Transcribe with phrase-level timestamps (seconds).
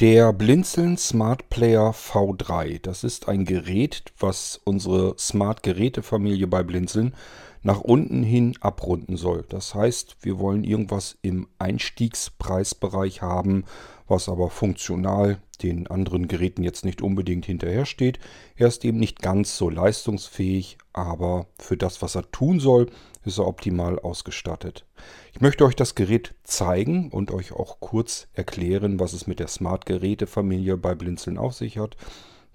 [0.00, 7.12] Der Blinzeln Smart Player V3, das ist ein Gerät, was unsere Smart-Geräte-Familie bei Blinzeln
[7.62, 9.44] nach unten hin abrunden soll.
[9.48, 13.64] Das heißt, wir wollen irgendwas im Einstiegspreisbereich haben,
[14.08, 18.18] was aber funktional den anderen Geräten jetzt nicht unbedingt hinterhersteht.
[18.56, 22.86] Er ist eben nicht ganz so leistungsfähig, aber für das, was er tun soll,
[23.24, 24.86] ist er optimal ausgestattet.
[25.32, 29.48] Ich möchte euch das Gerät zeigen und euch auch kurz erklären, was es mit der
[29.48, 31.96] Smart-Geräte-Familie bei Blinzeln auf sich hat.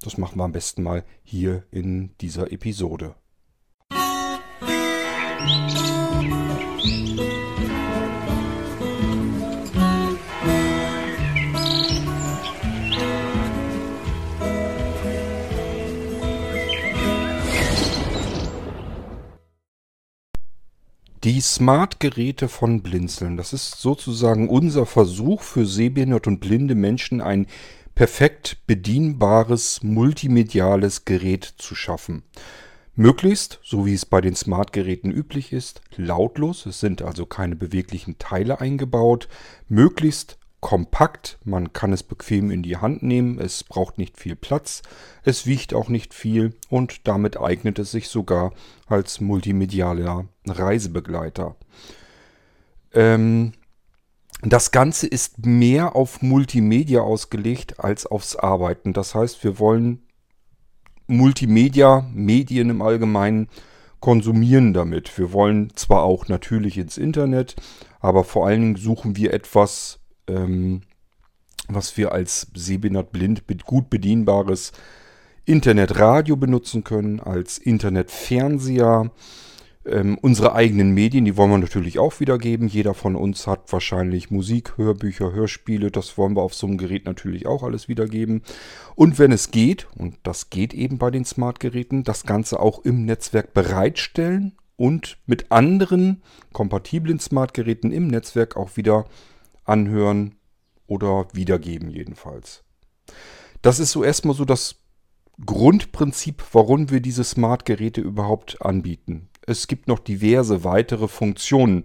[0.01, 3.15] Das machen wir am besten mal hier in dieser Episode.
[21.25, 27.47] Die Smart-Geräte von Blinzeln, das ist sozusagen unser Versuch für sehbehinderte und blinde Menschen ein
[27.95, 32.21] perfekt bedienbares multimediales Gerät zu schaffen.
[32.95, 38.17] Möglichst, so wie es bei den Smart-Geräten üblich ist, lautlos, es sind also keine beweglichen
[38.19, 39.27] Teile eingebaut,
[39.67, 44.81] möglichst kompakt, man kann es bequem in die Hand nehmen, es braucht nicht viel Platz,
[45.23, 46.55] es wiegt auch nicht viel.
[46.69, 48.53] Und damit eignet es sich sogar
[48.87, 51.55] als multimedialer Reisebegleiter.
[52.93, 53.53] Ähm,
[54.41, 58.93] das Ganze ist mehr auf Multimedia ausgelegt als aufs Arbeiten.
[58.93, 60.04] Das heißt, wir wollen
[61.07, 63.47] Multimedia, Medien im Allgemeinen
[63.99, 65.17] konsumieren damit.
[65.17, 67.55] Wir wollen zwar auch natürlich ins Internet,
[67.99, 70.81] aber vor allen Dingen suchen wir etwas, ähm,
[71.67, 74.71] was wir als sehbehindert blind gut bedienbares
[75.45, 79.11] Internetradio benutzen können, als Internetfernseher.
[79.85, 82.67] Ähm, unsere eigenen Medien, die wollen wir natürlich auch wiedergeben.
[82.67, 85.91] Jeder von uns hat wahrscheinlich Musik, Hörbücher, Hörspiele.
[85.91, 88.41] Das wollen wir auf so einem Gerät natürlich auch alles wiedergeben.
[88.95, 93.05] Und wenn es geht, und das geht eben bei den Smart-Geräten, das Ganze auch im
[93.05, 99.05] Netzwerk bereitstellen und mit anderen kompatiblen Smart-Geräten im Netzwerk auch wieder
[99.65, 100.35] anhören
[100.87, 102.63] oder wiedergeben jedenfalls.
[103.61, 104.75] Das ist so erstmal so das
[105.43, 109.29] Grundprinzip, warum wir diese Smart-Geräte überhaupt anbieten.
[109.47, 111.83] Es gibt noch diverse weitere Funktionen.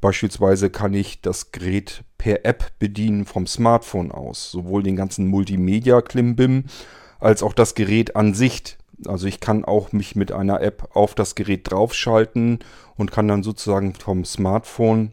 [0.00, 4.50] Beispielsweise kann ich das Gerät per App bedienen vom Smartphone aus.
[4.50, 6.64] Sowohl den ganzen Multimedia-Klimbim
[7.20, 8.78] als auch das Gerät an sich.
[9.06, 12.60] Also ich kann auch mich mit einer App auf das Gerät draufschalten
[12.96, 15.12] und kann dann sozusagen vom Smartphone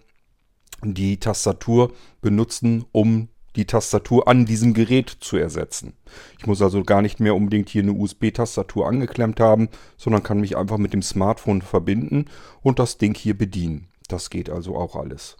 [0.83, 5.93] die Tastatur benutzen, um die Tastatur an diesem Gerät zu ersetzen.
[6.37, 10.57] Ich muss also gar nicht mehr unbedingt hier eine USB-Tastatur angeklemmt haben, sondern kann mich
[10.57, 12.25] einfach mit dem Smartphone verbinden
[12.61, 13.87] und das Ding hier bedienen.
[14.07, 15.37] Das geht also auch alles.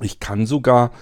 [0.00, 0.92] Ich kann sogar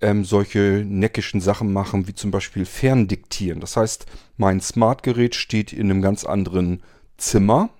[0.00, 3.60] ähm, solche neckischen Sachen machen, wie zum Beispiel Ferndiktieren.
[3.60, 4.06] Das heißt,
[4.36, 6.82] mein Smartgerät steht in einem ganz anderen
[7.16, 7.70] Zimmer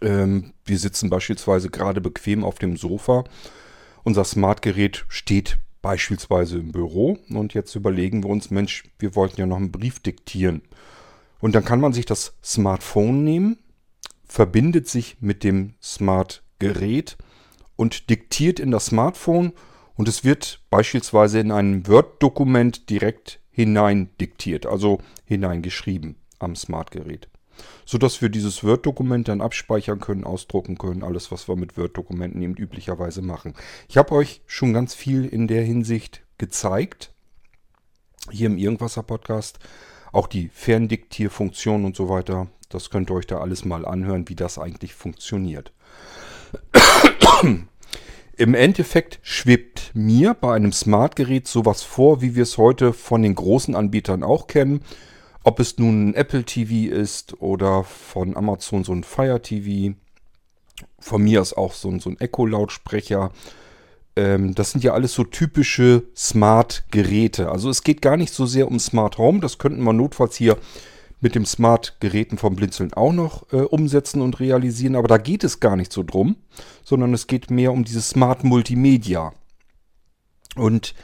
[0.00, 3.24] ähm, wir sitzen beispielsweise gerade bequem auf dem Sofa.
[4.04, 7.18] Unser Smartgerät steht beispielsweise im Büro.
[7.30, 10.62] Und jetzt überlegen wir uns, Mensch, wir wollten ja noch einen Brief diktieren.
[11.40, 13.58] Und dann kann man sich das Smartphone nehmen,
[14.24, 17.18] verbindet sich mit dem Smartgerät
[17.76, 19.52] und diktiert in das Smartphone.
[19.94, 27.31] Und es wird beispielsweise in ein Word-Dokument direkt hinein diktiert, also hineingeschrieben am Smartgerät
[27.84, 32.54] sodass wir dieses Word-Dokument dann abspeichern können, ausdrucken können, alles, was wir mit Word-Dokumenten eben
[32.54, 33.54] üblicherweise machen.
[33.88, 37.12] Ich habe euch schon ganz viel in der Hinsicht gezeigt,
[38.30, 39.58] hier im Irgendwasser-Podcast,
[40.12, 42.48] auch die Ferndiktierfunktion und so weiter.
[42.68, 45.72] Das könnt ihr euch da alles mal anhören, wie das eigentlich funktioniert.
[48.36, 53.34] Im Endeffekt schwebt mir bei einem Smartgerät sowas vor, wie wir es heute von den
[53.34, 54.80] großen Anbietern auch kennen.
[55.44, 59.94] Ob es nun ein Apple TV ist oder von Amazon so ein Fire TV.
[60.98, 63.32] Von mir ist auch so ein, so ein Echo-Lautsprecher.
[64.14, 67.50] Ähm, das sind ja alles so typische Smart-Geräte.
[67.50, 69.40] Also es geht gar nicht so sehr um Smart Home.
[69.40, 70.58] Das könnten wir notfalls hier
[71.20, 74.96] mit dem Smart-Geräten vom Blinzeln auch noch äh, umsetzen und realisieren.
[74.96, 76.36] Aber da geht es gar nicht so drum,
[76.84, 79.32] sondern es geht mehr um dieses Smart Multimedia.
[80.56, 80.94] Und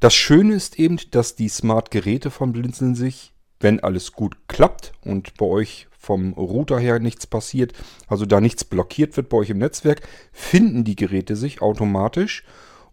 [0.00, 5.36] das Schöne ist eben, dass die Smart-Geräte vom Blinzeln sich wenn alles gut klappt und
[5.36, 7.72] bei euch vom Router her nichts passiert,
[8.06, 12.44] also da nichts blockiert wird bei euch im Netzwerk, finden die Geräte sich automatisch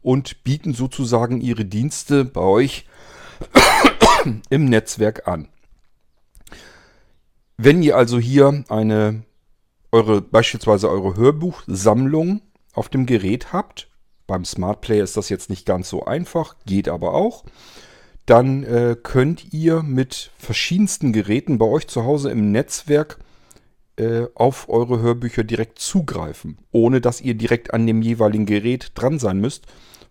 [0.02, 2.88] und bieten sozusagen ihre Dienste bei euch
[4.50, 5.48] im Netzwerk an.
[7.58, 9.24] Wenn ihr also hier eine
[9.92, 12.42] eure beispielsweise eure Hörbuchsammlung
[12.74, 13.90] auf dem Gerät habt,
[14.26, 17.44] beim Smart Player ist das jetzt nicht ganz so einfach, geht aber auch
[18.26, 23.20] dann äh, könnt ihr mit verschiedensten Geräten bei euch zu Hause im Netzwerk
[23.98, 29.20] äh, auf eure Hörbücher direkt zugreifen, ohne dass ihr direkt an dem jeweiligen Gerät dran
[29.20, 29.66] sein müsst,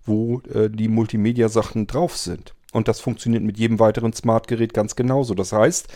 [0.04, 2.54] wo äh, die Multimedia-Sachen drauf sind.
[2.72, 5.34] Und das funktioniert mit jedem weiteren Smart-Gerät ganz genauso.
[5.34, 5.88] Das heißt,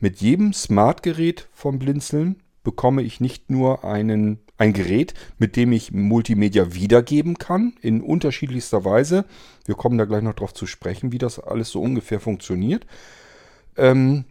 [0.00, 5.92] mit jedem Smart-Gerät vom Blinzeln bekomme ich nicht nur einen, ein Gerät, mit dem ich
[5.92, 9.24] Multimedia wiedergeben kann, in unterschiedlichster Weise.
[9.64, 12.84] Wir kommen da gleich noch drauf zu sprechen, wie das alles so ungefähr funktioniert.
[13.76, 14.24] Ähm,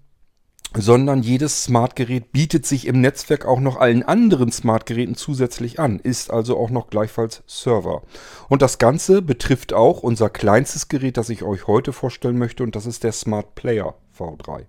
[0.75, 6.29] sondern jedes Smart-Gerät bietet sich im Netzwerk auch noch allen anderen Smart-Geräten zusätzlich an, ist
[6.29, 8.03] also auch noch gleichfalls Server.
[8.49, 12.75] Und das Ganze betrifft auch unser kleinstes Gerät, das ich euch heute vorstellen möchte, und
[12.75, 14.65] das ist der Smart Player V3.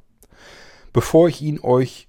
[0.92, 2.07] Bevor ich ihn euch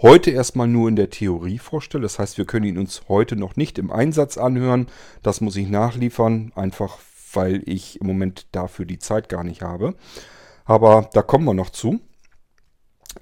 [0.00, 3.56] heute erstmal nur in der Theorie vorstelle, das heißt, wir können ihn uns heute noch
[3.56, 4.86] nicht im Einsatz anhören,
[5.22, 6.98] das muss ich nachliefern, einfach
[7.32, 9.94] weil ich im Moment dafür die Zeit gar nicht habe.
[10.64, 12.00] Aber da kommen wir noch zu.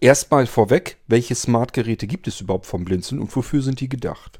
[0.00, 4.38] Erstmal vorweg, welche Smart-Geräte gibt es überhaupt vom Blinzeln und wofür sind die gedacht?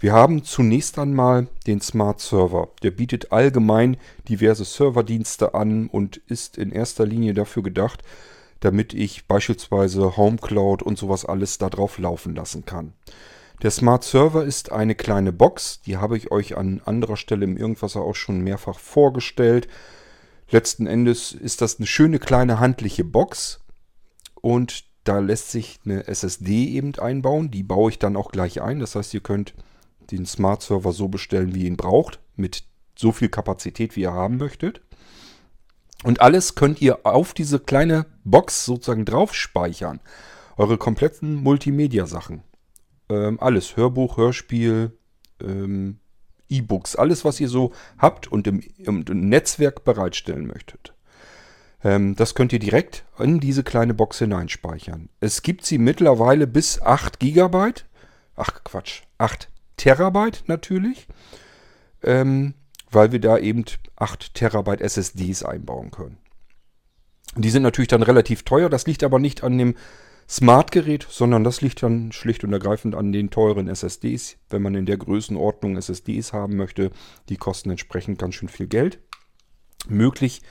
[0.00, 2.68] Wir haben zunächst einmal den Smart Server.
[2.82, 3.96] Der bietet allgemein
[4.28, 8.02] diverse Serverdienste an und ist in erster Linie dafür gedacht,
[8.60, 12.92] damit ich beispielsweise HomeCloud und sowas alles da drauf laufen lassen kann.
[13.62, 17.56] Der Smart Server ist eine kleine Box, die habe ich euch an anderer Stelle im
[17.56, 19.68] Irgendwasser auch schon mehrfach vorgestellt.
[20.50, 23.60] Letzten Endes ist das eine schöne kleine handliche Box,
[24.40, 27.50] und da lässt sich eine SSD eben einbauen.
[27.50, 28.80] Die baue ich dann auch gleich ein.
[28.80, 29.54] Das heißt, ihr könnt
[30.10, 32.64] den Smart Server so bestellen, wie ihr ihn braucht, mit
[32.96, 34.80] so viel Kapazität, wie ihr haben möchtet.
[36.04, 40.00] Und alles könnt ihr auf diese kleine Box sozusagen drauf speichern.
[40.56, 42.42] Eure kompletten Multimedia-Sachen.
[43.08, 44.96] Ähm, alles, Hörbuch, Hörspiel,
[45.40, 45.98] ähm,
[46.48, 50.94] E-Books, alles, was ihr so habt und im, im Netzwerk bereitstellen möchtet.
[51.82, 55.08] Ähm, das könnt ihr direkt in diese kleine Box hineinspeichern.
[55.20, 57.72] Es gibt sie mittlerweile bis 8 GB.
[58.36, 61.06] Ach Quatsch, 8 Terabyte natürlich.
[62.02, 62.54] Ähm,
[62.90, 63.64] weil wir da eben
[63.96, 66.18] 8 Terabyte SSDs einbauen können.
[67.36, 68.68] Die sind natürlich dann relativ teuer.
[68.68, 69.74] Das liegt aber nicht an dem
[70.28, 74.36] Smart-Gerät, sondern das liegt dann schlicht und ergreifend an den teuren SSDs.
[74.50, 76.90] Wenn man in der Größenordnung SSDs haben möchte,
[77.28, 78.98] die kosten entsprechend ganz schön viel Geld.
[79.88, 80.42] Möglich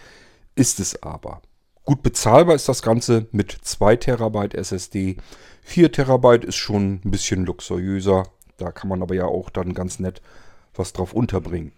[0.55, 1.41] ist es aber.
[1.83, 5.17] Gut bezahlbar ist das Ganze mit 2 Terabyte SSD.
[5.61, 8.23] 4 Terabyte ist schon ein bisschen luxuriöser.
[8.57, 10.21] Da kann man aber ja auch dann ganz nett
[10.73, 11.71] was drauf unterbringen.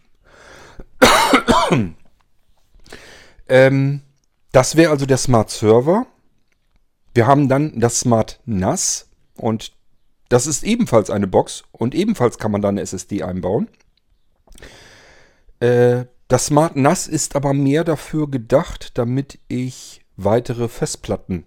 [3.50, 4.02] ähm,
[4.52, 6.08] das wäre also der Smart Server.
[7.14, 9.74] Wir haben dann das Smart NAS und
[10.30, 13.68] das ist ebenfalls eine Box und ebenfalls kann man da eine SSD einbauen.
[15.60, 21.46] Äh, das Smart NAS ist aber mehr dafür gedacht, damit ich weitere Festplatten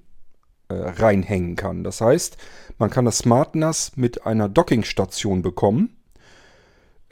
[0.69, 1.85] äh, reinhängen kann.
[1.85, 2.37] Das heißt,
[2.79, 5.97] man kann das Smart NAS mit einer Dockingstation bekommen.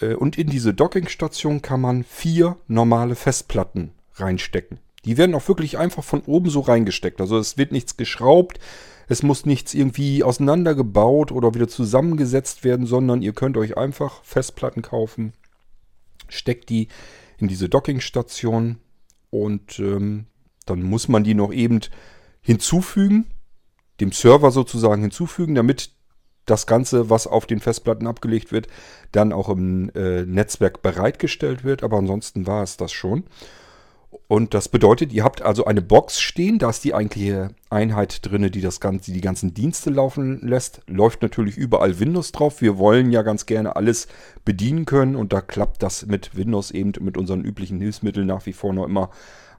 [0.00, 4.78] Äh, und in diese Dockingstation kann man vier normale Festplatten reinstecken.
[5.04, 7.20] Die werden auch wirklich einfach von oben so reingesteckt.
[7.20, 8.60] Also es wird nichts geschraubt,
[9.08, 14.82] es muss nichts irgendwie auseinandergebaut oder wieder zusammengesetzt werden, sondern ihr könnt euch einfach Festplatten
[14.82, 15.32] kaufen,
[16.28, 16.88] steckt die
[17.38, 18.78] in diese Dockingstation
[19.30, 20.26] und ähm,
[20.66, 21.80] dann muss man die noch eben
[22.42, 23.26] hinzufügen,
[24.00, 25.90] dem Server sozusagen hinzufügen, damit
[26.50, 28.66] das Ganze, was auf den Festplatten abgelegt wird,
[29.12, 31.82] dann auch im äh, Netzwerk bereitgestellt wird.
[31.82, 33.24] Aber ansonsten war es das schon.
[34.26, 38.50] Und das bedeutet, ihr habt also eine Box stehen, da ist die eigentliche Einheit drin,
[38.50, 40.82] die das Ganze, die ganzen Dienste laufen lässt.
[40.86, 42.60] Läuft natürlich überall Windows drauf.
[42.60, 44.08] Wir wollen ja ganz gerne alles
[44.44, 48.52] bedienen können und da klappt das mit Windows eben mit unseren üblichen Hilfsmitteln nach wie
[48.52, 49.10] vor noch immer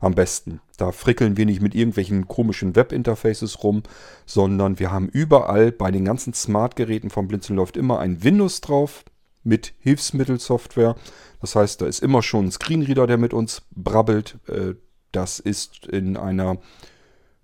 [0.01, 0.59] am besten.
[0.77, 3.83] Da frickeln wir nicht mit irgendwelchen komischen Webinterfaces rum,
[4.25, 9.05] sondern wir haben überall bei den ganzen Smart-Geräten vom Blinzeln läuft immer ein Windows drauf
[9.43, 10.95] mit Hilfsmittelsoftware.
[11.39, 14.37] Das heißt, da ist immer schon ein Screenreader, der mit uns brabbelt.
[14.47, 14.73] Äh,
[15.11, 16.57] das ist in einer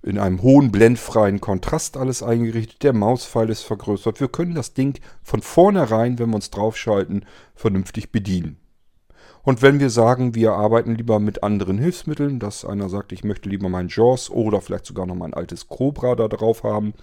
[0.04, 2.84] in einem hohen blendfreien Kontrast alles eingerichtet.
[2.84, 4.22] Der Mauspfeil ist vergrößert.
[4.22, 8.58] Wir können das Ding von vornherein, wenn wir uns draufschalten, vernünftig bedienen.
[9.48, 13.48] Und wenn wir sagen, wir arbeiten lieber mit anderen Hilfsmitteln, dass einer sagt, ich möchte
[13.48, 16.94] lieber meinen JAWS oder vielleicht sogar noch mein altes Cobra da drauf haben,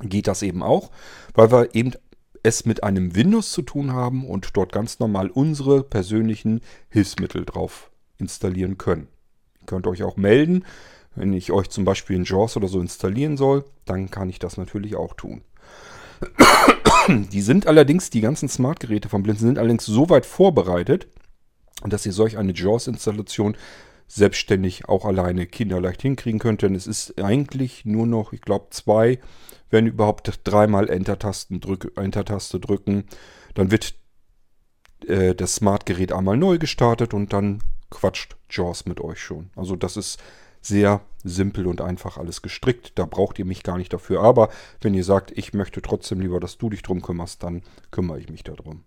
[0.00, 0.90] geht das eben auch,
[1.34, 1.92] weil wir eben
[2.42, 7.90] es mit einem Windows zu tun haben und dort ganz normal unsere persönlichen Hilfsmittel drauf
[8.16, 9.08] installieren können.
[9.60, 10.64] Ihr könnt euch auch melden,
[11.14, 14.56] wenn ich euch zum Beispiel in JAWS oder so installieren soll, dann kann ich das
[14.56, 15.42] natürlich auch tun.
[17.08, 21.06] Die sind allerdings, die ganzen Smart-Geräte von Blinzen sind allerdings so weit vorbereitet,
[21.84, 23.56] dass ihr solch eine JAWS-Installation
[24.08, 26.62] selbstständig auch alleine kinderleicht hinkriegen könnt.
[26.62, 29.18] Denn es ist eigentlich nur noch, ich glaube, zwei,
[29.70, 33.04] wenn überhaupt dreimal Enter-Taste drück, Enter drücken.
[33.54, 33.94] Dann wird
[35.06, 39.50] äh, das Smart-Gerät einmal neu gestartet und dann quatscht JAWS mit euch schon.
[39.56, 40.20] Also das ist
[40.60, 42.92] sehr simpel und einfach alles gestrickt.
[42.96, 44.22] Da braucht ihr mich gar nicht dafür.
[44.22, 48.18] Aber wenn ihr sagt, ich möchte trotzdem lieber, dass du dich drum kümmerst, dann kümmere
[48.18, 48.84] ich mich darum.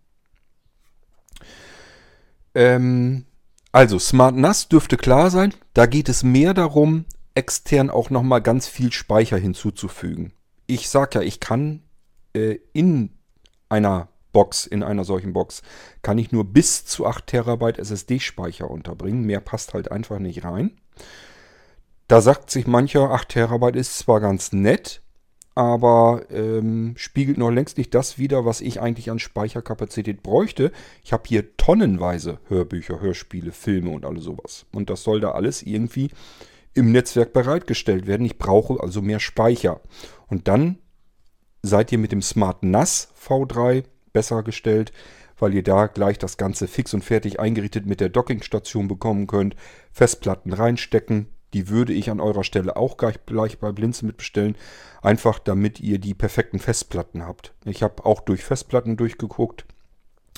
[2.55, 3.25] Ähm,
[3.71, 5.53] also Smart NAS dürfte klar sein.
[5.73, 10.33] Da geht es mehr darum, extern auch nochmal ganz viel Speicher hinzuzufügen.
[10.67, 11.83] Ich sage ja, ich kann
[12.33, 13.11] äh, in
[13.69, 15.61] einer Box, in einer solchen Box,
[16.01, 19.23] kann ich nur bis zu 8 Terabyte SSD-Speicher unterbringen.
[19.23, 20.77] Mehr passt halt einfach nicht rein.
[22.07, 25.01] Da sagt sich mancher, 8 Terabyte ist zwar ganz nett,
[25.59, 30.71] aber ähm, spiegelt noch längst nicht das wider, was ich eigentlich an Speicherkapazität bräuchte.
[31.03, 34.67] Ich habe hier tonnenweise Hörbücher, Hörspiele, Filme und alles sowas.
[34.71, 36.11] Und das soll da alles irgendwie
[36.75, 38.25] im Netzwerk bereitgestellt werden.
[38.25, 39.81] Ich brauche also mehr Speicher.
[40.27, 40.77] Und dann
[41.61, 44.93] seid ihr mit dem Smart NAS V3 besser gestellt,
[45.39, 49.57] weil ihr da gleich das Ganze fix und fertig eingerichtet mit der Dockingstation bekommen könnt.
[49.91, 51.27] Festplatten reinstecken.
[51.53, 54.55] Die würde ich an eurer Stelle auch gleich, gleich bei Blinze mitbestellen.
[55.01, 57.53] Einfach damit ihr die perfekten Festplatten habt.
[57.65, 59.65] Ich habe auch durch Festplatten durchgeguckt,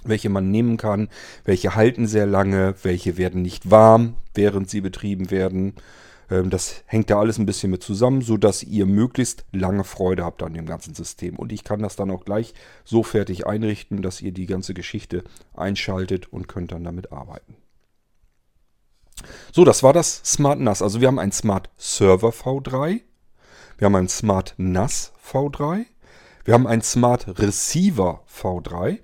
[0.03, 1.09] welche man nehmen kann.
[1.43, 5.75] Welche halten sehr lange, welche werden nicht warm, während sie betrieben werden.
[6.29, 10.41] Ähm, das hängt da alles ein bisschen mit zusammen, sodass ihr möglichst lange Freude habt
[10.41, 11.35] an dem ganzen System.
[11.35, 12.53] Und ich kann das dann auch gleich
[12.85, 17.55] so fertig einrichten, dass ihr die ganze Geschichte einschaltet und könnt dann damit arbeiten.
[19.51, 20.81] So, das war das Smart NAS.
[20.81, 23.01] Also wir haben ein Smart Server V3,
[23.77, 25.85] wir haben ein Smart NAS V3,
[26.45, 28.99] wir haben ein Smart Receiver V3.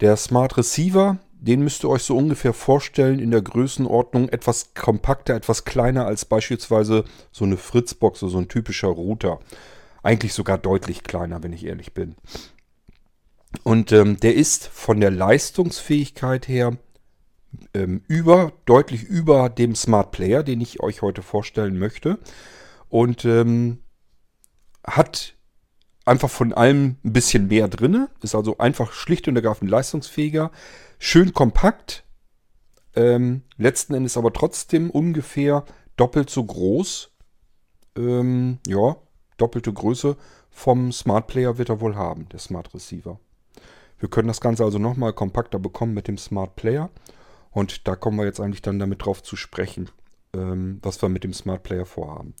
[0.00, 5.34] Der Smart Receiver den müsst ihr euch so ungefähr vorstellen in der Größenordnung etwas kompakter,
[5.34, 9.40] etwas kleiner als beispielsweise so eine Fritzbox, so ein typischer Router.
[10.04, 12.14] Eigentlich sogar deutlich kleiner, wenn ich ehrlich bin.
[13.64, 16.76] Und ähm, der ist von der Leistungsfähigkeit her
[17.74, 22.18] ähm, über, deutlich über dem Smart Player, den ich euch heute vorstellen möchte.
[22.88, 23.78] Und ähm,
[24.86, 25.34] hat
[26.04, 28.08] einfach von allem ein bisschen mehr drin.
[28.20, 30.50] Ist also einfach schlicht und ergreifend leistungsfähiger.
[30.98, 32.04] Schön kompakt.
[32.94, 35.64] Ähm, letzten Endes aber trotzdem ungefähr
[35.96, 37.10] doppelt so groß.
[37.96, 38.96] Ähm, ja,
[39.36, 40.16] doppelte Größe
[40.50, 43.18] vom Smart Player wird er wohl haben, der Smart Receiver.
[43.98, 46.90] Wir können das Ganze also nochmal kompakter bekommen mit dem Smart Player.
[47.52, 49.90] Und da kommen wir jetzt eigentlich dann damit drauf zu sprechen,
[50.34, 52.34] ähm, was wir mit dem Smart Player vorhaben.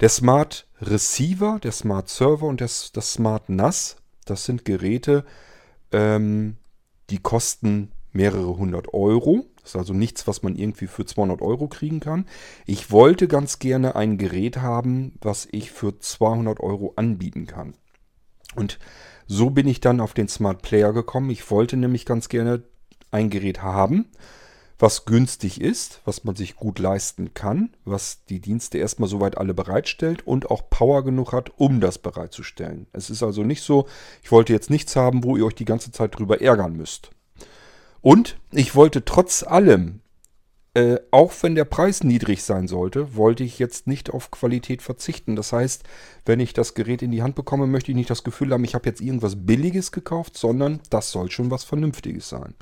[0.00, 5.24] Der Smart Receiver, der Smart Server und das, das Smart NAS, das sind Geräte,
[5.92, 6.56] ähm,
[7.10, 9.46] die kosten mehrere hundert Euro.
[9.60, 12.26] Das ist also nichts, was man irgendwie für 200 Euro kriegen kann.
[12.66, 17.74] Ich wollte ganz gerne ein Gerät haben, was ich für 200 Euro anbieten kann.
[18.56, 18.78] Und
[19.26, 21.30] so bin ich dann auf den Smart Player gekommen.
[21.30, 22.62] Ich wollte nämlich ganz gerne
[23.14, 24.06] ein Gerät haben,
[24.78, 29.54] was günstig ist, was man sich gut leisten kann, was die Dienste erstmal soweit alle
[29.54, 32.86] bereitstellt und auch Power genug hat, um das bereitzustellen.
[32.92, 33.86] Es ist also nicht so,
[34.22, 37.10] ich wollte jetzt nichts haben, wo ihr euch die ganze Zeit drüber ärgern müsst.
[38.00, 40.00] Und ich wollte trotz allem,
[40.74, 45.36] äh, auch wenn der Preis niedrig sein sollte, wollte ich jetzt nicht auf Qualität verzichten.
[45.36, 45.84] Das heißt,
[46.26, 48.74] wenn ich das Gerät in die Hand bekomme, möchte ich nicht das Gefühl haben, ich
[48.74, 52.54] habe jetzt irgendwas Billiges gekauft, sondern das soll schon was Vernünftiges sein.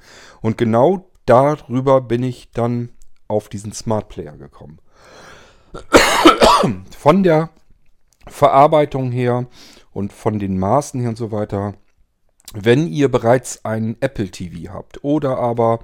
[0.42, 2.90] Und genau darüber bin ich dann
[3.28, 4.78] auf diesen Smart Player gekommen.
[6.98, 7.48] Von der
[8.26, 9.46] Verarbeitung her
[9.92, 11.74] und von den Maßen her und so weiter,
[12.54, 15.80] wenn ihr bereits einen Apple TV habt oder aber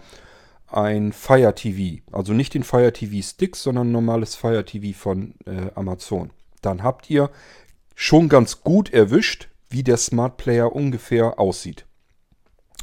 [0.71, 5.35] ein Fire TV, also nicht den Fire TV Stick, sondern ein normales Fire TV von
[5.47, 6.31] äh, Amazon,
[6.63, 7.31] dann habt ihr
[7.95, 11.87] schon ganz gut erwischt, wie der Smart Player ungefähr aussieht.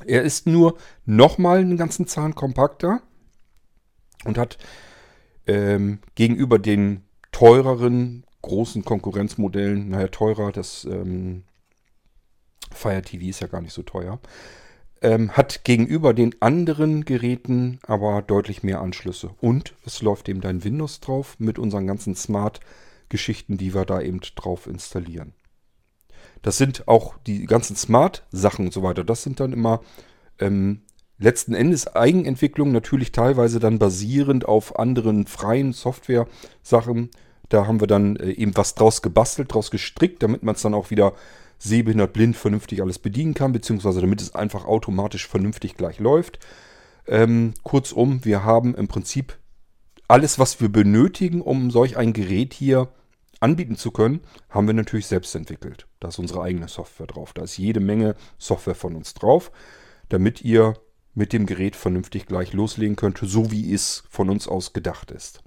[0.05, 3.01] Er ist nur nochmal einen ganzen Zahn kompakter
[4.25, 4.57] und hat
[5.47, 11.43] ähm, gegenüber den teureren großen Konkurrenzmodellen, naja, teurer, das ähm,
[12.71, 14.19] Fire TV ist ja gar nicht so teuer,
[15.01, 19.31] ähm, hat gegenüber den anderen Geräten aber deutlich mehr Anschlüsse.
[19.41, 24.19] Und es läuft eben dein Windows drauf mit unseren ganzen Smart-Geschichten, die wir da eben
[24.35, 25.33] drauf installieren.
[26.41, 29.03] Das sind auch die ganzen Smart-Sachen und so weiter.
[29.03, 29.81] Das sind dann immer
[30.39, 30.81] ähm,
[31.17, 37.09] letzten Endes Eigenentwicklung, natürlich teilweise dann basierend auf anderen freien Software-Sachen.
[37.49, 40.73] Da haben wir dann äh, eben was draus gebastelt, draus gestrickt, damit man es dann
[40.73, 41.13] auch wieder
[41.57, 46.39] sehbehindert blind vernünftig alles bedienen kann, beziehungsweise damit es einfach automatisch vernünftig gleich läuft.
[47.07, 49.37] Ähm, kurzum, wir haben im Prinzip
[50.07, 52.89] alles, was wir benötigen, um solch ein Gerät hier
[53.39, 55.87] anbieten zu können, haben wir natürlich selbst entwickelt.
[55.99, 57.33] Da ist unsere eigene Software drauf.
[57.33, 59.51] Da ist jede Menge Software von uns drauf,
[60.09, 60.75] damit ihr
[61.13, 65.43] mit dem Gerät vernünftig gleich loslegen könnt, so wie es von uns aus gedacht ist.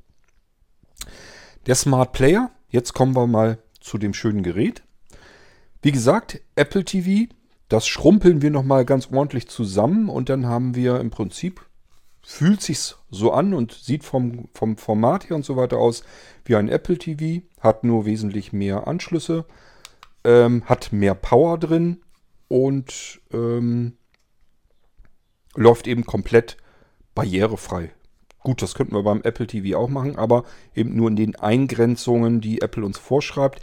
[1.66, 4.82] Der Smart Player, jetzt kommen wir mal zu dem schönen Gerät.
[5.82, 7.32] Wie gesagt, Apple TV,
[7.68, 11.64] das schrumpeln wir nochmal ganz ordentlich zusammen und dann haben wir im Prinzip,
[12.22, 16.02] fühlt sich so an und sieht vom, vom Format her und so weiter aus
[16.44, 19.44] wie ein Apple TV, hat nur wesentlich mehr Anschlüsse,
[20.24, 22.02] ähm, hat mehr Power drin
[22.48, 23.96] und ähm,
[25.54, 26.56] läuft eben komplett
[27.14, 27.92] barrierefrei.
[28.42, 30.44] Gut, das könnten wir beim Apple TV auch machen, aber
[30.74, 33.60] eben nur in den Eingrenzungen, die Apple uns vorschreibt.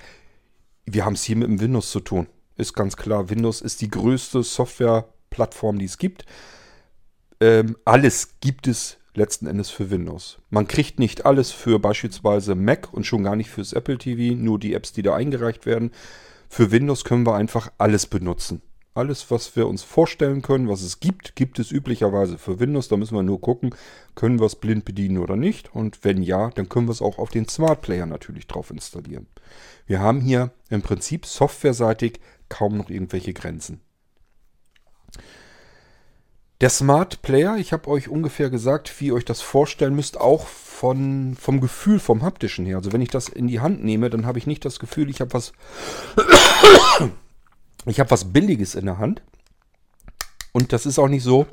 [0.86, 2.28] Wir haben es hier mit dem Windows zu tun.
[2.58, 6.26] Ist ganz klar, Windows ist die größte Softwareplattform, die es gibt.
[7.42, 10.40] Ähm, alles gibt es letzten Endes für Windows.
[10.50, 14.60] Man kriegt nicht alles für beispielsweise Mac und schon gar nicht fürs Apple TV, nur
[14.60, 15.92] die Apps, die da eingereicht werden.
[16.50, 18.62] Für Windows können wir einfach alles benutzen.
[18.94, 22.88] Alles, was wir uns vorstellen können, was es gibt, gibt es üblicherweise für Windows.
[22.88, 23.76] Da müssen wir nur gucken,
[24.16, 25.76] können wir es blind bedienen oder nicht.
[25.76, 29.28] Und wenn ja, dann können wir es auch auf den Smart Player natürlich drauf installieren.
[29.86, 33.82] Wir haben hier im Prinzip softwareseitig kaum noch irgendwelche Grenzen.
[36.62, 40.48] Der Smart Player, ich habe euch ungefähr gesagt, wie ihr euch das vorstellen müsst, auch
[40.48, 42.78] von, vom Gefühl, vom haptischen her.
[42.78, 45.20] Also wenn ich das in die Hand nehme, dann habe ich nicht das Gefühl, ich
[45.20, 45.52] habe was
[47.86, 49.22] ich habe was Billiges in der Hand.
[50.54, 51.46] Und das ist auch nicht so,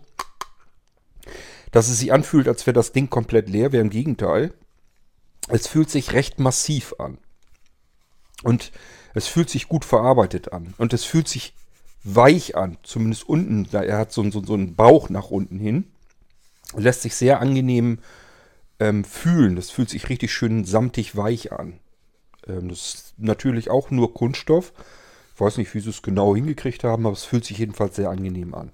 [1.72, 3.72] dass es sich anfühlt, als wäre das Ding komplett leer.
[3.72, 4.54] Wäre im Gegenteil.
[5.48, 7.18] Es fühlt sich recht massiv an.
[8.42, 8.72] Und
[9.14, 10.74] es fühlt sich gut verarbeitet an.
[10.78, 11.54] Und es fühlt sich
[12.04, 12.78] weich an.
[12.82, 13.68] Zumindest unten.
[13.72, 15.84] Er hat so, so, so einen Bauch nach unten hin.
[16.76, 17.98] Lässt sich sehr angenehm
[18.80, 19.56] ähm, fühlen.
[19.56, 21.78] Das fühlt sich richtig schön samtig weich an.
[22.46, 24.72] Ähm, das ist natürlich auch nur Kunststoff.
[25.34, 28.10] Ich weiß nicht, wie sie es genau hingekriegt haben, aber es fühlt sich jedenfalls sehr
[28.10, 28.72] angenehm an.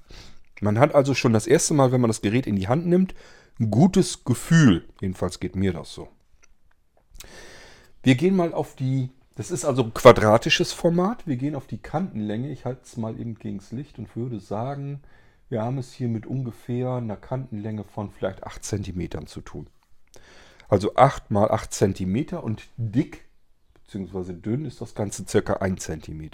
[0.61, 3.15] Man hat also schon das erste Mal, wenn man das Gerät in die Hand nimmt,
[3.61, 4.85] ein gutes Gefühl.
[5.01, 6.09] Jedenfalls geht mir das so.
[8.03, 11.25] Wir gehen mal auf die, das ist also ein quadratisches Format.
[11.25, 12.51] Wir gehen auf die Kantenlänge.
[12.51, 15.01] Ich halte es mal eben gegen das Licht und würde sagen,
[15.49, 19.69] wir haben es hier mit ungefähr einer Kantenlänge von vielleicht 8 cm zu tun.
[20.69, 23.27] Also 8 mal 8 cm und dick
[23.75, 24.33] bzw.
[24.33, 26.31] dünn ist das Ganze circa 1 cm.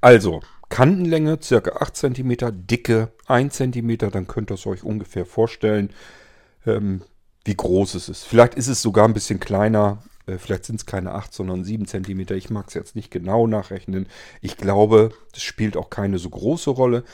[0.00, 2.36] Also, Kantenlänge circa 8 cm,
[2.68, 5.90] Dicke 1 cm, dann könnt ihr es euch ungefähr vorstellen,
[6.64, 7.02] ähm,
[7.44, 8.22] wie groß es ist.
[8.22, 11.86] Vielleicht ist es sogar ein bisschen kleiner, äh, vielleicht sind es keine 8, sondern 7
[11.86, 12.20] cm.
[12.34, 14.06] Ich mag es jetzt nicht genau nachrechnen.
[14.40, 17.04] Ich glaube, das spielt auch keine so große Rolle.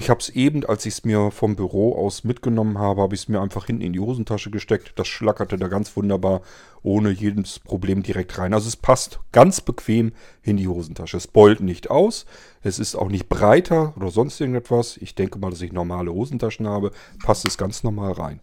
[0.00, 3.20] Ich habe es eben, als ich es mir vom Büro aus mitgenommen habe, habe ich
[3.20, 4.92] es mir einfach hinten in die Hosentasche gesteckt.
[4.96, 6.40] Das schlackerte da ganz wunderbar,
[6.82, 8.54] ohne jedes Problem direkt rein.
[8.54, 11.18] Also es passt ganz bequem in die Hosentasche.
[11.18, 12.24] Es beult nicht aus.
[12.62, 14.96] Es ist auch nicht breiter oder sonst irgendetwas.
[14.96, 16.92] Ich denke mal, dass ich normale Hosentaschen habe.
[17.22, 18.40] Passt es ganz normal rein.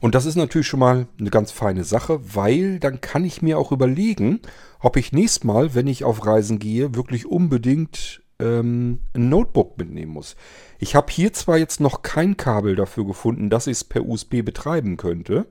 [0.00, 3.58] Und das ist natürlich schon mal eine ganz feine Sache, weil dann kann ich mir
[3.58, 4.40] auch überlegen,
[4.80, 10.12] ob ich nächstes Mal, wenn ich auf Reisen gehe, wirklich unbedingt ähm, ein Notebook mitnehmen
[10.12, 10.36] muss.
[10.78, 14.42] Ich habe hier zwar jetzt noch kein Kabel dafür gefunden, dass ich es per USB
[14.42, 15.46] betreiben könnte.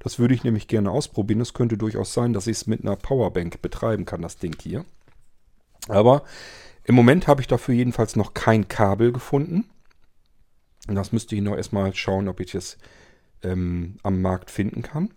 [0.00, 1.40] Das würde ich nämlich gerne ausprobieren.
[1.40, 4.84] Es könnte durchaus sein, dass ich es mit einer Powerbank betreiben kann, das Ding hier.
[5.88, 6.24] Aber
[6.84, 9.70] im Moment habe ich dafür jedenfalls noch kein Kabel gefunden.
[10.88, 12.76] Und das müsste ich noch erstmal schauen, ob ich es
[13.42, 15.10] ähm, am Markt finden kann.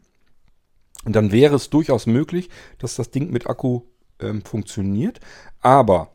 [1.05, 3.81] Und dann wäre es durchaus möglich, dass das Ding mit Akku
[4.19, 5.19] ähm, funktioniert.
[5.61, 6.11] Aber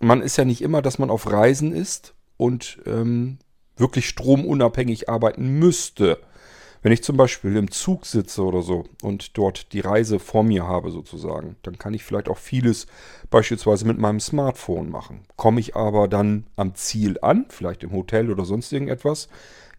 [0.00, 3.38] man ist ja nicht immer, dass man auf Reisen ist und ähm,
[3.76, 6.18] wirklich stromunabhängig arbeiten müsste.
[6.82, 10.66] Wenn ich zum Beispiel im Zug sitze oder so und dort die Reise vor mir
[10.66, 12.86] habe sozusagen, dann kann ich vielleicht auch vieles
[13.28, 15.26] beispielsweise mit meinem Smartphone machen.
[15.36, 19.28] Komme ich aber dann am Ziel an, vielleicht im Hotel oder sonst irgendetwas,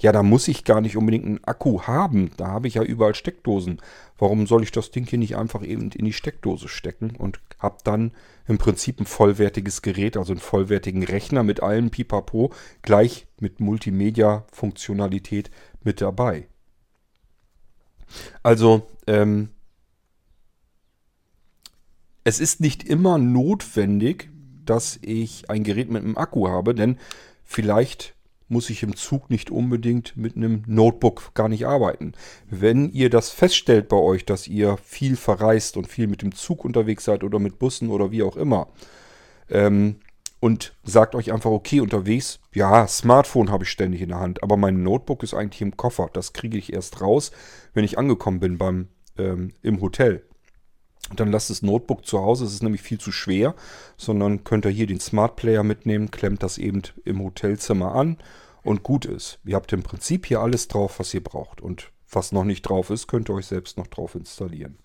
[0.01, 2.31] ja, da muss ich gar nicht unbedingt einen Akku haben.
[2.35, 3.79] Da habe ich ja überall Steckdosen.
[4.17, 7.77] Warum soll ich das Ding hier nicht einfach eben in die Steckdose stecken und habe
[7.83, 8.11] dann
[8.47, 15.51] im Prinzip ein vollwertiges Gerät, also einen vollwertigen Rechner mit allem Pipapo, gleich mit Multimedia-Funktionalität
[15.83, 16.47] mit dabei.
[18.41, 19.49] Also, ähm,
[22.23, 24.29] es ist nicht immer notwendig,
[24.65, 26.97] dass ich ein Gerät mit einem Akku habe, denn
[27.43, 28.15] vielleicht
[28.51, 32.13] muss ich im Zug nicht unbedingt mit einem Notebook gar nicht arbeiten.
[32.49, 36.65] Wenn ihr das feststellt bei euch, dass ihr viel verreist und viel mit dem Zug
[36.65, 38.67] unterwegs seid oder mit Bussen oder wie auch immer,
[39.49, 39.95] ähm,
[40.41, 44.57] und sagt euch einfach, okay, unterwegs, ja, Smartphone habe ich ständig in der Hand, aber
[44.57, 46.09] mein Notebook ist eigentlich im Koffer.
[46.11, 47.31] Das kriege ich erst raus,
[47.73, 48.87] wenn ich angekommen bin beim,
[49.17, 50.23] ähm, im Hotel.
[51.15, 53.55] Dann lasst das Notebook zu Hause, es ist nämlich viel zu schwer,
[53.97, 58.17] sondern könnt ihr hier den Smart Player mitnehmen, klemmt das eben im Hotelzimmer an
[58.63, 59.39] und gut ist.
[59.43, 61.61] Ihr habt im Prinzip hier alles drauf, was ihr braucht.
[61.61, 64.77] Und was noch nicht drauf ist, könnt ihr euch selbst noch drauf installieren.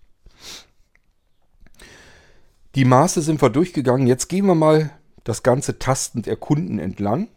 [2.75, 4.07] Die Maße sind wir durchgegangen.
[4.07, 4.91] Jetzt gehen wir mal
[5.25, 7.29] das Ganze tastend erkunden entlang.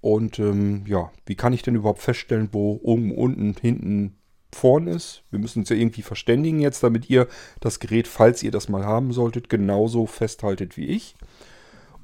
[0.00, 4.16] Und ähm, ja, wie kann ich denn überhaupt feststellen, wo oben, unten, hinten,
[4.54, 5.22] vorn ist?
[5.30, 7.28] Wir müssen uns ja irgendwie verständigen jetzt, damit ihr
[7.60, 11.14] das Gerät, falls ihr das mal haben solltet, genauso festhaltet wie ich.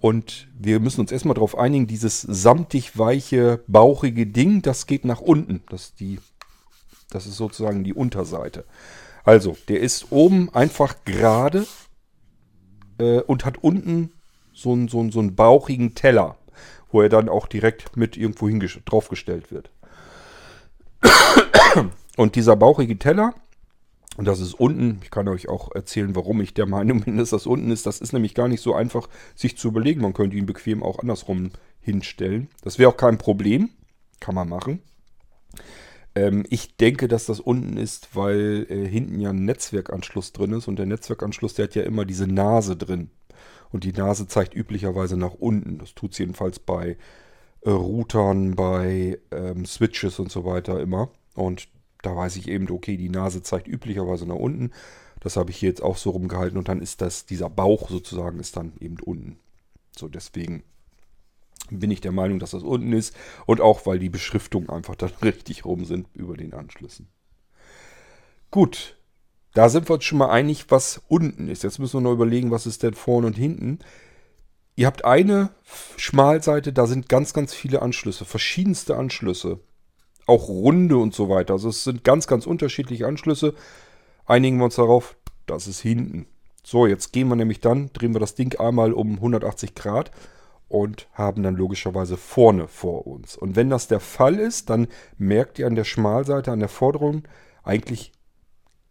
[0.00, 5.20] Und wir müssen uns erstmal darauf einigen, dieses samtig weiche, bauchige Ding, das geht nach
[5.20, 5.62] unten.
[5.68, 6.18] Das ist, die,
[7.10, 8.64] das ist sozusagen die Unterseite.
[9.24, 11.66] Also, der ist oben einfach gerade
[12.98, 14.12] äh, und hat unten
[14.52, 16.36] so einen, so, einen, so einen bauchigen Teller,
[16.90, 18.48] wo er dann auch direkt mit irgendwo
[18.86, 19.70] draufgestellt wird.
[22.20, 23.33] Und dieser bauchige Teller,
[24.18, 27.30] und das ist unten, ich kann euch auch erzählen, warum ich der Meinung bin, dass
[27.30, 27.87] das unten ist.
[27.87, 30.02] Das ist nämlich gar nicht so einfach, sich zu überlegen.
[30.02, 31.48] Man könnte ihn bequem auch andersrum
[31.80, 32.48] hinstellen.
[32.61, 33.70] Das wäre auch kein Problem.
[34.20, 34.83] Kann man machen.
[36.14, 40.68] Ähm, ich denke, dass das unten ist, weil äh, hinten ja ein Netzwerkanschluss drin ist.
[40.68, 43.09] Und der Netzwerkanschluss, der hat ja immer diese Nase drin.
[43.72, 45.78] Und die Nase zeigt üblicherweise nach unten.
[45.78, 46.98] Das tut es jedenfalls bei
[47.62, 51.09] äh, Routern, bei ähm, Switches und so weiter immer.
[51.35, 51.66] Und
[52.02, 54.72] da weiß ich eben, okay, die Nase zeigt üblicherweise nach unten.
[55.20, 58.40] Das habe ich hier jetzt auch so rumgehalten und dann ist das, dieser Bauch sozusagen
[58.40, 59.38] ist dann eben unten.
[59.96, 60.62] So, deswegen
[61.70, 63.14] bin ich der Meinung, dass das unten ist
[63.46, 67.08] und auch, weil die Beschriftungen einfach dann richtig rum sind über den Anschlüssen.
[68.50, 68.96] Gut,
[69.54, 71.62] da sind wir uns schon mal einig, was unten ist.
[71.62, 73.78] Jetzt müssen wir noch überlegen, was ist denn vorne und hinten.
[74.74, 75.50] Ihr habt eine
[75.96, 79.60] Schmalseite, da sind ganz, ganz viele Anschlüsse, verschiedenste Anschlüsse
[80.30, 81.54] auch runde und so weiter.
[81.54, 83.54] Also es sind ganz, ganz unterschiedliche Anschlüsse.
[84.24, 85.16] Einigen wir uns darauf,
[85.46, 86.26] das ist hinten.
[86.62, 90.10] So, jetzt gehen wir nämlich dann, drehen wir das Ding einmal um 180 Grad
[90.68, 93.36] und haben dann logischerweise vorne vor uns.
[93.36, 94.86] Und wenn das der Fall ist, dann
[95.18, 97.24] merkt ihr an der Schmalseite, an der Vorderung
[97.64, 98.12] eigentlich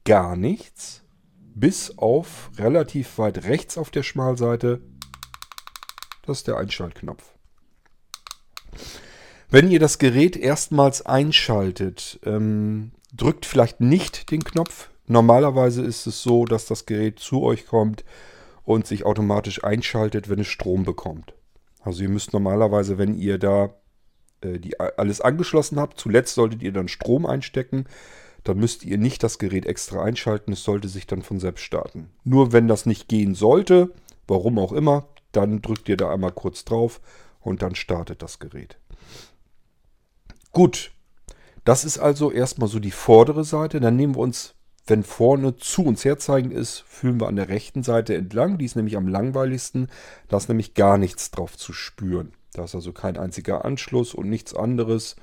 [0.03, 1.03] gar nichts.
[1.55, 4.81] Bis auf relativ weit rechts auf der Schmalseite,
[6.25, 7.38] das ist der Einschaltknopf.
[9.51, 14.91] Wenn ihr das Gerät erstmals einschaltet, ähm, drückt vielleicht nicht den Knopf.
[15.07, 18.03] Normalerweise ist es so, dass das Gerät zu euch kommt
[18.63, 21.33] und sich automatisch einschaltet, wenn es Strom bekommt.
[21.81, 23.73] Also ihr müsst normalerweise, wenn ihr da
[24.41, 27.85] äh, die, alles angeschlossen habt, zuletzt solltet ihr dann Strom einstecken,
[28.43, 32.11] dann müsst ihr nicht das Gerät extra einschalten, es sollte sich dann von selbst starten.
[32.23, 33.91] Nur wenn das nicht gehen sollte,
[34.27, 37.01] warum auch immer, dann drückt ihr da einmal kurz drauf
[37.39, 38.77] und dann startet das Gerät.
[40.51, 40.91] Gut,
[41.63, 43.79] das ist also erstmal so die vordere Seite.
[43.79, 44.55] Dann nehmen wir uns,
[44.87, 48.57] wenn vorne zu uns herzeigen ist, fühlen wir an der rechten Seite entlang.
[48.57, 49.87] Die ist nämlich am langweiligsten.
[50.27, 52.33] Da ist nämlich gar nichts drauf zu spüren.
[52.53, 55.15] Da ist also kein einziger Anschluss und nichts anderes.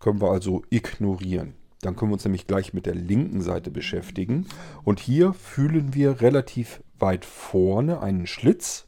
[0.00, 1.54] Können wir also ignorieren.
[1.82, 4.46] Dann können wir uns nämlich gleich mit der linken Seite beschäftigen.
[4.84, 8.86] Und hier fühlen wir relativ weit vorne einen Schlitz.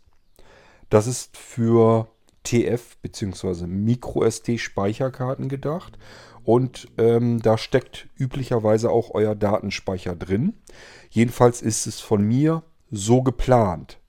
[0.89, 2.09] Das ist für
[2.51, 3.67] TF bzw.
[3.67, 5.99] MicroSD Speicherkarten gedacht.
[6.43, 10.55] Und ähm, da steckt üblicherweise auch euer Datenspeicher drin.
[11.11, 14.01] Jedenfalls ist es von mir so geplant.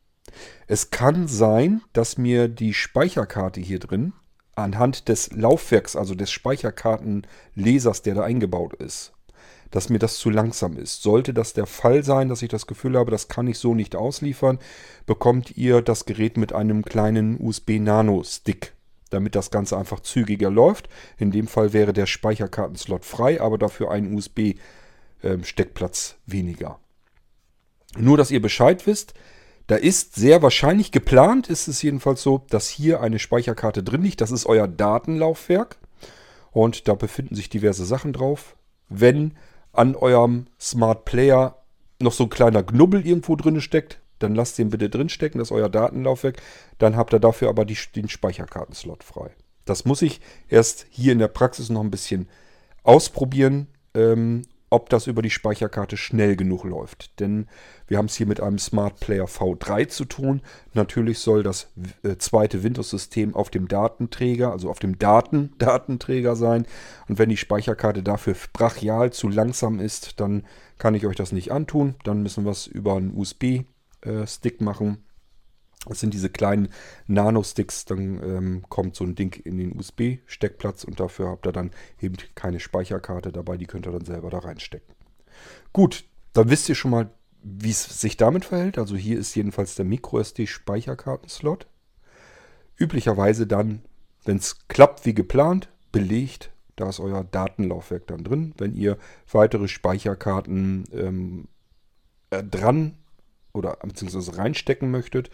[0.66, 4.14] Es kann sein, dass mir die Speicherkarte hier drin
[4.56, 9.14] anhand des Laufwerks, also des Speicherkartenlesers, der da eingebaut ist,
[9.72, 11.02] dass mir das zu langsam ist.
[11.02, 13.96] Sollte das der Fall sein, dass ich das Gefühl habe, das kann ich so nicht
[13.96, 14.60] ausliefern,
[15.06, 18.74] bekommt ihr das Gerät mit einem kleinen USB-Nano-Stick,
[19.10, 20.90] damit das Ganze einfach zügiger läuft.
[21.18, 26.80] In dem Fall wäre der Speicherkartenslot frei, aber dafür ein USB-Steckplatz weniger.
[27.98, 29.14] Nur, dass ihr Bescheid wisst,
[29.68, 34.20] da ist sehr wahrscheinlich geplant, ist es jedenfalls so, dass hier eine Speicherkarte drin liegt.
[34.20, 35.78] Das ist euer Datenlaufwerk
[36.52, 38.58] und da befinden sich diverse Sachen drauf.
[38.90, 39.38] Wenn
[39.74, 41.58] an eurem Smart Player
[42.00, 45.50] noch so ein kleiner Knubbel irgendwo drin steckt, dann lasst den bitte drin stecken, das
[45.50, 46.42] ist euer Datenlaufwerk.
[46.78, 49.32] Dann habt ihr dafür aber die, den Speicherkartenslot frei.
[49.66, 52.28] Das muss ich erst hier in der Praxis noch ein bisschen
[52.84, 57.20] ausprobieren ähm, ob das über die Speicherkarte schnell genug läuft.
[57.20, 57.48] Denn
[57.88, 60.42] wir haben es hier mit einem Smart Player V3 zu tun.
[60.74, 61.72] Natürlich soll das
[62.04, 66.66] äh, zweite Windows-System auf dem Datenträger, also auf dem Daten-Datenträger sein.
[67.10, 70.44] Und wenn die Speicherkarte dafür brachial zu langsam ist, dann
[70.78, 71.96] kann ich euch das nicht antun.
[72.06, 75.04] Dann müssen wir es über einen USB-Stick äh, machen.
[75.88, 76.70] Das sind diese kleinen
[77.08, 81.72] Nano-Sticks, dann ähm, kommt so ein Ding in den USB-Steckplatz und dafür habt ihr dann
[82.00, 84.94] eben keine Speicherkarte dabei, die könnt ihr dann selber da reinstecken.
[85.74, 87.10] Gut, dann wisst ihr schon mal,
[87.42, 88.78] wie es sich damit verhält.
[88.78, 91.66] Also hier ist jedenfalls der MicroSD-Speicherkartenslot.
[92.78, 93.82] Üblicherweise dann,
[94.24, 98.54] wenn es klappt wie geplant, belegt, da ist euer Datenlaufwerk dann drin.
[98.58, 98.98] Wenn ihr
[99.32, 101.48] weitere Speicherkarten ähm,
[102.30, 102.98] äh, dran
[103.54, 105.30] oder beziehungsweise reinstecken möchtet,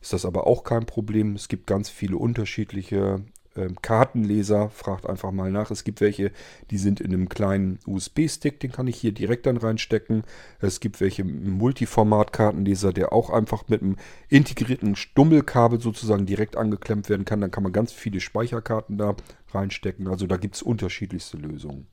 [0.00, 1.34] ist das aber auch kein Problem.
[1.34, 3.22] Es gibt ganz viele unterschiedliche
[3.56, 4.70] ähm, Kartenleser.
[4.70, 5.70] Fragt einfach mal nach.
[5.70, 6.32] Es gibt welche,
[6.70, 10.22] die sind in einem kleinen USB-Stick, den kann ich hier direkt dann reinstecken.
[10.60, 13.96] Es gibt welche im Multiformat-Kartenleser, der auch einfach mit einem
[14.28, 17.40] integrierten Stummelkabel sozusagen direkt angeklemmt werden kann.
[17.40, 19.16] Dann kann man ganz viele Speicherkarten da
[19.52, 20.08] reinstecken.
[20.08, 21.86] Also da gibt es unterschiedlichste Lösungen.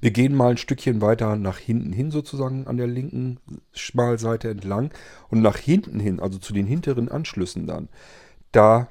[0.00, 3.38] Wir gehen mal ein Stückchen weiter nach hinten hin sozusagen an der linken
[3.72, 4.90] Schmalseite entlang
[5.28, 7.88] und nach hinten hin, also zu den hinteren Anschlüssen dann.
[8.52, 8.88] Da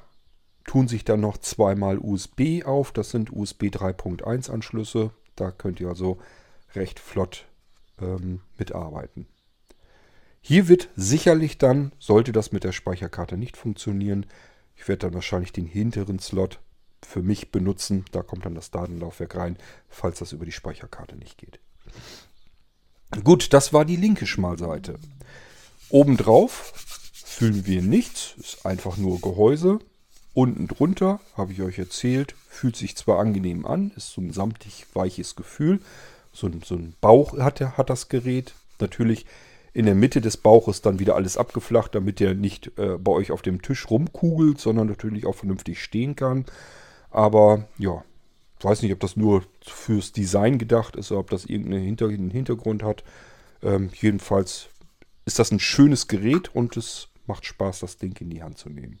[0.64, 2.92] tun sich dann noch zweimal USB auf.
[2.92, 5.10] Das sind USB 3.1 Anschlüsse.
[5.36, 6.18] Da könnt ihr also
[6.74, 7.46] recht flott
[8.00, 9.26] ähm, mitarbeiten.
[10.40, 14.26] Hier wird sicherlich dann, sollte das mit der Speicherkarte nicht funktionieren,
[14.76, 16.60] ich werde dann wahrscheinlich den hinteren Slot
[17.06, 18.04] für mich benutzen.
[18.12, 19.56] Da kommt dann das Datenlaufwerk rein,
[19.88, 21.60] falls das über die Speicherkarte nicht geht.
[23.22, 24.98] Gut, das war die linke Schmalseite.
[25.88, 26.72] Obendrauf
[27.12, 29.78] fühlen wir nichts, ist einfach nur Gehäuse.
[30.34, 34.86] Unten drunter, habe ich euch erzählt, fühlt sich zwar angenehm an, ist so ein samtig
[34.92, 35.80] weiches Gefühl.
[36.32, 38.52] So ein, so ein Bauch hat, hat das Gerät.
[38.78, 39.24] Natürlich
[39.72, 43.30] in der Mitte des Bauches dann wieder alles abgeflacht, damit der nicht äh, bei euch
[43.30, 46.46] auf dem Tisch rumkugelt, sondern natürlich auch vernünftig stehen kann.
[47.16, 48.04] Aber ja,
[48.58, 52.10] ich weiß nicht, ob das nur fürs Design gedacht ist oder ob das irgendeinen Hinter
[52.10, 53.04] Hintergrund hat.
[53.62, 54.66] Ähm, jedenfalls
[55.24, 58.68] ist das ein schönes Gerät und es macht Spaß, das Ding in die Hand zu
[58.68, 58.98] nehmen.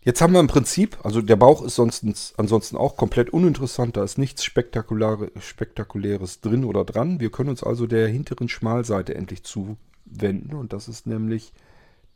[0.00, 2.04] Jetzt haben wir im Prinzip, also der Bauch ist sonst,
[2.38, 7.20] ansonsten auch komplett uninteressant, da ist nichts Spektakuläre, Spektakuläres drin oder dran.
[7.20, 11.52] Wir können uns also der hinteren Schmalseite endlich zuwenden und das ist nämlich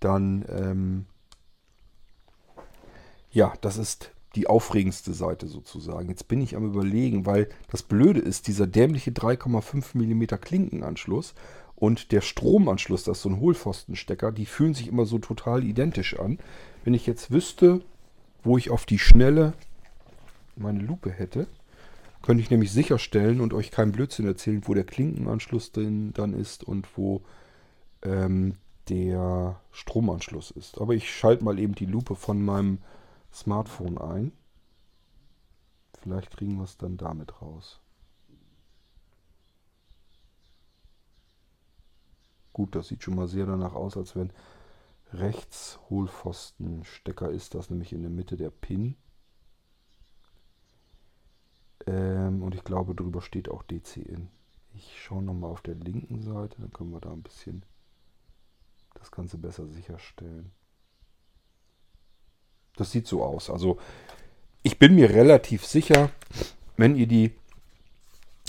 [0.01, 1.07] dann, ähm,
[3.37, 6.09] ja, das ist die aufregendste Seite sozusagen.
[6.09, 11.35] Jetzt bin ich am überlegen, weil das Blöde ist, dieser dämliche 3,5 mm Klinkenanschluss
[11.75, 16.19] und der Stromanschluss, das ist so ein Hohlpfostenstecker, die fühlen sich immer so total identisch
[16.19, 16.39] an.
[16.83, 17.83] Wenn ich jetzt wüsste,
[18.43, 19.53] wo ich auf die Schnelle
[20.57, 21.47] meine Lupe hätte,
[22.23, 26.65] könnte ich nämlich sicherstellen und euch keinen Blödsinn erzählen, wo der Klinkenanschluss drin dann ist
[26.65, 27.21] und wo
[28.03, 28.55] ähm,
[28.89, 30.81] der Stromanschluss ist.
[30.81, 32.79] Aber ich schalte mal eben die Lupe von meinem
[33.37, 34.33] Smartphone ein.
[36.01, 37.81] Vielleicht kriegen wir es dann damit raus.
[42.55, 44.33] Gut, das sieht schon mal sehr danach aus, als wenn
[45.13, 48.97] rechts Hohlpfostenstecker ist das nämlich in der Mitte der Pin.
[51.87, 54.29] Ähm, und ich glaube, drüber steht auch DC-In.
[54.73, 57.65] Ich schaue nochmal auf der linken Seite, dann können wir da ein bisschen
[58.95, 60.53] das Ganze besser sicherstellen.
[62.77, 63.51] Das sieht so aus.
[63.51, 63.79] Also
[64.63, 66.11] ich bin mir relativ sicher,
[66.77, 67.33] wenn ihr die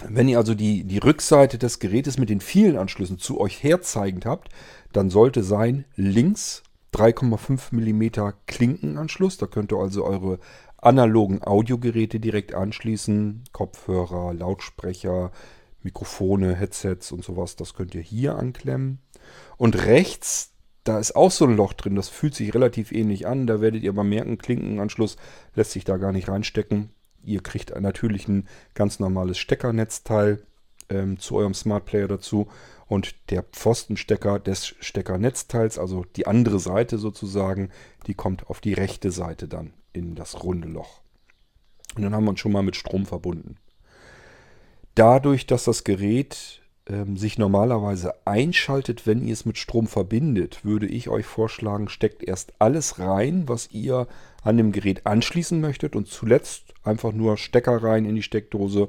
[0.06, 4.28] wenn ihr also die, die Rückseite des Gerätes mit den vielen Anschlüssen zu euch herzeigend
[4.28, 4.50] habt,
[4.94, 6.62] dann sollte sein links
[6.94, 9.38] 3,5 mm Klinkenanschluss.
[9.38, 10.40] Da könnt ihr also eure
[10.78, 13.44] analogen Audiogeräte direkt anschließen.
[13.52, 15.32] Kopfhörer, Lautsprecher,
[15.82, 17.56] Mikrofone, Headsets und sowas.
[17.56, 19.00] Das könnt ihr hier anklemmen.
[19.58, 20.54] Und rechts,
[20.88, 21.96] da ist auch so ein Loch drin.
[21.96, 23.48] Das fühlt sich relativ ähnlich an.
[23.48, 25.18] Da werdet ihr aber merken, Klinkenanschluss
[25.56, 26.92] lässt sich da gar nicht reinstecken.
[27.24, 30.44] Ihr kriegt natürlich ein ganz normales Steckernetzteil
[30.90, 32.48] ähm, zu eurem Smart Player dazu.
[32.88, 37.70] Und der Pfostenstecker des Steckernetzteils, also die andere Seite sozusagen,
[38.06, 41.02] die kommt auf die rechte Seite dann in das runde Loch.
[41.96, 43.58] Und dann haben wir uns schon mal mit Strom verbunden.
[44.96, 50.88] Dadurch, dass das Gerät ähm, sich normalerweise einschaltet, wenn ihr es mit Strom verbindet, würde
[50.88, 54.08] ich euch vorschlagen, steckt erst alles rein, was ihr
[54.44, 58.88] an dem Gerät anschließen möchtet und zuletzt einfach nur Stecker rein in die Steckdose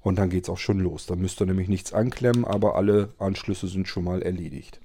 [0.00, 1.06] und dann geht es auch schon los.
[1.06, 4.80] Da müsst ihr nämlich nichts anklemmen, aber alle Anschlüsse sind schon mal erledigt.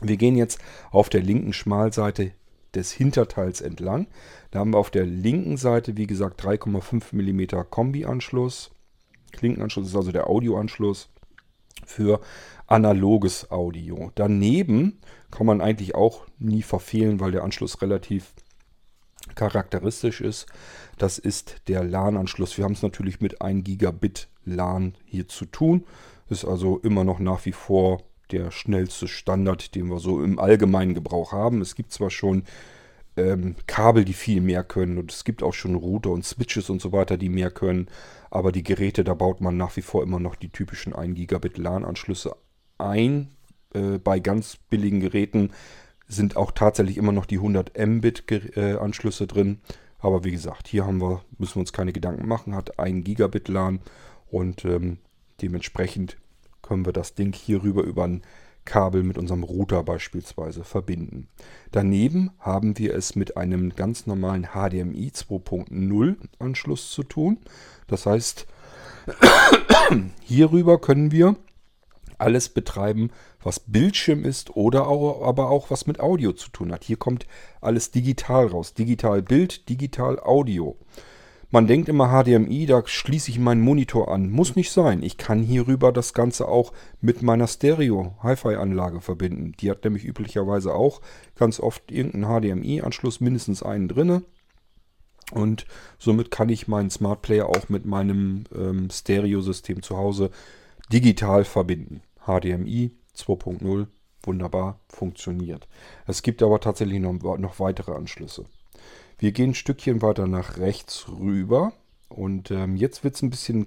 [0.00, 0.60] Wir gehen jetzt
[0.90, 2.32] auf der linken Schmalseite
[2.74, 4.06] des Hinterteils entlang.
[4.50, 8.70] Da haben wir auf der linken Seite, wie gesagt, 3,5 mm Kombi-Anschluss.
[9.32, 11.10] Klinkenanschluss ist also der Audioanschluss
[11.86, 12.20] für
[12.66, 14.10] analoges Audio.
[14.14, 18.32] Daneben kann man eigentlich auch nie verfehlen, weil der Anschluss relativ
[19.34, 20.46] charakteristisch ist.
[20.96, 22.56] Das ist der LAN-Anschluss.
[22.56, 25.84] Wir haben es natürlich mit 1 Gigabit LAN hier zu tun.
[26.28, 30.94] Ist also immer noch nach wie vor der schnellste Standard, den wir so im allgemeinen
[30.94, 31.62] Gebrauch haben.
[31.62, 32.44] Es gibt zwar schon
[33.16, 36.80] ähm, Kabel, die viel mehr können und es gibt auch schon Router und Switches und
[36.80, 37.88] so weiter, die mehr können,
[38.30, 41.58] aber die Geräte, da baut man nach wie vor immer noch die typischen 1 Gigabit
[41.58, 42.36] LAN-Anschlüsse
[42.78, 43.28] ein.
[43.74, 45.52] Äh, bei ganz billigen Geräten
[46.06, 49.60] sind auch tatsächlich immer noch die 100 Mbit-Anschlüsse drin.
[49.98, 53.48] Aber wie gesagt, hier haben wir, müssen wir uns keine Gedanken machen, hat 1 Gigabit
[53.48, 53.80] LAN
[54.30, 54.98] und ähm,
[55.42, 56.16] dementsprechend
[56.62, 58.22] können wir das Ding hierüber über ein
[58.68, 61.26] Kabel mit unserem Router beispielsweise verbinden.
[61.72, 67.38] Daneben haben wir es mit einem ganz normalen HDMI 2.0 Anschluss zu tun.
[67.86, 68.46] Das heißt,
[70.22, 71.36] hierüber können wir
[72.18, 73.10] alles betreiben,
[73.42, 76.84] was Bildschirm ist oder auch, aber auch was mit Audio zu tun hat.
[76.84, 77.26] Hier kommt
[77.62, 78.74] alles digital raus.
[78.74, 80.76] Digital Bild, digital Audio.
[81.50, 84.30] Man denkt immer HDMI, da schließe ich meinen Monitor an.
[84.30, 85.02] Muss nicht sein.
[85.02, 89.52] Ich kann hierüber das Ganze auch mit meiner Stereo-Hi-Fi-Anlage verbinden.
[89.58, 91.00] Die hat nämlich üblicherweise auch
[91.36, 94.24] ganz oft irgendeinen HDMI-Anschluss, mindestens einen drinne.
[95.32, 95.66] Und
[95.98, 100.30] somit kann ich meinen Smart Player auch mit meinem ähm, Stereo-System zu Hause
[100.92, 102.02] digital verbinden.
[102.26, 103.86] HDMI 2.0
[104.22, 105.66] wunderbar funktioniert.
[106.06, 108.44] Es gibt aber tatsächlich noch, noch weitere Anschlüsse.
[109.18, 111.72] Wir gehen ein Stückchen weiter nach rechts rüber
[112.08, 113.66] und ähm, jetzt wird es ein bisschen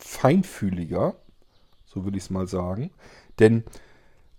[0.00, 1.16] feinfühliger,
[1.84, 2.90] so würde ich es mal sagen.
[3.40, 3.64] Denn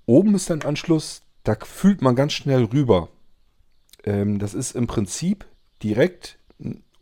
[0.05, 3.09] oben ist ein Anschluss, da fühlt man ganz schnell rüber.
[4.05, 5.45] Ähm, das ist im Prinzip
[5.83, 6.39] direkt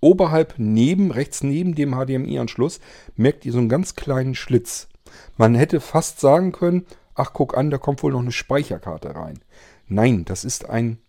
[0.02, 2.80] oberhalb neben, rechts neben dem HDMI-Anschluss,
[3.16, 4.88] merkt ihr so einen ganz kleinen Schlitz.
[5.38, 9.40] Man hätte fast sagen können, ach guck an, da kommt wohl noch eine Speicherkarte rein.
[9.88, 11.00] Nein, das ist ein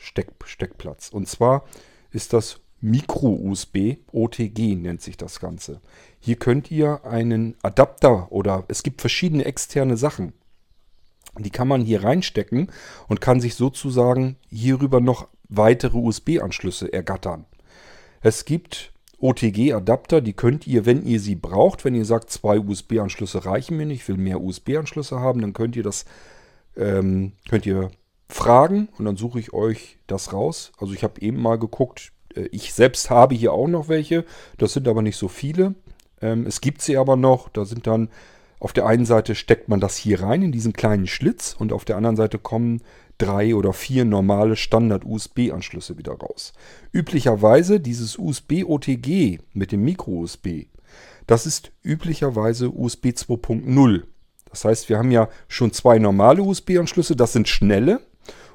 [0.00, 1.10] USB-Erweiterungssteckplatz.
[1.10, 1.64] Und zwar
[2.10, 5.80] ist das Micro-USB, OTG nennt sich das Ganze.
[6.18, 10.32] Hier könnt ihr einen Adapter oder es gibt verschiedene externe Sachen.
[11.38, 12.72] Die kann man hier reinstecken
[13.06, 17.44] und kann sich sozusagen hierüber noch weitere USB-Anschlüsse ergattern.
[18.22, 23.44] Es gibt OTG-Adapter, die könnt ihr, wenn ihr sie braucht, wenn ihr sagt, zwei USB-Anschlüsse
[23.44, 26.06] reichen mir nicht, ich will mehr USB-Anschlüsse haben, dann könnt ihr das,
[26.76, 27.90] ähm, könnt ihr
[28.30, 30.72] fragen und dann suche ich euch das raus.
[30.78, 34.24] Also ich habe eben mal geguckt, äh, ich selbst habe hier auch noch welche,
[34.58, 35.74] das sind aber nicht so viele.
[36.20, 38.08] Ähm, es gibt sie aber noch, da sind dann
[38.60, 41.86] auf der einen Seite steckt man das hier rein in diesen kleinen Schlitz und auf
[41.86, 42.82] der anderen Seite kommen
[43.16, 46.52] drei oder vier normale Standard-USB-Anschlüsse wieder raus.
[46.92, 50.66] Üblicherweise dieses USB-OTG mit dem Micro-USB,
[51.26, 54.02] das ist üblicherweise USB 2.0.
[54.50, 58.00] Das heißt, wir haben ja schon zwei normale USB-Anschlüsse, das sind schnelle.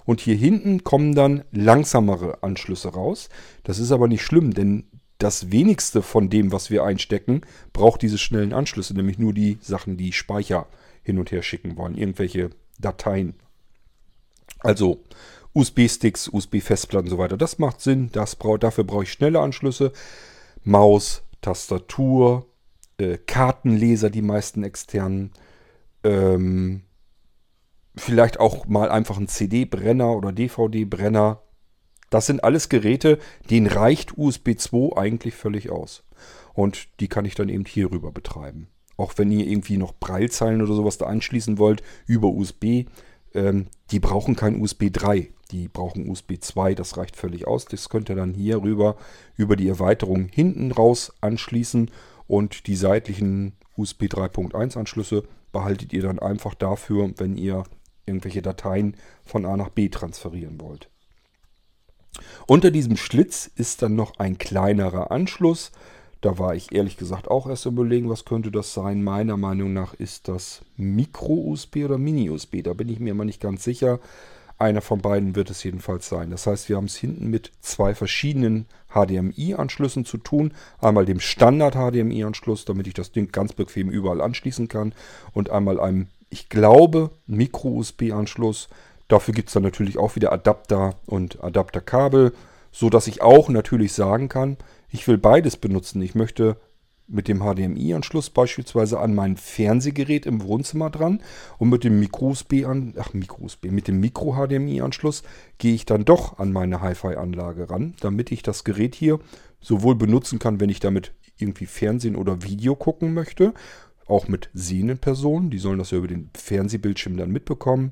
[0.06, 3.30] Und hier hinten kommen dann langsamere Anschlüsse raus.
[3.64, 4.86] Das ist aber nicht schlimm, denn
[5.18, 7.42] das wenigste von dem, was wir einstecken,
[7.74, 10.68] braucht diese schnellen Anschlüsse, nämlich nur die Sachen, die Speicher
[11.04, 13.36] hin und her schicken wollen, irgendwelche Dateien
[14.66, 15.04] also
[15.54, 17.38] USB-Sticks, USB-Festplatten und so weiter.
[17.38, 18.10] Das macht Sinn.
[18.12, 19.94] Das brauch, dafür brauche ich schnelle Anschlüsse.
[20.64, 22.48] Maus, Tastatur,
[22.98, 25.32] äh, Kartenleser, die meisten externen.
[26.04, 26.82] Ähm,
[27.98, 31.42] vielleicht auch mal einfach ein CD-Brenner oder DVD-Brenner.
[32.10, 36.04] Das sind alles Geräte, denen reicht USB 2 eigentlich völlig aus.
[36.54, 38.68] Und die kann ich dann eben hier rüber betreiben.
[38.98, 42.86] Auch wenn ihr irgendwie noch Breilzeilen oder sowas da anschließen wollt über USB,
[43.34, 47.66] ähm, die brauchen kein USB 3, die brauchen USB 2, das reicht völlig aus.
[47.66, 48.96] Das könnt ihr dann hier rüber
[49.36, 51.92] über die Erweiterung hinten raus anschließen
[52.28, 57.64] und die seitlichen USB 3.1 Anschlüsse behaltet ihr dann einfach dafür, wenn ihr
[58.06, 60.90] irgendwelche Dateien von A nach B transferieren wollt.
[62.48, 65.72] Unter diesem Schlitz ist dann noch ein kleinerer Anschluss.
[66.22, 69.04] Da war ich ehrlich gesagt auch erst überlegen, was könnte das sein.
[69.04, 72.64] Meiner Meinung nach ist das Micro-USB oder Mini-USB.
[72.64, 74.00] Da bin ich mir immer nicht ganz sicher.
[74.58, 76.32] Einer von beiden wird es jedenfalls sein.
[76.32, 80.54] Das heißt, wir haben es hinten mit zwei verschiedenen HDMI-Anschlüssen zu tun.
[80.80, 84.94] Einmal dem Standard-HDMI-Anschluss, damit ich das Ding ganz bequem überall anschließen kann.
[85.34, 88.68] Und einmal einem, ich glaube, Micro-USB-Anschluss.
[89.08, 92.34] Dafür gibt es dann natürlich auch wieder Adapter und Adapterkabel,
[92.72, 94.58] so dass ich auch natürlich sagen kann,
[94.90, 96.02] ich will beides benutzen.
[96.02, 96.58] Ich möchte
[97.08, 101.22] mit dem HDMI-Anschluss beispielsweise an mein Fernsehgerät im Wohnzimmer dran
[101.60, 102.66] und mit dem Micro-USB
[102.98, 105.24] ach Micro-USB, mit dem Micro-HDMI-Anschluss
[105.58, 109.20] gehe ich dann doch an meine Hi-Fi-Anlage ran, damit ich das Gerät hier
[109.62, 113.54] sowohl benutzen kann, wenn ich damit irgendwie Fernsehen oder Video gucken möchte,
[114.08, 117.92] auch mit sehenden Personen, die sollen das ja über den Fernsehbildschirm dann mitbekommen.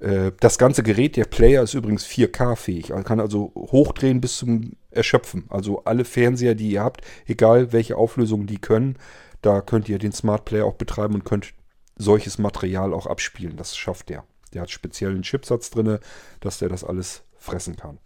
[0.00, 2.90] Äh, das ganze Gerät, der Player, ist übrigens 4K-fähig.
[2.90, 5.44] Er kann also hochdrehen bis zum Erschöpfen.
[5.48, 8.96] Also alle Fernseher, die ihr habt, egal welche Auflösung die können,
[9.42, 11.54] da könnt ihr den Smart Player auch betreiben und könnt
[11.96, 13.56] solches Material auch abspielen.
[13.56, 14.24] Das schafft der.
[14.52, 15.98] Der hat speziellen Chipsatz drin,
[16.40, 17.98] dass der das alles fressen kann.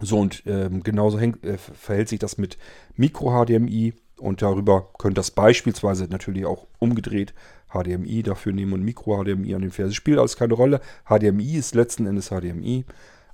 [0.00, 2.58] So, und ähm, genauso hängt, äh, verhält sich das mit
[2.96, 7.34] Micro-HDMI und darüber könnt das beispielsweise natürlich auch umgedreht
[7.74, 9.94] HDMI dafür nehmen und Micro-HDMI an den Fernsehen.
[9.94, 10.80] Spielt alles keine Rolle.
[11.06, 12.84] HDMI ist letzten Endes HDMI.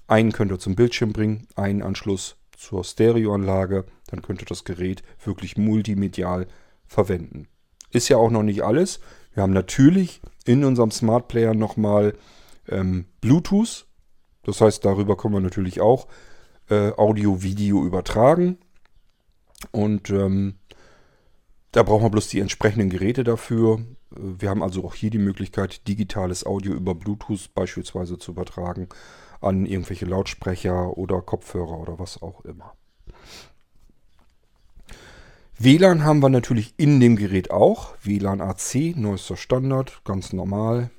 [0.07, 3.85] Einen könnt ihr zum Bildschirm bringen, einen Anschluss zur Stereoanlage.
[4.09, 6.47] Dann könnt ihr das Gerät wirklich multimedial
[6.87, 7.47] verwenden.
[7.91, 9.01] Ist ja auch noch nicht alles.
[9.35, 12.15] Wir haben natürlich in unserem Smart Player nochmal
[12.69, 13.87] ähm, Bluetooth.
[14.43, 16.09] Das heißt, darüber können wir natürlich auch
[16.69, 18.59] äh, Audio, Video übertragen.
[19.71, 20.55] Und ähm,
[21.73, 23.85] da brauchen wir bloß die entsprechenden Geräte dafür.
[24.11, 28.89] Wir haben also auch hier die Möglichkeit, digitales Audio über Bluetooth beispielsweise zu übertragen
[29.41, 32.75] an irgendwelche Lautsprecher oder Kopfhörer oder was auch immer.
[35.59, 37.95] WLAN haben wir natürlich in dem Gerät auch.
[38.03, 40.91] WLAN AC, neuester Standard, ganz normal.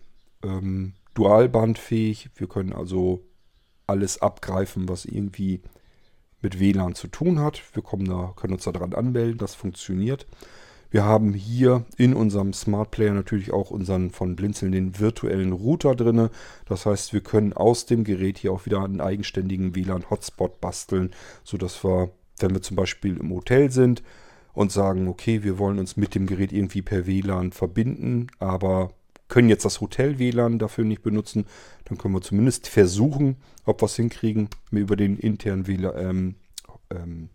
[0.44, 2.30] Ähm, dualbandfähig.
[2.36, 3.26] Wir können also
[3.88, 5.62] alles abgreifen, was irgendwie
[6.42, 7.62] mit WLAN zu tun hat.
[7.74, 10.28] Wir kommen da, können uns daran anmelden, das funktioniert.
[10.92, 15.96] Wir haben hier in unserem Smart Player natürlich auch unseren von Blinzeln den virtuellen Router
[15.96, 16.30] drin.
[16.66, 21.12] Das heißt, wir können aus dem Gerät hier auch wieder einen eigenständigen WLAN-Hotspot basteln,
[21.46, 24.04] sodass wir, wenn wir zum Beispiel im Hotel sind
[24.54, 28.92] und sagen, okay, wir wollen uns mit dem Gerät irgendwie per WLAN verbinden, aber
[29.30, 31.46] können jetzt das Hotel-WLAN dafür nicht benutzen,
[31.86, 36.36] dann können wir zumindest versuchen, ob wir es hinkriegen, über den internen WLAN, ähm,
[36.90, 37.30] ähm,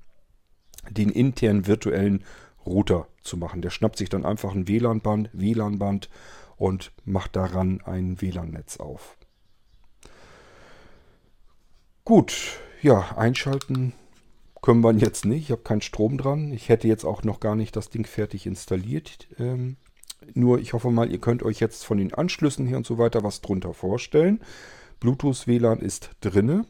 [0.91, 2.23] den internen virtuellen
[2.67, 3.63] Router zu machen.
[3.63, 6.11] Der schnappt sich dann einfach ein WLAN-Band, WLAN-Band
[6.57, 9.17] und macht daran ein WLAN-Netz auf.
[12.05, 13.93] Gut, ja, einschalten
[14.63, 15.45] können wir jetzt nicht.
[15.45, 16.53] Ich habe keinen Strom dran.
[16.53, 19.29] Ich hätte jetzt auch noch gar nicht das Ding fertig installiert.
[19.39, 19.77] Ähm,
[20.35, 23.23] nur ich hoffe mal, ihr könnt euch jetzt von den Anschlüssen hier und so weiter
[23.23, 24.41] was drunter vorstellen.
[25.01, 26.65] Bluetooth WLAN ist drinne.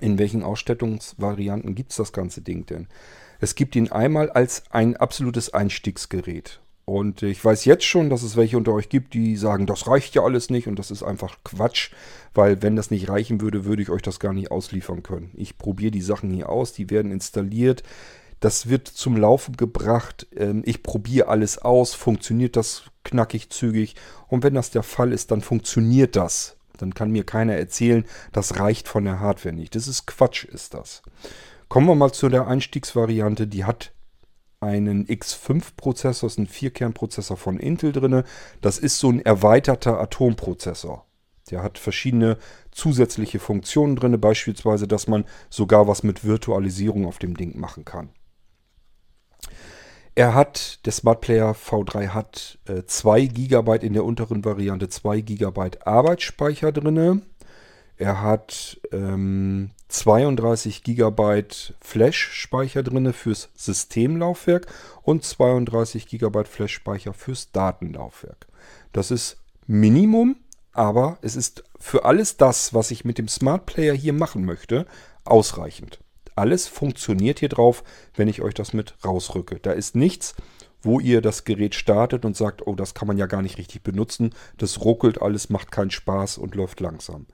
[0.00, 2.88] In welchen Ausstattungsvarianten gibt es das ganze Ding denn?
[3.40, 6.60] Es gibt ihn einmal als ein absolutes Einstiegsgerät.
[6.86, 10.14] Und ich weiß jetzt schon, dass es welche unter euch gibt, die sagen, das reicht
[10.14, 11.90] ja alles nicht und das ist einfach Quatsch,
[12.32, 15.32] weil wenn das nicht reichen würde, würde ich euch das gar nicht ausliefern können.
[15.34, 17.82] Ich probiere die Sachen hier aus, die werden installiert.
[18.38, 20.28] Das wird zum Laufen gebracht.
[20.36, 21.94] Ähm, ich probiere alles aus.
[21.94, 23.96] Funktioniert das knackig, zügig?
[24.28, 26.56] Und wenn das der Fall ist, dann funktioniert das.
[26.76, 29.74] Dann kann mir keiner erzählen, das reicht von der Hardware nicht.
[29.74, 31.02] Das ist Quatsch, ist das.
[31.68, 33.46] Kommen wir mal zu der Einstiegsvariante.
[33.46, 33.92] Die hat
[34.60, 38.22] einen X5-Prozessor, das ist ein Vierkernprozessor von Intel drin.
[38.60, 41.04] Das ist so ein erweiterter Atomprozessor.
[41.50, 42.38] Der hat verschiedene
[42.72, 48.10] zusätzliche Funktionen drin, beispielsweise, dass man sogar was mit Virtualisierung auf dem Ding machen kann.
[50.14, 55.20] Er hat, der Smart Player V3 hat äh, 2 GB in der unteren Variante, 2
[55.20, 57.22] GB Arbeitsspeicher drin.
[57.98, 61.44] Er hat ähm, 32 GB
[61.80, 64.66] Flash-Speicher drin fürs Systemlaufwerk
[65.02, 68.46] und 32 GB Flash-Speicher fürs Datenlaufwerk.
[68.92, 70.36] Das ist Minimum,
[70.72, 74.86] aber es ist für alles das, was ich mit dem Smart Player hier machen möchte,
[75.24, 76.00] ausreichend.
[76.34, 77.82] Alles funktioniert hier drauf,
[78.14, 79.58] wenn ich euch das mit rausrücke.
[79.60, 80.34] Da ist nichts,
[80.82, 83.82] wo ihr das Gerät startet und sagt, oh, das kann man ja gar nicht richtig
[83.82, 84.34] benutzen.
[84.58, 87.26] Das ruckelt alles, macht keinen Spaß und läuft langsam.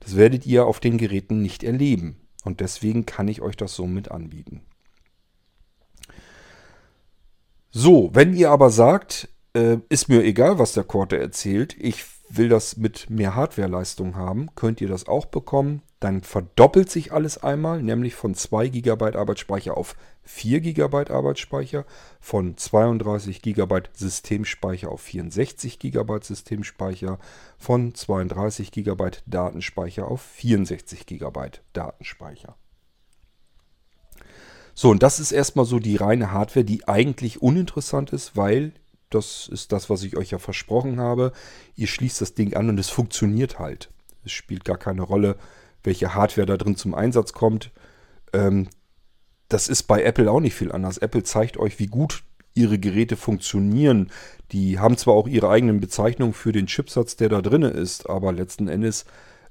[0.00, 2.16] Das werdet ihr auf den Geräten nicht erleben.
[2.44, 4.62] Und deswegen kann ich euch das so mit anbieten.
[7.70, 12.48] So, wenn ihr aber sagt, äh, ist mir egal, was der Korte erzählt, ich will
[12.48, 15.82] das mit mehr Hardwareleistung haben, könnt ihr das auch bekommen.
[16.00, 21.84] Dann verdoppelt sich alles einmal, nämlich von 2 GB Arbeitsspeicher auf 4 GB Arbeitsspeicher,
[22.20, 27.18] von 32 GB Systemspeicher auf 64 GB Systemspeicher,
[27.58, 32.56] von 32 GB Datenspeicher auf 64 GB Datenspeicher.
[34.74, 38.72] So, und das ist erstmal so die reine Hardware, die eigentlich uninteressant ist, weil
[39.10, 41.32] das ist das, was ich euch ja versprochen habe.
[41.76, 43.90] Ihr schließt das Ding an und es funktioniert halt.
[44.24, 45.36] Es spielt gar keine Rolle,
[45.84, 47.70] welche Hardware da drin zum Einsatz kommt.
[48.32, 48.68] Ähm,
[49.48, 50.98] das ist bei Apple auch nicht viel anders.
[50.98, 52.22] Apple zeigt euch, wie gut
[52.54, 54.10] ihre Geräte funktionieren.
[54.52, 58.32] Die haben zwar auch ihre eigenen Bezeichnungen für den Chipsatz, der da drin ist, aber
[58.32, 59.04] letzten Endes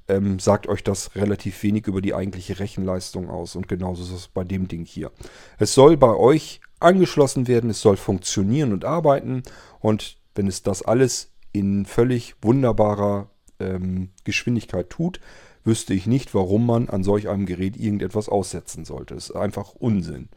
[0.08, 3.56] ähm, sagt euch das relativ wenig über die eigentliche Rechenleistung aus.
[3.56, 5.12] Und genauso ist es bei dem Ding hier.
[5.58, 9.44] Es soll bei euch angeschlossen werden, es soll funktionieren und arbeiten.
[9.80, 15.20] Und wenn es das alles in völlig wunderbarer ähm, Geschwindigkeit tut,
[15.64, 19.16] wüsste ich nicht, warum man an solch einem Gerät irgendetwas aussetzen sollte.
[19.16, 20.30] Das ist einfach Unsinn.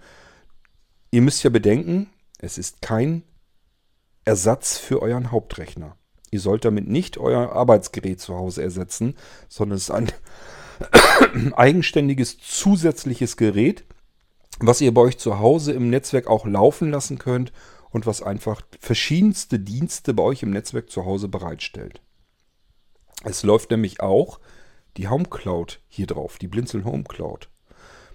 [1.10, 3.22] Ihr müsst ja bedenken, es ist kein
[4.24, 5.96] Ersatz für euren Hauptrechner.
[6.30, 9.16] Ihr sollt damit nicht euer Arbeitsgerät zu Hause ersetzen,
[9.48, 10.10] sondern es ist ein
[11.54, 13.84] eigenständiges zusätzliches Gerät,
[14.58, 17.52] was ihr bei euch zu Hause im Netzwerk auch laufen lassen könnt
[17.90, 22.00] und was einfach verschiedenste Dienste bei euch im Netzwerk zu Hause bereitstellt.
[23.24, 24.40] Es läuft nämlich auch
[24.96, 27.48] die Home Cloud hier drauf, die Blinzeln Home Cloud.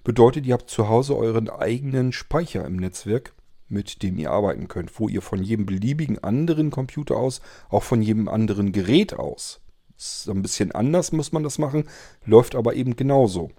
[0.04, 3.34] Bedeutet, ihr habt zu Hause euren eigenen Speicher im Netzwerk,
[3.68, 8.00] mit dem ihr arbeiten könnt, wo ihr von jedem beliebigen anderen Computer aus, auch von
[8.00, 9.60] jedem anderen Gerät aus,
[9.98, 11.84] ist ein bisschen anders muss man das machen,
[12.24, 13.50] läuft aber eben genauso.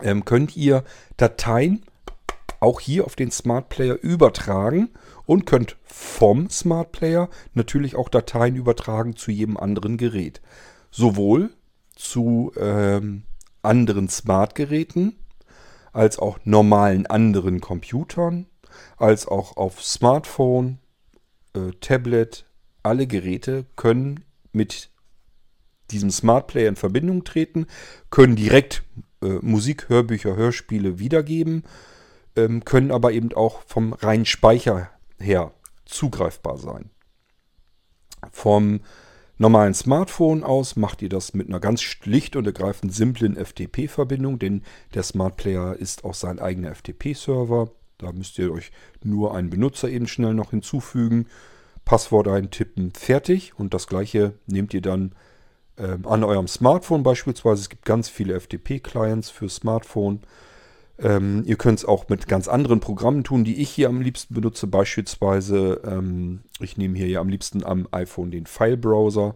[0.00, 0.84] Ähm, könnt ihr
[1.16, 1.84] Dateien
[2.60, 4.90] auch hier auf den Smart Player übertragen
[5.26, 10.40] und könnt vom Smart Player natürlich auch Dateien übertragen zu jedem anderen Gerät.
[10.90, 11.50] Sowohl
[11.96, 13.24] zu ähm,
[13.62, 15.18] anderen Smart-Geräten
[15.92, 18.46] als auch normalen anderen Computern,
[18.98, 20.78] als auch auf Smartphone,
[21.54, 22.44] äh, Tablet.
[22.82, 24.90] Alle Geräte können mit
[25.90, 27.66] diesem Smart Player in Verbindung treten,
[28.10, 28.84] können direkt
[29.22, 31.64] äh, Musik, Hörbücher, Hörspiele wiedergeben,
[32.36, 35.52] ähm, können aber eben auch vom reinen Speicher her
[35.84, 36.90] zugreifbar sein.
[38.30, 38.80] Vom
[39.38, 44.62] normalen Smartphone aus macht ihr das mit einer ganz schlicht und ergreifend simplen FTP-Verbindung, denn
[44.94, 47.70] der Smart Player ist auch sein eigener FTP-Server.
[47.98, 48.72] Da müsst ihr euch
[49.02, 51.26] nur einen Benutzer eben schnell noch hinzufügen,
[51.84, 53.58] Passwort eintippen, fertig.
[53.58, 55.14] Und das gleiche nehmt ihr dann
[55.76, 57.62] äh, an eurem Smartphone beispielsweise.
[57.62, 60.20] Es gibt ganz viele FTP-Clients für Smartphone.
[60.98, 64.34] Ähm, ihr könnt es auch mit ganz anderen Programmen tun, die ich hier am liebsten
[64.34, 64.66] benutze.
[64.66, 69.34] Beispielsweise, ähm, ich nehme hier ja am liebsten am iPhone den File-Browser.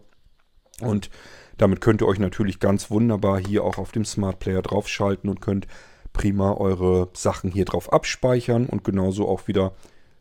[0.80, 1.10] Und
[1.58, 5.42] damit könnt ihr euch natürlich ganz wunderbar hier auch auf dem Smart Player draufschalten und
[5.42, 5.66] könnt
[6.14, 9.74] prima eure Sachen hier drauf abspeichern und genauso auch wieder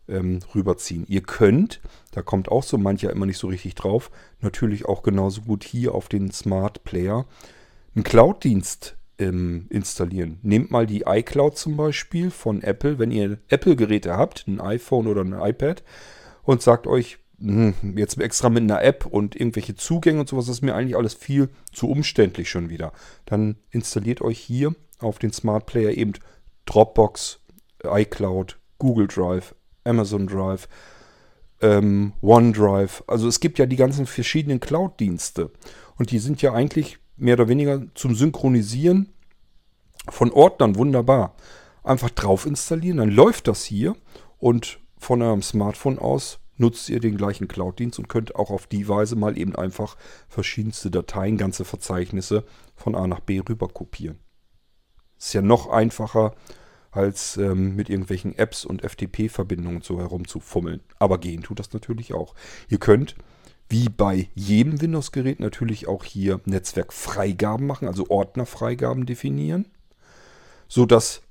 [0.10, 1.06] ähm, rüberziehen.
[1.08, 1.80] Ihr könnt,
[2.12, 4.12] da kommt auch so mancher immer nicht so richtig drauf,
[4.42, 7.26] natürlich auch genauso gut hier auf den Smart Player
[7.96, 10.40] einen Cloud-Dienst ähm, installieren.
[10.42, 15.22] Nehmt mal die iCloud zum Beispiel von Apple, wenn ihr Apple-Geräte habt, ein iPhone oder
[15.22, 15.84] ein iPad
[16.44, 20.62] und sagt euch, hm, jetzt extra mit einer App und irgendwelche Zugänge und sowas, ist
[20.62, 22.92] mir eigentlich alles viel zu umständlich schon wieder.
[23.26, 26.14] Dann installiert euch hier auf den Smart Player eben
[26.66, 27.40] Dropbox,
[27.84, 30.68] iCloud, Google Drive, Amazon Drive,
[31.62, 33.04] ähm, OneDrive.
[33.08, 35.52] Also es gibt ja die ganzen verschiedenen Cloud-Dienste.
[35.98, 39.10] Und die sind ja eigentlich mehr oder weniger zum Synchronisieren
[40.08, 41.36] von Ordnern wunderbar.
[41.84, 43.96] Einfach drauf installieren, dann läuft das hier
[44.38, 48.88] und von eurem Smartphone aus nutzt ihr den gleichen Cloud-Dienst und könnt auch auf die
[48.88, 49.96] Weise mal eben einfach
[50.28, 52.44] verschiedenste Dateien, ganze Verzeichnisse
[52.76, 54.20] von A nach B rüber kopieren.
[55.18, 56.36] Ist ja noch einfacher,
[56.92, 60.82] als ähm, mit irgendwelchen Apps und FTP-Verbindungen so herumzufummeln.
[60.98, 62.36] Aber gehen tut das natürlich auch.
[62.68, 63.16] Ihr könnt
[63.70, 69.66] wie bei jedem Windows-Gerät natürlich auch hier Netzwerkfreigaben machen, also Ordnerfreigaben definieren,
[70.68, 71.22] sodass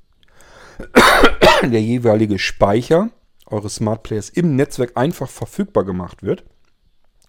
[1.62, 3.10] der jeweilige Speicher
[3.46, 6.44] eures Smart Players im Netzwerk einfach verfügbar gemacht wird.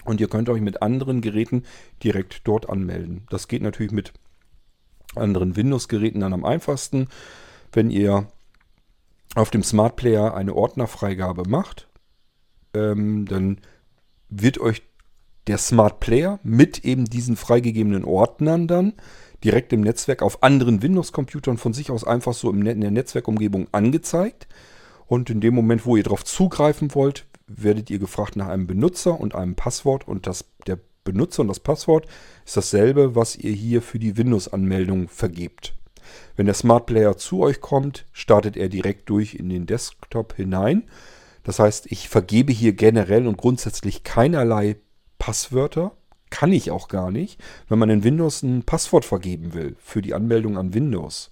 [0.06, 1.64] Und ihr könnt euch mit anderen Geräten
[2.04, 3.26] direkt dort anmelden.
[3.30, 4.14] Das geht natürlich mit
[5.16, 7.08] anderen Windows-Geräten dann am einfachsten,
[7.72, 8.28] wenn ihr
[9.36, 11.88] auf dem Smart Player eine Ordnerfreigabe macht.
[12.74, 13.60] Ähm, dann
[14.30, 14.84] wird euch
[15.50, 18.94] der Smart Player mit eben diesen freigegebenen Ordnern dann
[19.44, 24.48] direkt im Netzwerk auf anderen Windows-Computern von sich aus einfach so in der Netzwerkumgebung angezeigt.
[25.08, 29.20] Und in dem Moment, wo ihr darauf zugreifen wollt, werdet ihr gefragt nach einem Benutzer
[29.20, 30.08] und einem Passwort.
[30.08, 32.06] Und das, der Benutzer und das Passwort
[32.46, 35.74] ist dasselbe, was ihr hier für die Windows-Anmeldung vergebt.
[36.36, 40.84] Wenn der Smart Player zu euch kommt, startet er direkt durch in den Desktop hinein.
[41.44, 44.76] Das heißt, ich vergebe hier generell und grundsätzlich keinerlei
[45.30, 45.92] Passwörter.
[46.32, 50.16] Kann ich auch gar nicht, wenn man in Windows ein Passwort vergeben will für die
[50.16, 51.30] Anmeldung an Windows.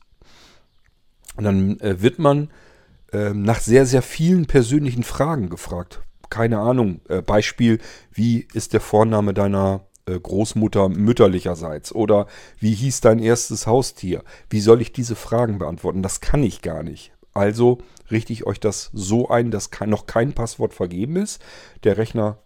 [1.36, 2.52] Und dann äh, wird man
[3.12, 6.02] äh, nach sehr, sehr vielen persönlichen Fragen gefragt.
[6.30, 7.80] Keine Ahnung, äh, Beispiel,
[8.12, 11.92] wie ist der Vorname deiner äh, Großmutter mütterlicherseits?
[11.92, 12.28] Oder
[12.60, 14.24] wie hieß dein erstes Haustier?
[14.52, 16.04] Wie soll ich diese Fragen beantworten?
[16.04, 17.14] Das kann ich gar nicht.
[17.34, 17.80] Also
[18.12, 21.42] richte ich euch das so ein, dass noch kein Passwort vergeben ist.
[21.84, 22.38] Der Rechner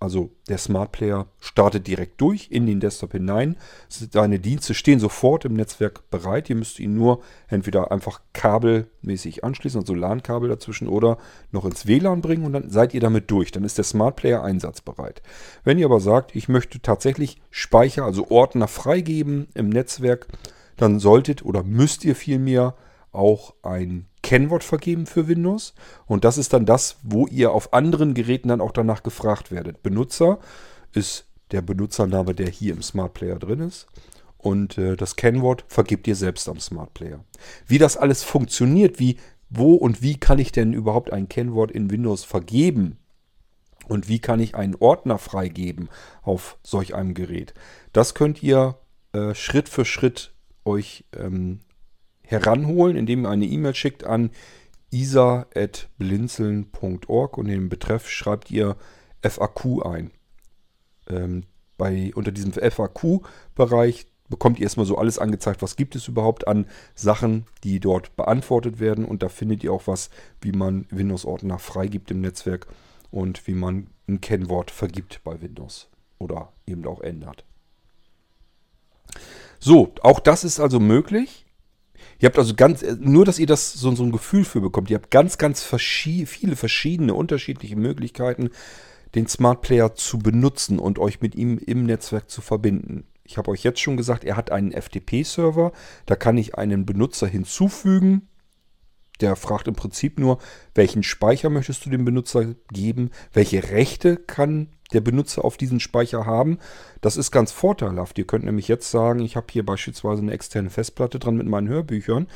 [0.00, 3.56] also der Smart Player startet direkt durch in den Desktop hinein.
[3.88, 6.48] Seine Dienste stehen sofort im Netzwerk bereit.
[6.48, 11.18] Ihr müsst ihn nur entweder einfach kabelmäßig anschließen, also LAN-Kabel dazwischen, oder
[11.52, 13.52] noch ins WLAN bringen und dann seid ihr damit durch.
[13.52, 15.20] Dann ist der Smart Player einsatzbereit.
[15.64, 20.28] Wenn ihr aber sagt, ich möchte tatsächlich Speicher, also Ordner freigeben im Netzwerk,
[20.78, 22.74] dann solltet oder müsst ihr vielmehr
[23.12, 25.74] auch ein Kennwort vergeben für Windows.
[26.06, 29.82] Und das ist dann das, wo ihr auf anderen Geräten dann auch danach gefragt werdet.
[29.82, 30.38] Benutzer
[30.92, 33.88] ist der Benutzername, der hier im Smart Player drin ist.
[34.38, 37.24] Und äh, das Kennwort vergibt ihr selbst am Smart Player.
[37.66, 39.16] Wie das alles funktioniert, wie,
[39.48, 42.98] wo und wie kann ich denn überhaupt ein Kennwort in Windows vergeben?
[43.88, 45.88] Und wie kann ich einen Ordner freigeben
[46.22, 47.52] auf solch einem Gerät?
[47.92, 48.78] Das könnt ihr
[49.12, 50.32] äh, Schritt für Schritt
[50.64, 51.62] euch ähm,
[52.30, 54.30] heranholen, indem ihr eine E-Mail schickt an
[54.92, 58.76] isa.blinzeln.org und in den Betreff schreibt ihr
[59.22, 60.10] FAQ ein.
[61.08, 61.44] Ähm,
[61.76, 66.66] bei, unter diesem FAQ-Bereich bekommt ihr erstmal so alles angezeigt, was gibt es überhaupt an
[66.94, 69.04] Sachen, die dort beantwortet werden.
[69.04, 70.10] Und da findet ihr auch was,
[70.40, 72.66] wie man Windows-Ordner freigibt im Netzwerk
[73.10, 77.44] und wie man ein Kennwort vergibt bei Windows oder eben auch ändert.
[79.58, 81.46] So, auch das ist also möglich.
[82.20, 84.96] Ihr habt also ganz, nur dass ihr das so, so ein Gefühl für bekommt, ihr
[84.96, 88.50] habt ganz, ganz verschi viele verschiedene, unterschiedliche Möglichkeiten,
[89.14, 93.04] den Smart Player zu benutzen und euch mit ihm im Netzwerk zu verbinden.
[93.24, 95.72] Ich habe euch jetzt schon gesagt, er hat einen FTP-Server.
[96.06, 98.28] Da kann ich einen Benutzer hinzufügen.
[99.20, 100.38] Der fragt im Prinzip nur,
[100.74, 106.26] welchen Speicher möchtest du dem Benutzer geben, welche Rechte kann der Benutzer auf diesen Speicher
[106.26, 106.58] haben.
[107.00, 108.18] Das ist ganz vorteilhaft.
[108.18, 111.68] Ihr könnt nämlich jetzt sagen, ich habe hier beispielsweise eine externe Festplatte dran mit meinen
[111.68, 112.26] Hörbüchern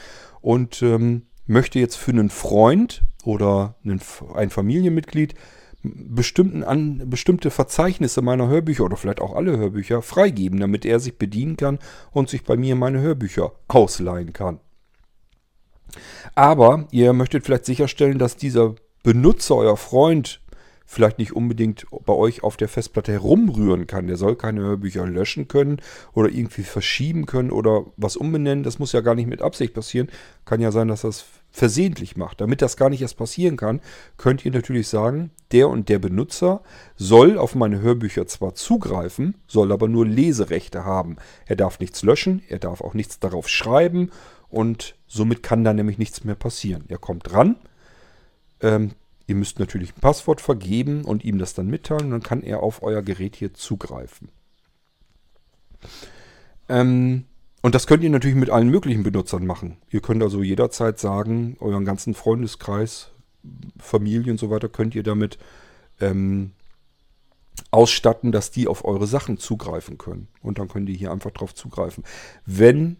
[0.41, 4.01] und ähm, möchte jetzt für einen Freund oder einen,
[4.35, 5.35] ein Familienmitglied
[5.85, 11.19] bestimmten an, bestimmte Verzeichnisse meiner Hörbücher oder vielleicht auch alle Hörbücher freigeben, damit er sich
[11.19, 11.79] bedienen kann
[12.11, 14.61] und sich bei mir meine Hörbücher ausleihen kann.
[16.35, 20.41] Aber ihr möchtet vielleicht sicherstellen, dass dieser Benutzer, euer Freund,
[20.87, 24.07] vielleicht nicht unbedingt bei euch auf der Festplatte herumrühren kann.
[24.07, 25.81] Der soll keine Hörbücher löschen können
[26.13, 28.65] oder irgendwie verschieben können oder was umbenennen.
[28.65, 30.09] Das muss ja gar nicht mit Absicht passieren.
[30.45, 32.41] Kann ja sein, dass das versehentlich macht.
[32.41, 33.81] Damit das gar nicht erst passieren kann,
[34.17, 36.63] könnt ihr natürlich sagen, der und der Benutzer
[36.97, 41.17] soll auf meine Hörbücher zwar zugreifen, soll aber nur Leserechte haben.
[41.47, 44.11] Er darf nichts löschen, er darf auch nichts darauf schreiben
[44.55, 46.85] und somit kann da nämlich nichts mehr passieren.
[46.89, 47.57] Er kommt ran,
[48.61, 48.93] ähm,
[49.27, 52.11] Ihr müsst natürlich ein Passwort vergeben und ihm das dann mitteilen.
[52.11, 54.29] Dann kann er auf euer Gerät hier zugreifen.
[56.69, 57.25] Ähm,
[57.63, 59.79] und das könnt ihr natürlich mit allen möglichen Benutzern machen.
[59.91, 63.13] Ihr könnt also jederzeit sagen, euren ganzen Freundeskreis,
[63.79, 65.39] Familie und so weiter, könnt ihr damit
[66.01, 66.53] ähm,
[67.71, 70.29] ausstatten, dass die auf eure Sachen zugreifen können.
[70.43, 72.05] Und dann könnt ihr hier einfach drauf zugreifen.
[72.45, 72.99] Wenn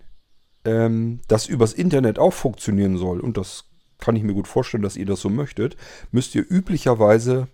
[0.65, 3.65] ähm, das übers Internet auch funktionieren soll, und das
[3.99, 5.77] kann ich mir gut vorstellen, dass ihr das so möchtet,
[6.11, 7.49] müsst ihr üblicherweise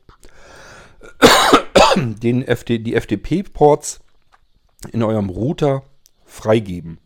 [1.97, 4.01] den FD, die FTP-Ports
[4.93, 5.85] in eurem Router
[6.25, 6.99] freigeben.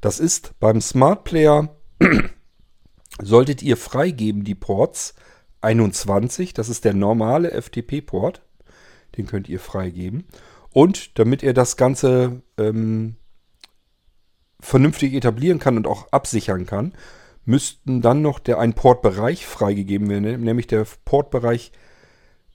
[0.00, 1.76] Das ist beim Smart Player,
[3.22, 5.14] solltet ihr freigeben die Ports
[5.60, 8.42] 21, das ist der normale FTP-Port,
[9.16, 10.24] den könnt ihr freigeben.
[10.72, 13.16] Und damit ihr das Ganze ähm,
[14.60, 16.92] vernünftig etablieren kann und auch absichern kann,
[17.44, 21.72] müssten dann noch der ein Portbereich freigegeben werden, nämlich der Portbereich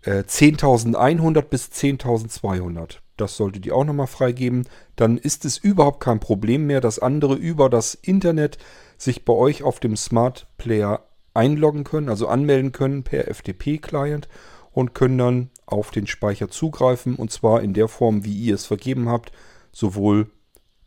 [0.04, 2.98] äh, 10.100 bis 10.200.
[3.18, 4.68] Das solltet ihr auch nochmal freigeben.
[4.96, 8.58] Dann ist es überhaupt kein Problem mehr, dass andere über das Internet
[8.98, 14.28] sich bei euch auf dem Smart Player einloggen können, also anmelden können per FTP-Client
[14.72, 18.66] und können dann auf den Speicher zugreifen und zwar in der Form, wie ihr es
[18.66, 19.32] vergeben habt,
[19.72, 20.30] sowohl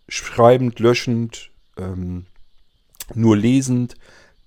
[0.08, 2.26] schreibend, löschend, ähm,
[3.14, 3.96] nur lesend.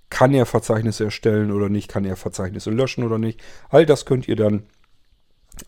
[0.09, 1.87] Kann er Verzeichnisse erstellen oder nicht?
[1.87, 3.41] Kann er Verzeichnisse löschen oder nicht?
[3.69, 4.63] All das könnt ihr dann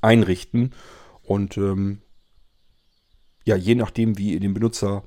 [0.02, 0.74] einrichten.
[1.24, 2.02] Und ähm,
[3.46, 5.04] ja, je nachdem, wie ihr den Benutzer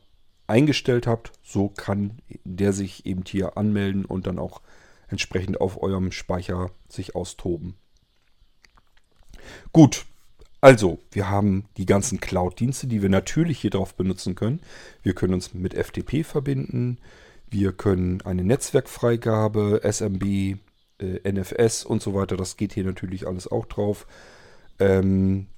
[0.46, 4.60] eingestellt habt, so kann der sich eben hier anmelden und dann auch
[5.08, 7.76] entsprechend auf eurem Speicher sich austoben.
[9.72, 10.06] Gut,
[10.64, 14.60] also wir haben die ganzen Cloud-Dienste, die wir natürlich hier drauf benutzen können.
[15.02, 16.96] Wir können uns mit FTP verbinden.
[17.50, 20.56] Wir können eine Netzwerkfreigabe, SMB,
[21.02, 22.38] äh, NFS und so weiter.
[22.38, 24.06] Das geht hier natürlich alles auch drauf.
[24.78, 25.48] Ähm,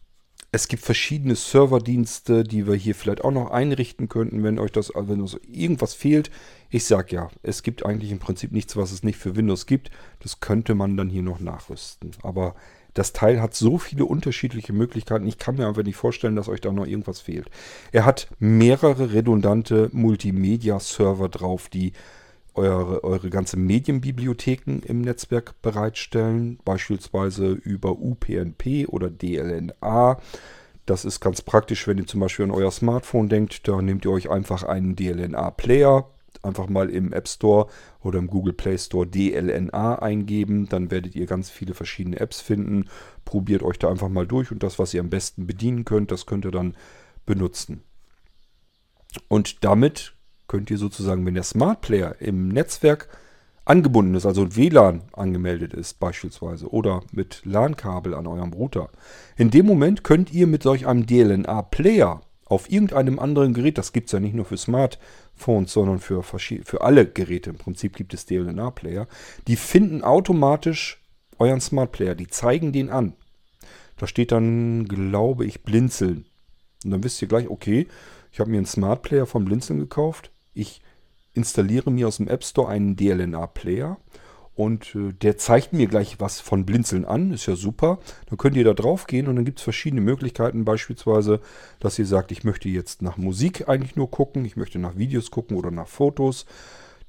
[0.50, 4.90] es gibt verschiedene Serverdienste, die wir hier vielleicht auch noch einrichten könnten, wenn euch das,
[4.92, 6.32] wenn uns irgendwas fehlt.
[6.68, 9.92] Ich sage ja, es gibt eigentlich im Prinzip nichts, was es nicht für Windows gibt.
[10.18, 12.10] Das könnte man dann hier noch nachrüsten.
[12.24, 12.56] Aber
[12.96, 15.26] das Teil hat so viele unterschiedliche Möglichkeiten.
[15.26, 17.50] Ich kann mir einfach nicht vorstellen, dass euch da noch irgendwas fehlt.
[17.92, 21.92] Er hat mehrere redundante Multimedia-Server drauf, die
[22.54, 30.18] eure, eure ganze Medienbibliotheken im Netzwerk bereitstellen, beispielsweise über UPnP oder DLNA.
[30.86, 33.68] Das ist ganz praktisch, wenn ihr zum Beispiel an euer Smartphone denkt.
[33.68, 36.08] Da nehmt ihr euch einfach einen DLNA-Player
[36.46, 37.66] Einfach mal im App Store
[38.02, 40.68] oder im Google Play Store DLNA eingeben.
[40.68, 42.86] Dann werdet ihr ganz viele verschiedene Apps finden.
[43.24, 46.26] Probiert euch da einfach mal durch und das, was ihr am besten bedienen könnt, das
[46.26, 46.76] könnt ihr dann
[47.26, 47.82] benutzen.
[49.28, 50.14] Und damit
[50.48, 53.08] könnt ihr sozusagen, wenn der Smart Player im Netzwerk
[53.64, 58.90] angebunden ist, also WLAN angemeldet ist beispielsweise oder mit LAN-Kabel an eurem Router,
[59.36, 64.06] in dem Moment könnt ihr mit solch einem DLNA-Player auf irgendeinem anderen Gerät, das gibt
[64.06, 68.24] es ja nicht nur für Smartphones, sondern für, für alle Geräte, im Prinzip gibt es
[68.26, 69.08] DLNA-Player,
[69.48, 71.02] die finden automatisch
[71.38, 73.14] euren Smart Player, die zeigen den an.
[73.96, 76.26] Da steht dann, glaube ich, Blinzeln.
[76.84, 77.88] Und dann wisst ihr gleich, okay,
[78.32, 80.30] ich habe mir einen Smart Player von Blinzeln gekauft.
[80.54, 80.82] Ich
[81.34, 83.98] installiere mir aus dem App Store einen DLNA-Player
[84.56, 87.30] und äh, der zeigt mir gleich was von Blinzeln an.
[87.30, 87.98] Ist ja super.
[88.26, 90.64] Dann könnt ihr da drauf gehen und dann gibt es verschiedene Möglichkeiten.
[90.64, 91.40] Beispielsweise,
[91.78, 94.46] dass ihr sagt, ich möchte jetzt nach Musik eigentlich nur gucken.
[94.46, 96.46] Ich möchte nach Videos gucken oder nach Fotos.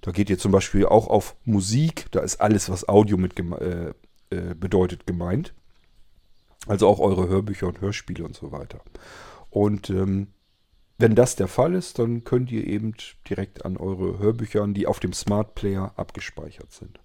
[0.01, 2.07] Da geht ihr zum Beispiel auch auf Musik.
[2.11, 3.93] Da ist alles, was Audio mit äh,
[4.29, 5.53] äh, bedeutet, gemeint.
[6.67, 8.81] Also auch eure Hörbücher und Hörspiele und so weiter.
[9.49, 10.27] Und ähm,
[10.97, 12.93] wenn das der Fall ist, dann könnt ihr eben
[13.29, 16.99] direkt an eure Hörbücher, die auf dem Smart Player abgespeichert sind.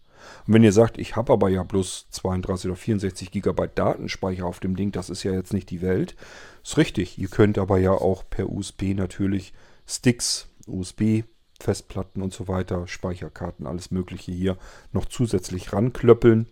[0.47, 4.61] Und wenn ihr sagt, ich habe aber ja bloß 32 oder 64 Gigabyte Datenspeicher auf
[4.61, 6.17] dem Ding, das ist ja jetzt nicht die Welt,
[6.63, 7.19] ist richtig.
[7.19, 9.53] Ihr könnt aber ja auch per USB natürlich
[9.87, 11.25] Sticks, USB,
[11.61, 14.59] Festplatten und so weiter, Speicherkarten, alles Mögliche hier
[14.93, 16.47] noch zusätzlich ranklöppeln.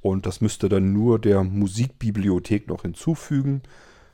[0.00, 3.62] Und das müsst ihr dann nur der Musikbibliothek noch hinzufügen.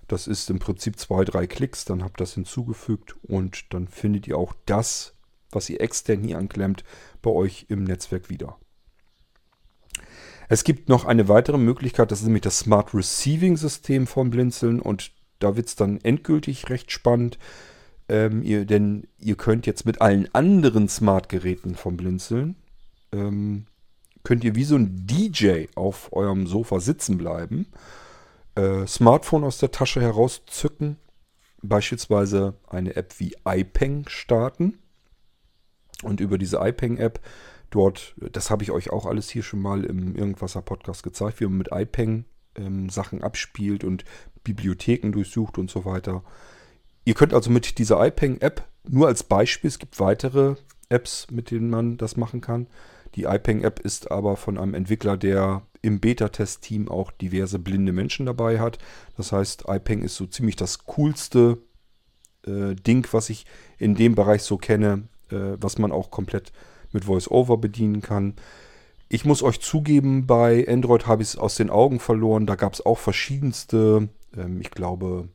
[0.06, 4.26] Das ist im Prinzip zwei, drei Klicks, dann habt ihr das hinzugefügt und dann findet
[4.26, 5.14] ihr auch das,
[5.52, 6.84] was ihr extern hier anklemmt,
[7.22, 8.56] bei euch im Netzwerk wieder.
[10.50, 14.80] Es gibt noch eine weitere Möglichkeit, das ist nämlich das Smart Receiving System von Blinzeln
[14.80, 17.38] und da wird es dann endgültig recht spannend,
[18.08, 22.56] ähm, ihr, denn ihr könnt jetzt mit allen anderen Smart-Geräten vom Blinzeln,
[23.12, 23.66] ähm,
[24.24, 27.66] könnt ihr wie so ein DJ auf eurem Sofa sitzen bleiben
[28.56, 30.96] äh, Smartphone aus der Tasche herauszücken,
[31.62, 34.78] beispielsweise eine App wie iPeng starten
[36.02, 37.20] und über diese iPeng-App
[37.70, 41.44] dort, das habe ich euch auch alles hier schon mal im Irgendwasser Podcast gezeigt, wie
[41.44, 42.24] man mit iPeng
[42.56, 44.04] ähm, Sachen abspielt und
[44.44, 46.22] Bibliotheken durchsucht und so weiter.
[47.04, 50.56] Ihr könnt also mit dieser iPeng-App nur als Beispiel, es gibt weitere
[50.88, 52.66] Apps, mit denen man das machen kann.
[53.14, 58.60] Die iPeng-App ist aber von einem Entwickler, der im Beta-Test-Team auch diverse blinde Menschen dabei
[58.60, 58.78] hat.
[59.16, 61.58] Das heißt, iPeng ist so ziemlich das coolste
[62.46, 63.46] äh, Ding, was ich
[63.78, 66.52] in dem Bereich so kenne, äh, was man auch komplett
[66.92, 68.34] mit VoiceOver bedienen kann.
[69.08, 72.46] Ich muss euch zugeben, bei Android habe ich es aus den Augen verloren.
[72.46, 75.28] Da gab es auch verschiedenste, ähm, ich glaube,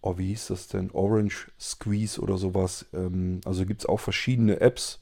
[0.00, 0.90] oh, wie hieß das denn?
[0.92, 2.86] Orange Squeeze oder sowas.
[2.94, 5.00] Ähm, also gibt es auch verschiedene Apps.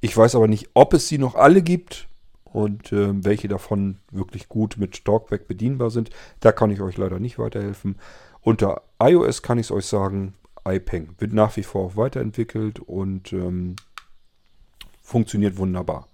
[0.00, 2.08] Ich weiß aber nicht, ob es sie noch alle gibt
[2.44, 6.10] und äh, welche davon wirklich gut mit Talkback bedienbar sind.
[6.40, 7.96] Da kann ich euch leider nicht weiterhelfen.
[8.42, 10.34] Unter iOS kann ich es euch sagen,
[10.66, 13.76] iPeng wird nach wie vor auch weiterentwickelt und ähm,
[15.06, 16.08] funktioniert wunderbar.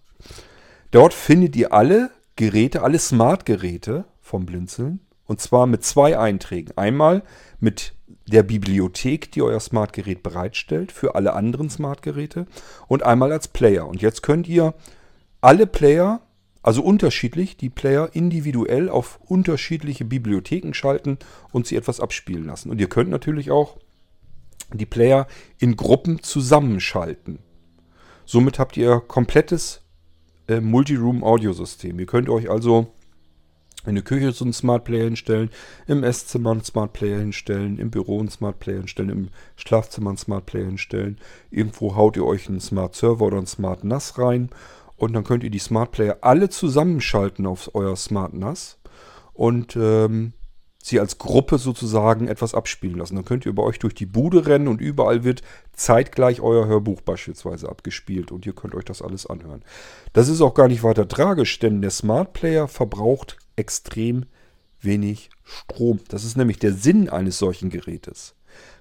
[0.90, 6.76] Dort findet ihr alle Geräte, alle Smart-Geräte vom Blinzeln und zwar mit zwei Einträgen.
[6.76, 7.22] Einmal
[7.58, 7.94] mit
[8.26, 12.46] der Bibliothek, die euer Smart-Gerät bereitstellt für alle anderen Smart-Geräte
[12.86, 13.88] und einmal als Player.
[13.88, 14.74] Und jetzt könnt ihr
[15.40, 16.20] alle Player
[16.62, 21.18] also unterschiedlich, die Player individuell auf unterschiedliche Bibliotheken schalten
[21.50, 22.70] und sie etwas abspielen lassen.
[22.70, 23.78] Und ihr könnt natürlich auch
[24.72, 25.26] die Player
[25.58, 27.40] in Gruppen zusammenschalten.
[28.24, 29.82] Somit habt ihr komplettes
[30.48, 31.98] äh, Multi-Room-Audiosystem.
[31.98, 32.92] Ihr könnt euch also
[33.86, 35.50] in der Küche so einen Smart Player hinstellen,
[35.86, 40.18] im Esszimmer einen Smart Player hinstellen, im Büro einen Smart Player hinstellen, im Schlafzimmer einen
[40.18, 41.18] Smart Player hinstellen.
[41.50, 44.50] Irgendwo haut ihr euch einen Smart Server oder einen Smart NAS rein
[44.96, 48.78] und dann könnt ihr die Smart Player alle zusammenschalten auf euer Smart NAS
[49.32, 50.32] und ähm,
[50.82, 53.14] sie als Gruppe sozusagen etwas abspielen lassen.
[53.14, 57.00] Dann könnt ihr bei euch durch die Bude rennen und überall wird zeitgleich euer Hörbuch
[57.00, 59.64] beispielsweise abgespielt und ihr könnt euch das alles anhören.
[60.12, 64.26] Das ist auch gar nicht weiter tragisch, denn der Smart Player verbraucht extrem
[64.80, 66.00] wenig Strom.
[66.08, 68.34] Das ist nämlich der Sinn eines solchen Gerätes.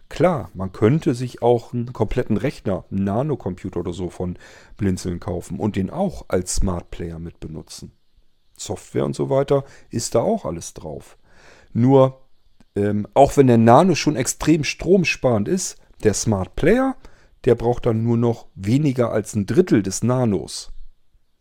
[0.10, 4.38] Klar, man könnte sich auch einen kompletten Rechner, einen Nanocomputer oder so von
[4.76, 7.94] Blinzeln kaufen und den auch als Smart Player mit benutzen.
[8.58, 11.18] Software und so weiter ist da auch alles drauf.
[11.74, 12.22] Nur,
[12.76, 16.96] ähm, auch wenn der Nano schon extrem stromsparend ist, der Smart Player,
[17.46, 20.72] der braucht dann nur noch weniger als ein Drittel des Nanos.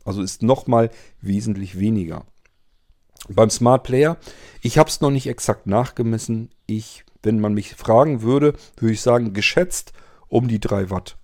[0.05, 2.25] Also ist nochmal wesentlich weniger.
[3.29, 4.17] Beim Smart Player,
[4.63, 6.51] ich habe es noch nicht exakt nachgemessen.
[6.67, 9.93] Ich wenn man mich fragen würde, würde ich sagen, geschätzt
[10.29, 11.17] um die 3 Watt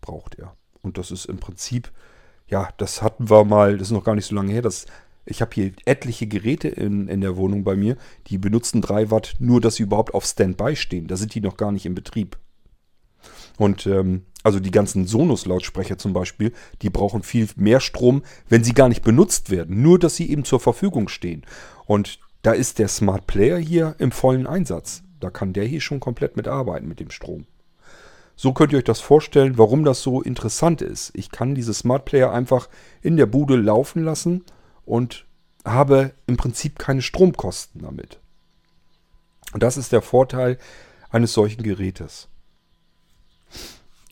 [0.00, 0.56] braucht er.
[0.82, 1.92] Und das ist im Prinzip,
[2.46, 4.86] ja, das hatten wir mal, das ist noch gar nicht so lange her, das
[5.26, 7.96] ich habe hier etliche Geräte in, in der Wohnung bei mir,
[8.28, 11.08] die benutzen 3 Watt, nur dass sie überhaupt auf Standby stehen.
[11.08, 12.38] Da sind die noch gar nicht in Betrieb.
[13.58, 16.52] Und ähm, also die ganzen Sonos-Lautsprecher zum Beispiel,
[16.82, 19.82] die brauchen viel mehr Strom, wenn sie gar nicht benutzt werden.
[19.82, 21.42] Nur, dass sie eben zur Verfügung stehen.
[21.86, 25.02] Und da ist der Smart Player hier im vollen Einsatz.
[25.18, 27.46] Da kann der hier schon komplett mitarbeiten mit dem Strom.
[28.36, 31.10] So könnt ihr euch das vorstellen, warum das so interessant ist.
[31.14, 32.68] Ich kann diese Smart Player einfach
[33.00, 34.44] in der Bude laufen lassen
[34.86, 35.26] und
[35.64, 38.20] habe im Prinzip keine Stromkosten damit.
[39.52, 40.58] Und das ist der Vorteil
[41.10, 42.28] eines solchen Gerätes.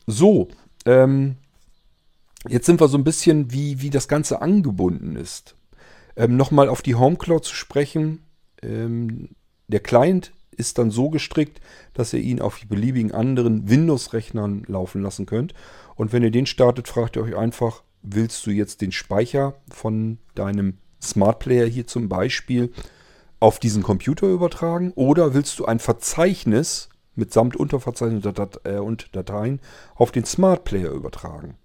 [0.06, 0.48] So,
[0.84, 1.36] ähm,
[2.48, 5.56] jetzt sind wir so ein bisschen, wie, wie das Ganze angebunden ist.
[6.16, 8.22] Ähm, Nochmal auf die Home Cloud zu sprechen.
[8.62, 9.30] Ähm,
[9.68, 11.60] der Client ist dann so gestrickt,
[11.94, 15.54] dass ihr ihn auf beliebigen anderen Windows-Rechnern laufen lassen könnt.
[15.96, 20.18] Und wenn ihr den startet, fragt ihr euch einfach, willst du jetzt den Speicher von
[20.34, 22.70] deinem Smart Player hier zum Beispiel
[23.40, 28.24] auf diesen Computer übertragen oder willst du ein Verzeichnis mitsamt Unterverzeichnis
[28.64, 29.60] äh, und Dateien
[29.94, 31.56] auf den Smart Player übertragen?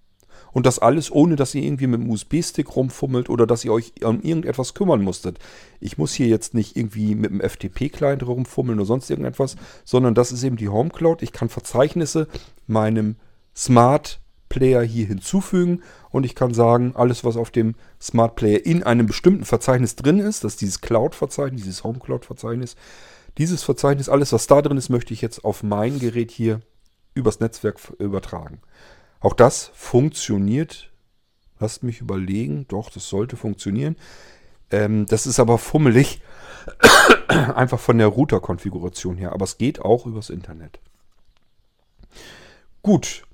[0.52, 3.92] Und das alles, ohne dass ihr irgendwie mit dem USB-Stick rumfummelt oder dass ihr euch
[4.02, 5.38] um irgendetwas kümmern musstet.
[5.78, 10.32] Ich muss hier jetzt nicht irgendwie mit dem FTP-Client rumfummeln oder sonst irgendetwas, sondern das
[10.32, 11.22] ist eben die Home Cloud.
[11.22, 12.26] Ich kann Verzeichnisse
[12.66, 13.16] meinem
[13.54, 14.20] Smart
[14.50, 19.06] Player hier hinzufügen und ich kann sagen, alles was auf dem Smart Player in einem
[19.06, 22.76] bestimmten Verzeichnis drin ist, das ist dieses Cloud-Verzeichnis, dieses Home Cloud-Verzeichnis,
[23.38, 26.60] dieses Verzeichnis, alles was da drin ist, möchte ich jetzt auf mein Gerät hier
[27.14, 28.60] übers Netzwerk übertragen.
[29.20, 30.90] Auch das funktioniert.
[31.58, 32.66] Lasst mich überlegen.
[32.68, 33.96] Doch, das sollte funktionieren.
[34.70, 36.22] Ähm, das ist aber fummelig.
[37.28, 39.32] Einfach von der Router-Konfiguration her.
[39.32, 40.80] Aber es geht auch übers Internet.
[42.82, 43.24] Gut,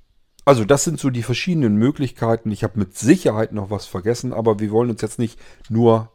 [0.47, 2.51] also das sind so die verschiedenen Möglichkeiten.
[2.51, 5.37] Ich habe mit Sicherheit noch was vergessen, aber wir wollen uns jetzt nicht
[5.67, 6.09] nur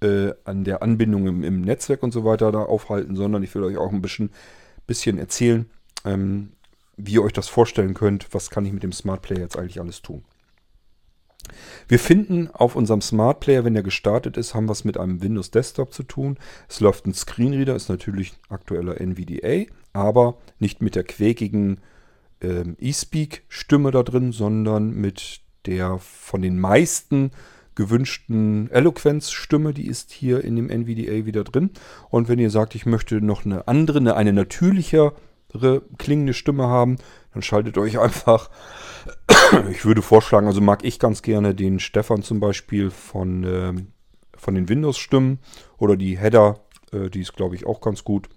[0.00, 3.62] äh, an der Anbindung im, im, Netzwerk und so weiter da aufhalten, sondern ich will
[3.64, 4.30] euch auch ein bisschen,
[4.86, 5.68] bisschen erzählen,
[6.06, 6.52] ähm,
[6.96, 8.32] wie ihr euch das vorstellen könnt.
[8.32, 10.24] Was kann ich mit dem Smart Player jetzt eigentlich alles tun?
[11.86, 15.20] Wir finden auf unserem Smart Player, wenn er gestartet ist, haben wir es mit einem
[15.20, 16.38] Windows Desktop zu tun.
[16.66, 21.80] Es läuft ein Screenreader, ist natürlich aktueller NVDA, aber nicht mit der quäkigen
[22.42, 27.30] ähm, eSpeak-Stimme da drin, sondern mit der von den meisten
[27.74, 31.70] gewünschten Eloquenz-Stimme, die ist hier in dem NVDA wieder drin.
[32.10, 35.12] Und wenn ihr sagt, ich möchte noch eine andere, eine, natürlichere
[35.98, 36.96] klingende Stimme haben,
[37.32, 38.50] dann schaltet euch einfach,
[39.70, 43.72] ich würde vorschlagen, also mag ich ganz gerne den Stefan zum Beispiel von, äh,
[44.36, 45.38] von den Windows-Stimmen
[45.78, 46.60] oder die Header,
[46.92, 48.28] äh, die ist glaube ich auch ganz gut.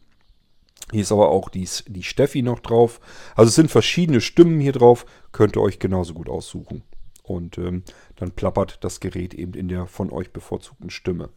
[0.91, 2.99] Hier ist aber auch die, die Steffi noch drauf.
[3.35, 5.05] Also es sind verschiedene Stimmen hier drauf.
[5.31, 6.83] Könnt ihr euch genauso gut aussuchen.
[7.23, 7.83] Und ähm,
[8.17, 11.29] dann plappert das Gerät eben in der von euch bevorzugten Stimme.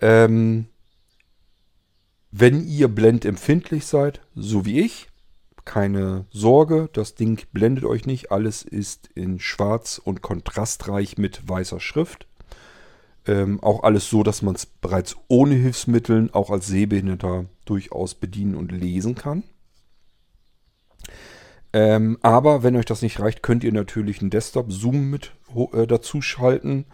[0.00, 0.66] Ähm,
[2.30, 5.08] wenn ihr blendempfindlich seid, so wie ich,
[5.64, 8.30] keine Sorge, das Ding blendet euch nicht.
[8.30, 12.26] Alles ist in schwarz und kontrastreich mit weißer Schrift.
[13.26, 18.54] Ähm, auch alles so, dass man es bereits ohne Hilfsmitteln auch als Sehbehinderter durchaus bedienen
[18.54, 19.44] und lesen kann.
[21.72, 25.32] Ähm, aber wenn euch das nicht reicht, könnt ihr natürlich einen Desktop-Zoom mit
[25.72, 26.84] äh, dazu schalten.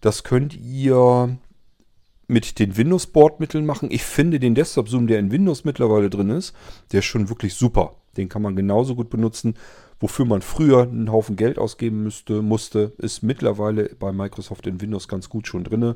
[0.00, 1.38] Das könnt ihr
[2.26, 3.90] mit den Windows-Bordmitteln machen.
[3.90, 6.54] Ich finde den Desktop-Zoom, der in Windows mittlerweile drin ist,
[6.92, 7.94] der ist schon wirklich super.
[8.16, 9.54] Den kann man genauso gut benutzen
[10.00, 15.08] wofür man früher einen Haufen Geld ausgeben müsste, musste, ist mittlerweile bei Microsoft in Windows
[15.08, 15.94] ganz gut schon drin.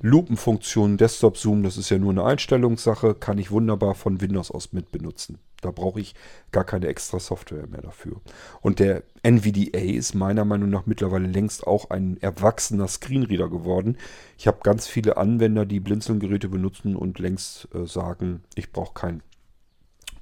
[0.00, 4.72] Lupenfunktion, Desktop Zoom, das ist ja nur eine Einstellungssache, kann ich wunderbar von Windows aus
[4.72, 5.38] mit benutzen.
[5.60, 6.14] Da brauche ich
[6.50, 8.20] gar keine extra Software mehr dafür.
[8.62, 13.96] Und der NVDA ist meiner Meinung nach mittlerweile längst auch ein erwachsener Screenreader geworden.
[14.36, 19.22] Ich habe ganz viele Anwender, die Blinzelgeräte benutzen und längst äh, sagen, ich brauche keinen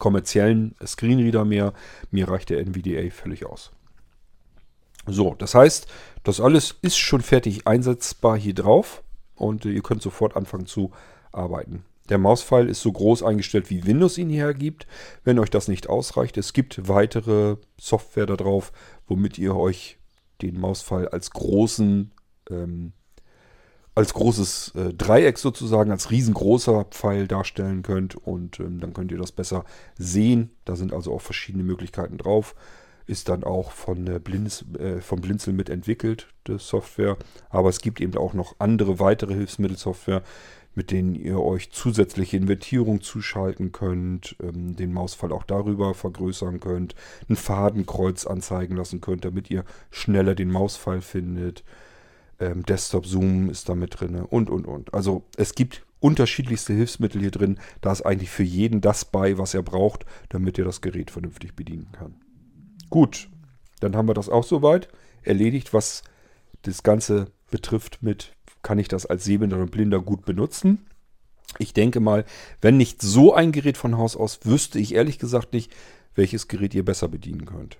[0.01, 1.73] kommerziellen Screenreader mehr.
[2.11, 3.71] Mir reicht der NVDA völlig aus.
[5.07, 5.87] So, das heißt,
[6.25, 9.05] das alles ist schon fertig einsetzbar hier drauf
[9.37, 10.91] und ihr könnt sofort anfangen zu
[11.31, 11.85] arbeiten.
[12.09, 14.89] Der Mauspfeil ist so groß eingestellt, wie Windows ihn hier gibt.
[15.23, 18.73] Wenn euch das nicht ausreicht, es gibt weitere Software da drauf,
[19.07, 19.99] womit ihr euch
[20.43, 22.11] den Mauspfeil als großen
[22.51, 22.93] ähm,
[23.95, 29.19] als großes äh, Dreieck sozusagen, als riesengroßer Pfeil darstellen könnt und ähm, dann könnt ihr
[29.19, 29.65] das besser
[29.99, 30.51] sehen.
[30.65, 32.55] Da sind also auch verschiedene Möglichkeiten drauf.
[33.07, 37.17] ist dann auch von, äh, Blinz, äh, von Blinzel mitentwickelt, die Software.
[37.49, 40.23] Aber es gibt eben auch noch andere weitere Hilfsmittelsoftware,
[40.75, 46.95] mit denen ihr euch zusätzliche Invertierung zuschalten könnt, ähm, den Mausfall auch darüber vergrößern könnt,
[47.29, 51.65] ein Fadenkreuz anzeigen lassen könnt, damit ihr schneller den Mausfall findet.
[52.41, 54.93] Ähm, Desktop Zoom ist da mit drin und und und.
[54.95, 57.59] Also es gibt unterschiedlichste Hilfsmittel hier drin.
[57.83, 61.55] Da ist eigentlich für jeden das bei, was er braucht, damit er das Gerät vernünftig
[61.55, 62.15] bedienen kann.
[62.89, 63.29] Gut,
[63.81, 64.89] dann haben wir das auch soweit
[65.23, 66.03] erledigt, was
[66.63, 68.33] das Ganze betrifft mit,
[68.63, 70.87] kann ich das als Sehbehinderter und Blinder gut benutzen?
[71.59, 72.25] Ich denke mal,
[72.61, 75.73] wenn nicht so ein Gerät von Haus aus, wüsste ich ehrlich gesagt nicht,
[76.15, 77.79] welches Gerät ihr besser bedienen könnt.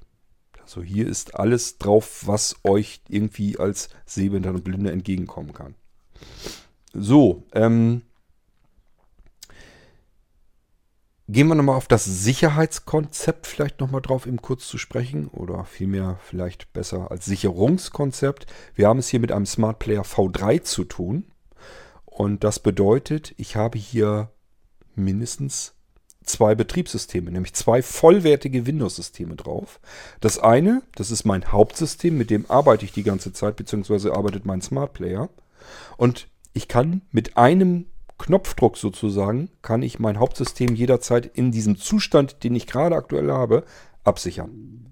[0.71, 5.75] Also hier ist alles drauf, was euch irgendwie als Sehbehinderter und Blinder entgegenkommen kann.
[6.93, 8.03] So, ähm,
[11.27, 15.27] Gehen wir nochmal auf das Sicherheitskonzept vielleicht nochmal drauf, eben kurz zu sprechen.
[15.29, 18.47] Oder vielmehr vielleicht besser als Sicherungskonzept.
[18.75, 21.25] Wir haben es hier mit einem Smart Player V3 zu tun.
[22.05, 24.31] Und das bedeutet, ich habe hier
[24.95, 25.75] mindestens
[26.25, 29.81] zwei Betriebssysteme, nämlich zwei vollwertige Windows-Systeme drauf.
[30.21, 34.45] Das eine, das ist mein Hauptsystem, mit dem arbeite ich die ganze Zeit, beziehungsweise arbeitet
[34.45, 35.29] mein Smart Player.
[35.97, 37.87] Und ich kann mit einem
[38.19, 43.65] Knopfdruck sozusagen kann ich mein Hauptsystem jederzeit in diesem Zustand, den ich gerade aktuell habe,
[44.05, 44.90] absichern.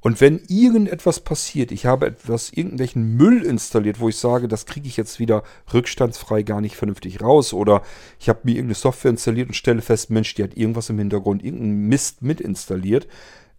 [0.00, 4.88] Und wenn irgendetwas passiert, ich habe etwas, irgendwelchen Müll installiert, wo ich sage, das kriege
[4.88, 5.42] ich jetzt wieder
[5.72, 7.82] rückstandsfrei gar nicht vernünftig raus, oder
[8.18, 11.44] ich habe mir irgendeine Software installiert und stelle fest, Mensch, die hat irgendwas im Hintergrund,
[11.44, 13.08] irgendeinen Mist mit installiert.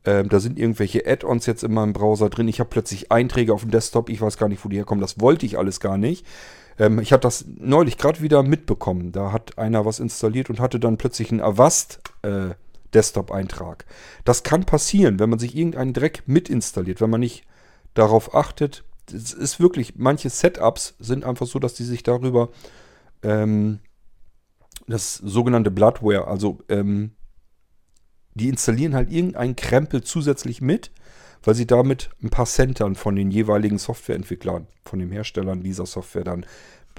[0.03, 2.47] Ähm, da sind irgendwelche Add-ons jetzt in meinem Browser drin.
[2.47, 5.19] Ich habe plötzlich Einträge auf dem Desktop, ich weiß gar nicht, wo die herkommen, das
[5.19, 6.25] wollte ich alles gar nicht.
[6.79, 9.11] Ähm, ich habe das neulich gerade wieder mitbekommen.
[9.11, 12.55] Da hat einer was installiert und hatte dann plötzlich einen Avast äh,
[12.93, 13.85] Desktop-Eintrag.
[14.25, 17.45] Das kann passieren, wenn man sich irgendeinen Dreck mitinstalliert, wenn man nicht
[17.93, 18.83] darauf achtet.
[19.11, 22.49] Es ist wirklich, manche Setups sind einfach so, dass die sich darüber
[23.23, 23.79] ähm,
[24.87, 27.11] das sogenannte Bloodware, also ähm,
[28.33, 30.91] die installieren halt irgendeinen Krempel zusätzlich mit
[31.43, 35.85] weil sie damit ein paar Cent dann von den jeweiligen Softwareentwicklern, von den Herstellern dieser
[35.85, 36.45] Software dann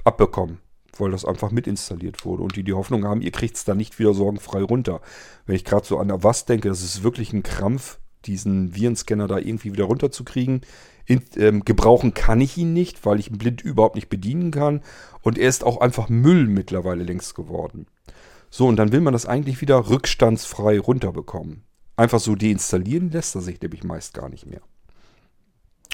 [0.03, 0.59] abbekommen,
[0.97, 3.99] weil das einfach mitinstalliert wurde und die die Hoffnung haben, ihr kriegt es dann nicht
[3.99, 5.01] wieder sorgenfrei runter.
[5.45, 9.27] Wenn ich gerade so an der Was denke, das ist wirklich ein Krampf, diesen Virenscanner
[9.27, 10.61] da irgendwie wieder runterzukriegen.
[11.05, 14.81] In, ähm, gebrauchen kann ich ihn nicht, weil ich ihn blind überhaupt nicht bedienen kann.
[15.21, 17.87] Und er ist auch einfach Müll mittlerweile längst geworden.
[18.49, 21.63] So, und dann will man das eigentlich wieder rückstandsfrei runterbekommen
[21.95, 24.61] einfach so deinstallieren lässt er sich nämlich meist gar nicht mehr.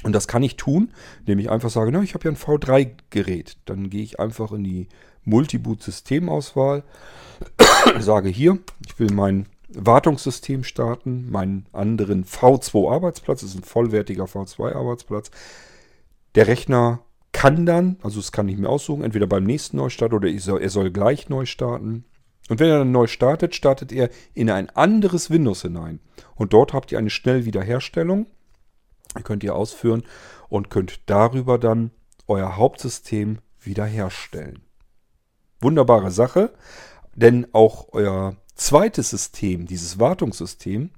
[0.04, 3.58] Und das kann ich tun, indem ich einfach sage, na, ich habe ja ein V3-Gerät.
[3.66, 4.88] Dann gehe ich einfach in die
[5.26, 6.84] Multiboot-Systemauswahl,
[8.00, 15.32] sage hier, ich will mein Wartungssystem starten, meinen anderen V2-Arbeitsplatz, das ist ein vollwertiger V2-Arbeitsplatz.
[16.36, 20.28] Der Rechner kann dann, also das kann ich mir aussuchen, entweder beim nächsten Neustart oder
[20.28, 22.06] er soll gleich neu starten.
[22.50, 26.00] Und wenn er dann neu startet, startet er in ein anderes Windows hinein.
[26.36, 28.26] Und dort habt ihr eine Schnellwiederherstellung.
[29.16, 30.04] Ihr könnt ihr ausführen
[30.50, 31.92] und könnt darüber dann
[32.28, 34.60] euer Hauptsystem wiederherstellen.
[35.62, 36.54] Wunderbare Sache,
[37.16, 40.92] denn auch euer zweites System, dieses Wartungssystem,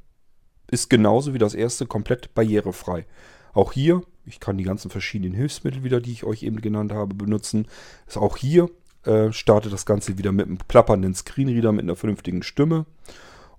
[0.69, 3.05] ist genauso wie das erste komplett barrierefrei.
[3.53, 7.15] Auch hier, ich kann die ganzen verschiedenen Hilfsmittel wieder, die ich euch eben genannt habe,
[7.15, 7.67] benutzen.
[8.07, 8.69] Ist auch hier
[9.03, 12.85] äh, startet das Ganze wieder mit einem klappernden Screenreader mit einer vernünftigen Stimme.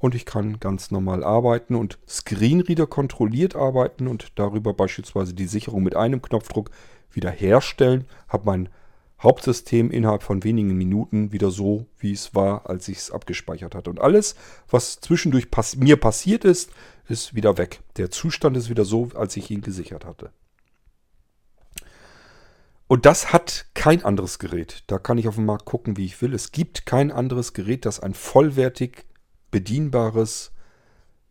[0.02, 5.84] Und ich kann ganz normal arbeiten und Screenreader kontrolliert arbeiten und darüber beispielsweise die Sicherung
[5.84, 6.72] mit einem Knopfdruck
[7.12, 8.06] wiederherstellen.
[8.26, 8.68] Habe mein
[9.22, 13.90] Hauptsystem innerhalb von wenigen Minuten wieder so, wie es war, als ich es abgespeichert hatte.
[13.90, 14.34] Und alles,
[14.68, 16.72] was zwischendurch pass mir passiert ist,
[17.06, 17.78] ist wieder weg.
[17.96, 20.32] Der Zustand ist wieder so, als ich ihn gesichert hatte.
[22.88, 24.82] Und das hat kein anderes Gerät.
[24.88, 26.34] Da kann ich auf dem Markt gucken, wie ich will.
[26.34, 29.04] Es gibt kein anderes Gerät, das ein vollwertig
[29.52, 30.50] bedienbares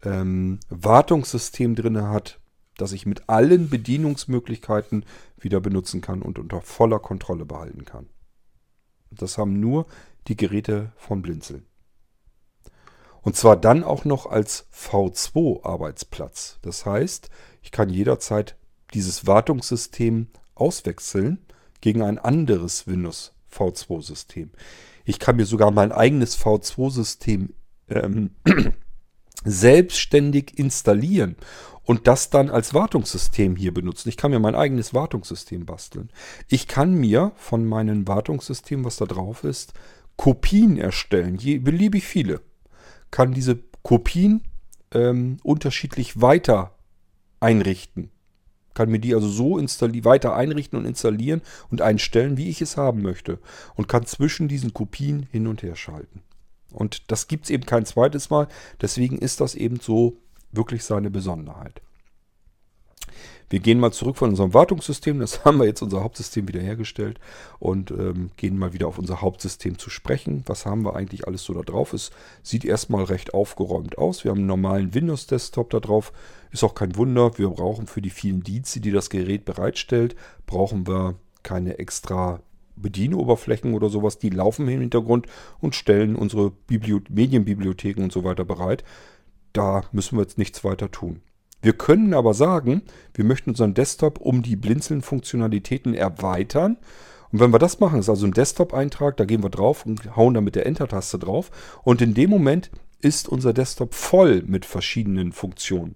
[0.03, 2.39] ähm, Wartungssystem drin hat,
[2.78, 5.05] das ich mit allen Bedienungsmöglichkeiten
[5.38, 8.07] wieder benutzen kann und unter voller Kontrolle behalten kann.
[9.11, 9.88] Das haben nur
[10.30, 11.65] die Geräte von Blinzeln.
[13.22, 16.59] Und zwar dann auch noch als V2-Arbeitsplatz.
[16.61, 17.30] Das heißt,
[17.61, 18.55] ich kann jederzeit
[18.93, 21.45] dieses Wartungssystem auswechseln
[21.82, 24.51] gegen ein anderes Windows V2-System.
[25.05, 27.53] Ich kann mir sogar mein eigenes V2-System
[27.92, 28.32] ähm,
[29.44, 31.36] selbstständig installieren
[31.84, 34.10] und das dann als Wartungssystem hier benutzen.
[34.10, 36.10] Ich kann mir mein eigenes Wartungssystem basteln.
[36.48, 39.74] Ich kann mir von meinem Wartungssystem, was da drauf ist,
[40.16, 42.42] Kopien erstellen, je, beliebig viele.
[43.10, 44.44] Kann diese Kopien
[44.94, 46.76] ähm, unterschiedlich weiter
[47.39, 48.12] einrichten.
[48.74, 53.02] Kann mir die also so weiter einrichten und installieren und einstellen, wie ich es haben
[53.02, 53.39] möchte.
[53.76, 56.22] Und kann zwischen diesen Kopien hin und her schalten.
[56.72, 58.47] Und das gibt es eben kein zweites Mal.
[58.82, 60.17] Deswegen ist das eben so
[60.51, 61.82] wirklich seine Besonderheit.
[63.51, 65.19] Wir gehen mal zurück von unserem Wartungssystem.
[65.19, 67.19] Das haben wir jetzt unser Hauptsystem wiederhergestellt
[67.59, 70.43] und ähm, gehen mal wieder auf unser Hauptsystem zu sprechen.
[70.45, 71.91] Was haben wir eigentlich alles so da drauf?
[71.91, 72.11] Es
[72.43, 74.24] sieht erstmal recht aufgeräumt aus.
[74.24, 76.13] Wir haben einen normalen Windows-Desktop da drauf.
[76.51, 77.38] Ist auch kein Wunder.
[77.38, 80.15] Wir brauchen für die vielen Dienste, die das Gerät bereitstellt,
[80.47, 82.39] brauchen wir keine extra
[82.82, 84.17] Bedienoberflächen oder sowas.
[84.19, 85.27] Die laufen im Hintergrund
[85.59, 88.84] und stellen unsere Bibliot Medienbibliotheken und so weiter bereit.
[89.53, 91.21] Da müssen wir jetzt nichts weiter tun.
[91.61, 92.82] Wir können aber sagen,
[93.13, 96.77] wir möchten unseren Desktop um die Blinzeln-Funktionalitäten erweitern.
[97.32, 100.34] Und wenn wir das machen, ist also ein Desktop-Eintrag, da gehen wir drauf und hauen
[100.34, 101.51] da mit der Enter-Taste drauf.
[101.84, 105.95] Und in dem Moment ist unser Desktop voll mit verschiedenen Funktionen.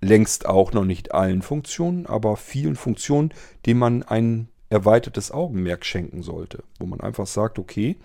[0.00, 3.32] Längst auch noch nicht allen Funktionen, aber vielen Funktionen,
[3.66, 6.64] denen man ein erweitertes Augenmerk schenken sollte.
[6.78, 7.96] Wo man einfach sagt, okay,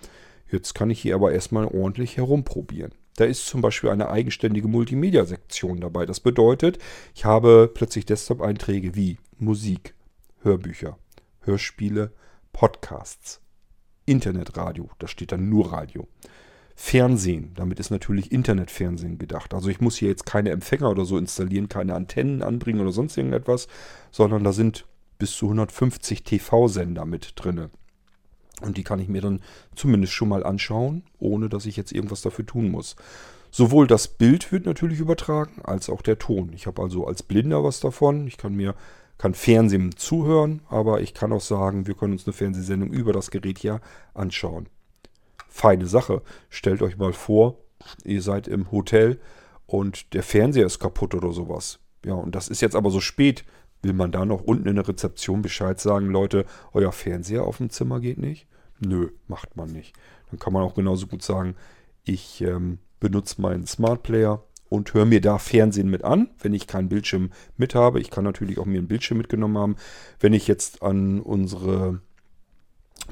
[0.50, 2.92] jetzt kann ich hier aber erstmal ordentlich herumprobieren.
[3.16, 6.04] Da ist zum Beispiel eine eigenständige Multimedia-Sektion dabei.
[6.04, 6.78] Das bedeutet,
[7.14, 9.94] ich habe plötzlich Desktop-Einträge wie Musik,
[10.42, 10.98] Hörbücher,
[11.40, 12.12] Hörspiele,
[12.52, 13.40] Podcasts,
[14.04, 16.06] Internetradio, da steht dann nur Radio.
[16.74, 19.54] Fernsehen, damit ist natürlich Internetfernsehen gedacht.
[19.54, 23.16] Also ich muss hier jetzt keine Empfänger oder so installieren, keine Antennen anbringen oder sonst
[23.16, 23.66] irgendetwas,
[24.10, 24.86] sondern da sind
[25.18, 27.70] bis zu 150 TV-Sender mit drinne.
[28.62, 29.42] Und die kann ich mir dann
[29.74, 32.96] zumindest schon mal anschauen, ohne dass ich jetzt irgendwas dafür tun muss.
[33.50, 36.52] Sowohl das Bild wird natürlich übertragen, als auch der Ton.
[36.54, 38.26] Ich habe also als Blinder was davon.
[38.26, 38.74] Ich kann mir
[39.18, 43.30] kann Fernsehen zuhören, aber ich kann auch sagen, wir können uns eine Fernsehsendung über das
[43.30, 43.80] Gerät hier
[44.14, 44.68] anschauen.
[45.48, 46.22] Feine Sache.
[46.50, 47.58] Stellt euch mal vor,
[48.04, 49.18] ihr seid im Hotel
[49.66, 51.78] und der Fernseher ist kaputt oder sowas.
[52.04, 53.44] Ja, und das ist jetzt aber so spät.
[53.86, 57.70] Will man da noch unten in der Rezeption Bescheid sagen, Leute, euer Fernseher auf dem
[57.70, 58.48] Zimmer geht nicht?
[58.80, 59.94] Nö, macht man nicht.
[60.28, 61.54] Dann kann man auch genauso gut sagen,
[62.02, 66.66] ich ähm, benutze meinen Smart Player und höre mir da Fernsehen mit an, wenn ich
[66.66, 68.00] keinen Bildschirm mit habe.
[68.00, 69.76] Ich kann natürlich auch mir einen Bildschirm mitgenommen haben.
[70.18, 72.00] Wenn ich jetzt an unsere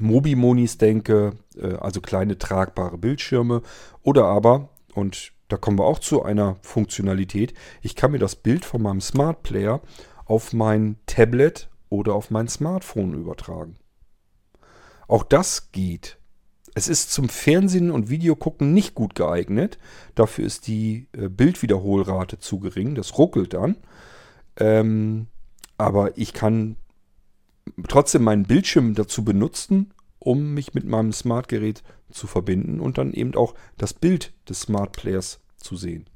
[0.01, 3.61] Mobi-Monis denke, äh, also kleine tragbare Bildschirme,
[4.03, 8.65] oder aber, und da kommen wir auch zu einer Funktionalität, ich kann mir das Bild
[8.65, 9.79] von meinem Smart Player
[10.25, 13.77] auf mein Tablet oder auf mein Smartphone übertragen.
[15.07, 16.17] Auch das geht.
[16.73, 19.77] Es ist zum Fernsehen und Videogucken nicht gut geeignet.
[20.13, 22.95] Dafür ist die äh, Bildwiederholrate zu gering.
[22.95, 23.77] Das ruckelt dann.
[24.57, 25.27] Ähm,
[25.77, 26.75] aber ich kann
[27.87, 33.35] trotzdem meinen Bildschirm dazu benutzen, um mich mit meinem Smartgerät zu verbinden und dann eben
[33.35, 36.09] auch das Bild des Smart Players zu sehen.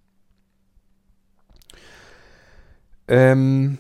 [3.08, 3.78] Ähm,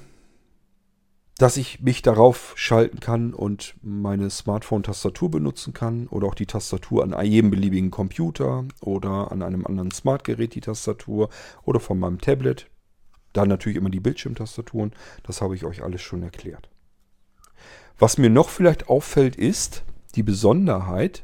[1.39, 7.01] dass ich mich darauf schalten kann und meine Smartphone-Tastatur benutzen kann oder auch die Tastatur
[7.01, 11.29] an jedem beliebigen Computer oder an einem anderen Smartgerät die Tastatur
[11.63, 12.69] oder von meinem Tablet.
[13.31, 14.91] Dann natürlich immer die Bildschirmtastaturen.
[15.23, 16.69] Das habe ich euch alles schon erklärt.
[17.97, 19.85] Was mir noch vielleicht auffällt, ist
[20.15, 21.23] die Besonderheit,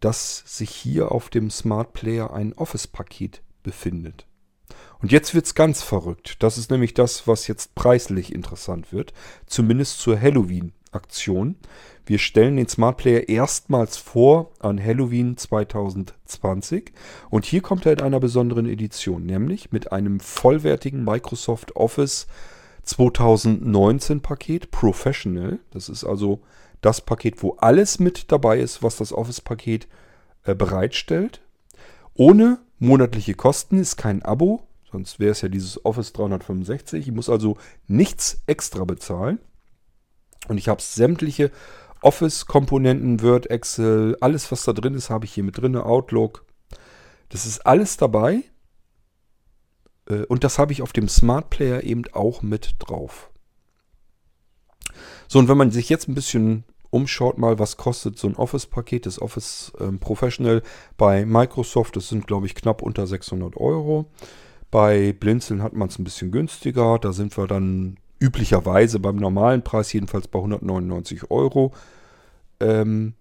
[0.00, 4.26] dass sich hier auf dem Smart Player ein Office-Paket befindet.
[5.04, 6.42] Und jetzt wird es ganz verrückt.
[6.42, 9.12] Das ist nämlich das, was jetzt preislich interessant wird.
[9.44, 11.56] Zumindest zur Halloween-Aktion.
[12.06, 16.94] Wir stellen den Smart Player erstmals vor an Halloween 2020.
[17.28, 22.26] Und hier kommt er in einer besonderen Edition, nämlich mit einem vollwertigen Microsoft Office
[22.84, 25.58] 2019 Paket Professional.
[25.70, 26.40] Das ist also
[26.80, 29.86] das Paket, wo alles mit dabei ist, was das Office-Paket
[30.44, 31.42] äh, bereitstellt.
[32.14, 37.08] Ohne monatliche Kosten ist kein Abo, Sonst wäre es ja dieses Office 365.
[37.08, 37.56] Ich muss also
[37.88, 39.40] nichts extra bezahlen.
[40.46, 41.50] Und ich habe sämtliche
[42.00, 45.74] Office-Komponenten, Word, Excel, alles was da drin ist, habe ich hier mit drin.
[45.74, 46.44] Outlook.
[47.28, 48.44] Das ist alles dabei.
[50.08, 53.32] Äh, und das habe ich auf dem Smart Player eben auch mit drauf.
[55.26, 59.06] So, und wenn man sich jetzt ein bisschen umschaut, mal, was kostet so ein Office-Paket,
[59.06, 60.62] das Office ähm, Professional
[60.96, 64.06] bei Microsoft, das sind, glaube ich, knapp unter 600 Euro.
[64.74, 66.98] Bei Blinzeln hat man es ein bisschen günstiger.
[66.98, 71.72] Da sind wir dann üblicherweise beim normalen Preis jedenfalls bei 199 Euro.
[72.58, 73.14] Ähm,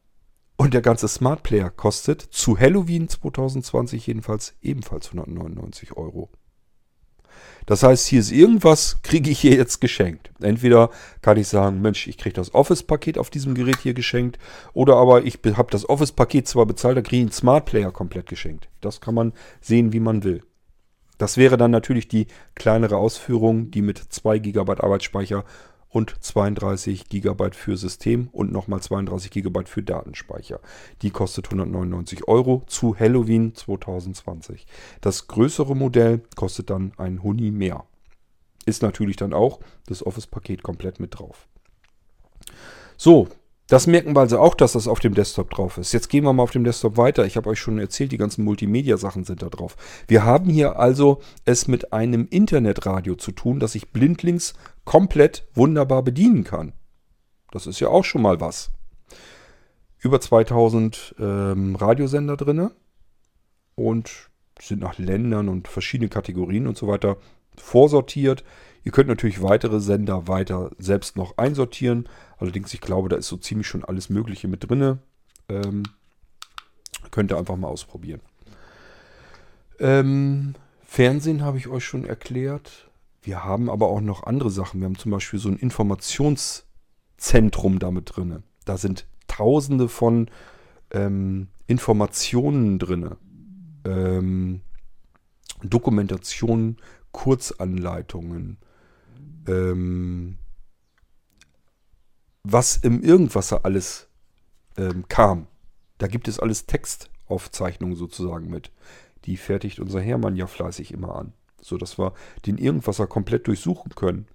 [0.58, 6.32] und der ganze Smart Player kostet zu Halloween 2020 jedenfalls ebenfalls 199 Euro.
[7.68, 10.32] Das heißt, hier ist irgendwas, kriege ich hier jetzt geschenkt.
[10.42, 10.90] Entweder
[11.22, 14.40] kann ich sagen, Mensch, ich kriege das Office-Paket auf diesem Gerät hier geschenkt.
[14.74, 18.26] Oder aber ich habe das Office-Paket zwar bezahlt, da kriege ich einen Smart Player komplett
[18.26, 18.70] geschenkt.
[18.82, 20.42] Das kann man sehen, wie man will.
[21.18, 25.45] Das wäre dann natürlich die kleinere Ausführung, die mit 2 GB Arbeitsspeicher
[25.94, 30.60] und 32 GB für System und nochmal 32 GB für Datenspeicher.
[31.03, 34.65] Die kostet 199 Euro zu Halloween 2020.
[35.02, 37.85] Das größere Modell kostet dann ein Huni mehr.
[38.65, 41.48] Ist natürlich dann auch das Office-Paket komplett mit drauf.
[42.98, 43.27] So,
[43.68, 45.94] das merken wir also auch, dass das auf dem Desktop drauf ist.
[45.94, 47.26] Jetzt gehen wir mal auf dem Desktop weiter.
[47.26, 49.77] Ich habe euch schon erzählt, die ganzen Multimedia-Sachen sind da drauf.
[50.07, 54.53] Wir haben hier also es mit einem Internetradio zu tun, das ich blindlings
[54.84, 56.73] komplett wunderbar bedienen kann.
[57.52, 58.72] Das ist ja auch schon mal was.
[59.99, 62.69] Über 2000 ähm, Radiosender drin
[63.76, 64.30] und
[64.60, 67.18] sind nach Ländern und verschiedene Kategorien und so weiter
[67.56, 68.44] vorsortiert.
[68.84, 72.10] Ihr könnt natürlich weitere Sender weiter selbst noch einsortieren.
[72.38, 74.99] Allerdings, ich glaube, da ist so ziemlich schon alles Mögliche mit drin.
[75.49, 75.84] Ähm,
[77.11, 78.19] könnt ihr einfach mal ausprobieren.
[79.80, 82.89] Ähm, Fernsehen habe ich euch schon erklärt.
[83.22, 84.81] Wir haben aber auch noch andere Sachen.
[84.81, 88.43] Wir haben zum Beispiel so ein Informationszentrum damit drin.
[88.65, 90.30] Da sind tausende von
[90.91, 93.11] ähm, Informationen drin.
[93.85, 94.61] Ähm,
[95.64, 96.77] Dokumentationen,
[97.11, 98.57] Kurzanleitungen,
[99.48, 100.38] ähm,
[102.44, 104.07] was im Irgendwasser alles
[104.78, 105.48] ähm, kam.
[105.98, 108.72] Da gibt es alles Textaufzeichnungen sozusagen mit.
[109.26, 112.14] Die fertigt unser Hermann ja fleißig immer an, so dass wir
[112.45, 114.28] den Irgendwasser komplett durchsuchen können.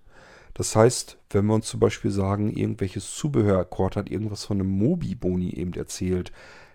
[0.55, 4.71] Das heißt, wenn wir uns zum Beispiel sagen, irgendwelches Zubehör, Kurt hat irgendwas von einem
[4.71, 6.33] Mobi-Boni eben erzählt,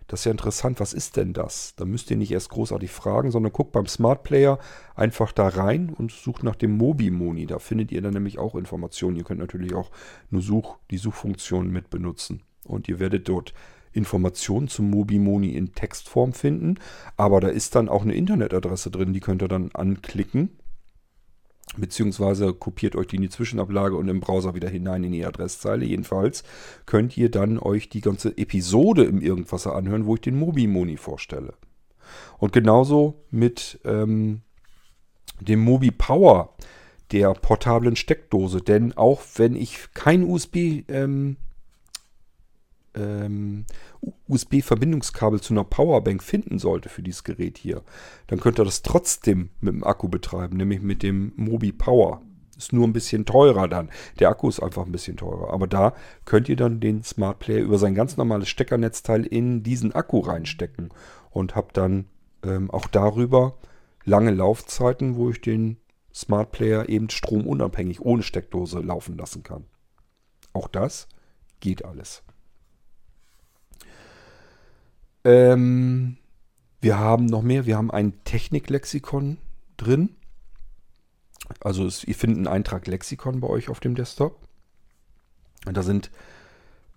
[0.07, 1.75] das ist ja interessant, was ist denn das?
[1.75, 4.59] Da müsst ihr nicht erst großartig fragen, sondern guckt beim Smart Player
[4.95, 7.45] einfach da rein und sucht nach dem Mobi-Moni.
[7.45, 9.15] Da findet ihr dann nämlich auch Informationen.
[9.15, 9.91] Ihr könnt natürlich auch
[10.29, 12.41] nur Such, die Suchfunktion mit benutzen.
[12.65, 13.53] Und ihr werdet dort
[13.91, 16.79] Informationen zum Mobi-Moni in Textform finden.
[17.15, 20.49] Aber da ist dann auch eine Internetadresse drin, die könnt ihr dann anklicken
[21.77, 25.85] beziehungsweise kopiert euch die in die Zwischenablage und im Browser wieder hinein in die Adresszeile.
[25.85, 26.43] Jedenfalls
[26.85, 31.53] könnt ihr dann euch die ganze Episode im Irgendwasser anhören, wo ich den Mobi-Moni vorstelle.
[32.37, 34.41] Und genauso mit ähm,
[35.39, 36.53] dem Mobi Power,
[37.11, 38.61] der portablen Steckdose.
[38.61, 41.37] Denn auch wenn ich kein USB ähm,
[42.95, 43.65] ähm,
[44.27, 47.81] USB-Verbindungskabel zu einer Powerbank finden sollte für dieses Gerät hier,
[48.27, 52.21] dann könnt ihr das trotzdem mit dem Akku betreiben, nämlich mit dem Mobi Power.
[52.57, 53.89] Ist nur ein bisschen teurer dann.
[54.19, 55.51] Der Akku ist einfach ein bisschen teurer.
[55.51, 55.93] Aber da
[56.23, 60.89] könnt ihr dann den Smart Player über sein ganz normales Steckernetzteil in diesen Akku reinstecken
[61.31, 62.05] und habt dann
[62.43, 63.57] ähm, auch darüber
[64.05, 65.77] lange Laufzeiten, wo ich den
[66.13, 69.65] Smart Player eben stromunabhängig ohne Steckdose laufen lassen kann.
[70.53, 71.07] Auch das
[71.59, 72.23] geht alles.
[75.23, 76.17] Ähm,
[76.81, 77.65] wir haben noch mehr.
[77.65, 79.37] Wir haben ein Techniklexikon
[79.77, 80.09] drin.
[81.59, 84.39] Also es, ihr findet einen Eintrag Lexikon bei euch auf dem Desktop.
[85.65, 86.11] Und da sind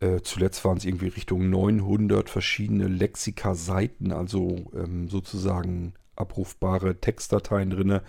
[0.00, 8.00] äh, zuletzt waren es irgendwie Richtung 900 verschiedene Lexika-Seiten, also ähm, sozusagen abrufbare Textdateien drin,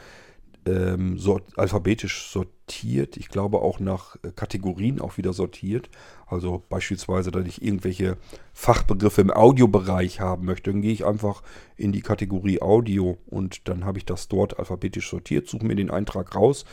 [0.67, 3.15] ähm, sort, alphabetisch sortiert.
[3.17, 5.89] Ich glaube auch nach äh, Kategorien auch wieder sortiert.
[6.25, 8.17] Also beispielsweise, dass ich irgendwelche
[8.53, 11.41] Fachbegriffe im Audiobereich haben möchte, dann gehe ich einfach
[11.77, 15.91] in die Kategorie Audio und dann habe ich das dort alphabetisch sortiert, suche mir den
[15.91, 16.65] Eintrag raus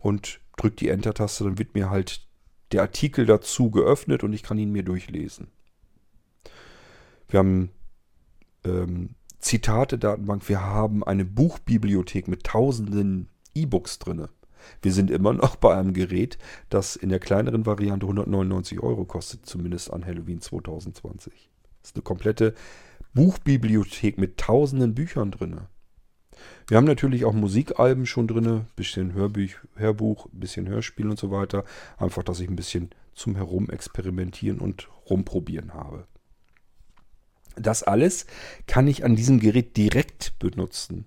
[0.00, 2.26] und drücke die Enter-Taste, dann wird mir halt
[2.72, 5.48] der Artikel dazu geöffnet und ich kann ihn mir durchlesen.
[7.28, 7.70] Wir haben
[8.64, 14.28] ähm, Zitate-Datenbank, wir haben eine Buchbibliothek mit tausenden E-Books drin.
[14.80, 16.38] Wir sind immer noch bei einem Gerät,
[16.68, 21.50] das in der kleineren Variante 199 Euro kostet, zumindest an Halloween 2020.
[21.80, 22.54] Das ist eine komplette
[23.14, 25.62] Buchbibliothek mit tausenden Büchern drin.
[26.66, 31.64] Wir haben natürlich auch Musikalben schon drin, bisschen Hörbuch, Hörbuch, bisschen Hörspiel und so weiter.
[31.98, 36.06] Einfach, dass ich ein bisschen zum Herumexperimentieren und rumprobieren habe.
[37.56, 38.26] Das alles
[38.66, 41.04] kann ich an diesem Gerät direkt benutzen.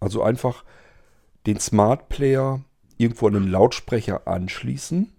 [0.00, 0.64] Also einfach
[1.46, 2.60] den Smart Player
[2.98, 5.12] irgendwo an einen Lautsprecher anschließen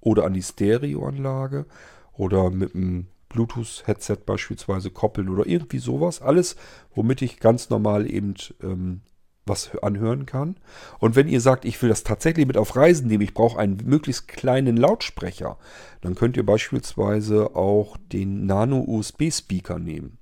[0.00, 1.66] oder an die Stereoanlage
[2.12, 6.20] oder mit einem Bluetooth-Headset beispielsweise koppeln oder irgendwie sowas.
[6.20, 6.56] Alles,
[6.94, 9.02] womit ich ganz normal eben ähm,
[9.46, 10.56] was anhören kann.
[10.98, 13.78] Und wenn ihr sagt, ich will das tatsächlich mit auf Reisen nehmen, ich brauche einen
[13.84, 15.58] möglichst kleinen Lautsprecher,
[16.00, 20.18] dann könnt ihr beispielsweise auch den Nano-USB-Speaker nehmen.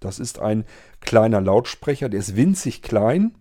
[0.00, 0.64] Das ist ein
[1.00, 3.34] kleiner Lautsprecher, der ist winzig klein,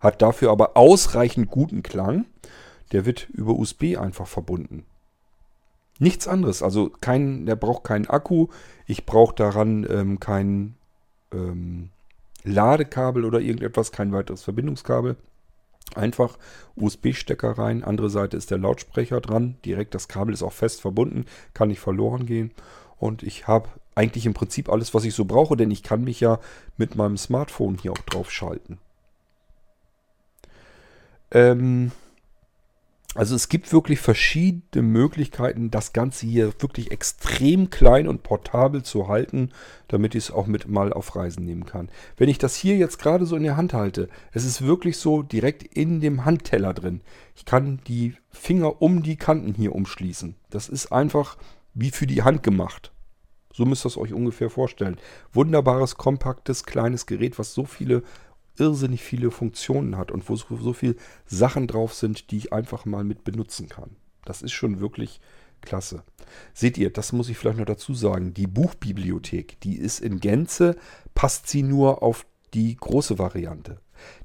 [0.00, 2.26] hat dafür aber ausreichend guten Klang.
[2.92, 4.84] Der wird über USB einfach verbunden.
[5.98, 6.62] Nichts anderes.
[6.62, 8.48] Also kein, der braucht keinen Akku.
[8.86, 10.76] Ich brauche daran ähm, keinen
[11.32, 11.90] ähm,
[12.42, 15.16] Ladekabel oder irgendetwas, kein weiteres Verbindungskabel.
[15.94, 16.38] Einfach
[16.76, 21.26] USB-Stecker rein, andere Seite ist der Lautsprecher dran, direkt das Kabel ist auch fest verbunden,
[21.52, 22.52] kann nicht verloren gehen.
[22.98, 26.20] Und ich habe eigentlich im Prinzip alles, was ich so brauche, denn ich kann mich
[26.20, 26.38] ja
[26.76, 28.78] mit meinem Smartphone hier auch drauf schalten.
[31.30, 31.92] Ähm,
[33.16, 39.08] also es gibt wirklich verschiedene Möglichkeiten, das Ganze hier wirklich extrem klein und portabel zu
[39.08, 39.50] halten,
[39.88, 41.90] damit ich es auch mit mal auf Reisen nehmen kann.
[42.16, 45.22] Wenn ich das hier jetzt gerade so in der Hand halte, es ist wirklich so
[45.22, 47.00] direkt in dem Handteller drin.
[47.34, 50.36] Ich kann die Finger um die Kanten hier umschließen.
[50.48, 51.36] Das ist einfach
[51.74, 52.92] wie für die Hand gemacht.
[53.52, 54.98] So müsst ihr es euch ungefähr vorstellen.
[55.32, 58.04] Wunderbares, kompaktes, kleines Gerät, was so viele
[58.58, 60.96] irrsinnig viele Funktionen hat und wo so, so viele
[61.26, 63.96] Sachen drauf sind, die ich einfach mal mit benutzen kann.
[64.24, 65.20] Das ist schon wirklich
[65.60, 66.02] klasse.
[66.54, 70.76] Seht ihr, das muss ich vielleicht noch dazu sagen, die Buchbibliothek, die ist in Gänze,
[71.14, 73.80] passt sie nur auf die große Variante.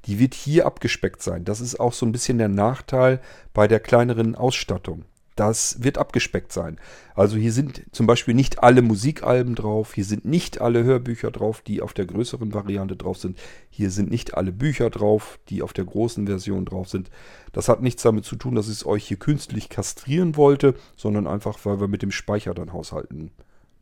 [0.05, 1.43] Die wird hier abgespeckt sein.
[1.43, 3.21] Das ist auch so ein bisschen der Nachteil
[3.53, 5.05] bei der kleineren Ausstattung.
[5.35, 6.79] Das wird abgespeckt sein.
[7.13, 11.61] Also hier sind zum Beispiel nicht alle Musikalben drauf, hier sind nicht alle Hörbücher drauf,
[11.61, 13.37] die auf der größeren Variante drauf sind.
[13.69, 17.09] Hier sind nicht alle Bücher drauf, die auf der großen Version drauf sind.
[17.51, 21.27] Das hat nichts damit zu tun, dass ich es euch hier künstlich kastrieren wollte, sondern
[21.27, 23.31] einfach, weil wir mit dem Speicher dann haushalten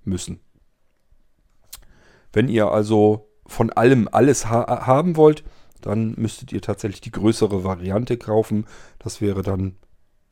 [0.03, 0.39] müssen.
[2.31, 5.43] Wenn ihr also von allem alles ha haben wollt,
[5.81, 8.65] dann müsstet ihr tatsächlich die größere Variante kaufen.
[8.97, 9.75] Das wäre dann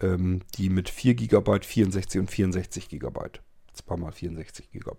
[0.01, 3.19] ähm, die mit 4 GB, 64 und 64 GB.
[3.73, 4.91] Zweimal 64 GB.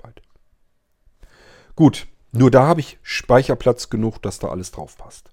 [1.74, 5.30] Gut, nur da habe ich Speicherplatz genug, dass da alles drauf passt.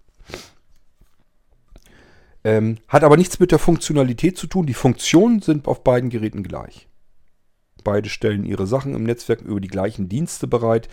[2.44, 4.66] Ähm, hat aber nichts mit der Funktionalität zu tun.
[4.66, 6.88] Die Funktionen sind auf beiden Geräten gleich.
[7.84, 10.90] Beide stellen ihre Sachen im Netzwerk über die gleichen Dienste bereit.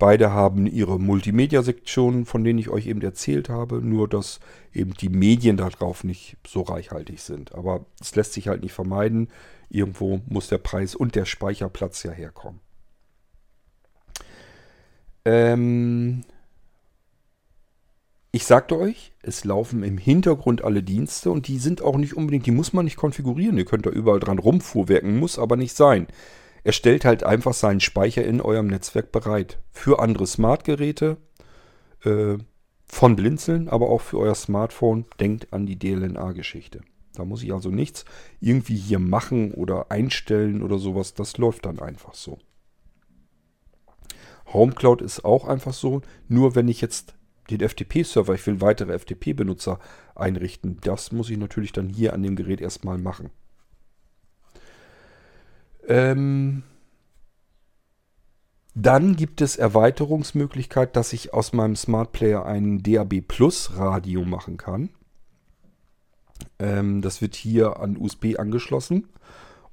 [0.00, 4.40] Beide haben ihre Multimedia-Sektionen, von denen ich euch eben erzählt habe, nur dass
[4.72, 7.54] eben die Medien darauf nicht so reichhaltig sind.
[7.54, 9.28] Aber es lässt sich halt nicht vermeiden.
[9.68, 12.60] Irgendwo muss der Preis und der Speicherplatz ja herkommen.
[15.26, 16.24] Ähm
[18.32, 22.46] ich sagte euch, es laufen im Hintergrund alle Dienste und die sind auch nicht unbedingt,
[22.46, 23.58] die muss man nicht konfigurieren.
[23.58, 26.06] Ihr könnt da überall dran rumfuhrwerken, muss aber nicht sein.
[26.62, 29.58] Er stellt halt einfach seinen Speicher in eurem Netzwerk bereit.
[29.70, 31.16] Für andere Smartgeräte,
[32.04, 32.38] äh,
[32.86, 35.06] von Blinzeln, aber auch für euer Smartphone.
[35.20, 36.80] Denkt an die DLNA-Geschichte.
[37.14, 38.04] Da muss ich also nichts
[38.40, 41.14] irgendwie hier machen oder einstellen oder sowas.
[41.14, 42.38] Das läuft dann einfach so.
[44.52, 46.02] HomeCloud ist auch einfach so.
[46.28, 47.14] Nur wenn ich jetzt
[47.50, 49.78] den FTP-Server, ich will weitere FTP-Benutzer
[50.14, 53.30] einrichten, das muss ich natürlich dann hier an dem Gerät erstmal machen.
[55.88, 56.62] Ähm,
[58.74, 64.56] dann gibt es Erweiterungsmöglichkeit, dass ich aus meinem Smart Player ein DAB Plus Radio machen
[64.56, 64.90] kann.
[66.58, 69.08] Ähm, das wird hier an USB angeschlossen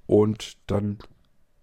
[0.07, 0.97] und dann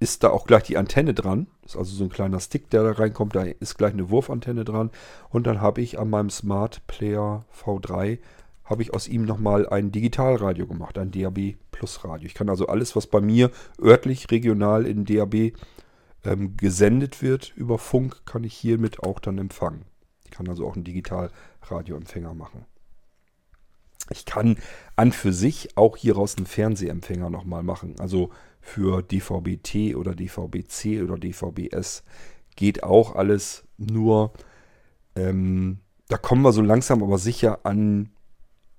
[0.01, 1.47] ist da auch gleich die Antenne dran.
[1.63, 3.35] Das ist also so ein kleiner Stick, der da reinkommt.
[3.35, 4.91] Da ist gleich eine Wurfantenne dran.
[5.31, 8.19] Und dann habe ich an meinem Smart Player V3
[8.65, 12.27] habe ich aus ihm nochmal ein Digitalradio gemacht, ein DAB Plus Radio.
[12.27, 13.51] Ich kann also alles, was bei mir
[13.81, 15.53] örtlich, regional in DAB
[16.25, 19.85] ähm, gesendet wird über Funk, kann ich hiermit auch dann empfangen.
[20.25, 22.65] Ich kann also auch einen Digitalradioempfänger machen.
[24.11, 24.57] Ich kann
[24.97, 27.97] an für sich auch hieraus einen Fernsehempfänger nochmal machen.
[27.99, 28.31] Also
[28.61, 32.03] für DVB-T oder DVB-C oder DVB-S
[32.57, 33.65] geht auch alles.
[33.79, 34.33] Nur
[35.17, 35.79] ähm,
[36.09, 38.11] da kommen wir so langsam aber sicher an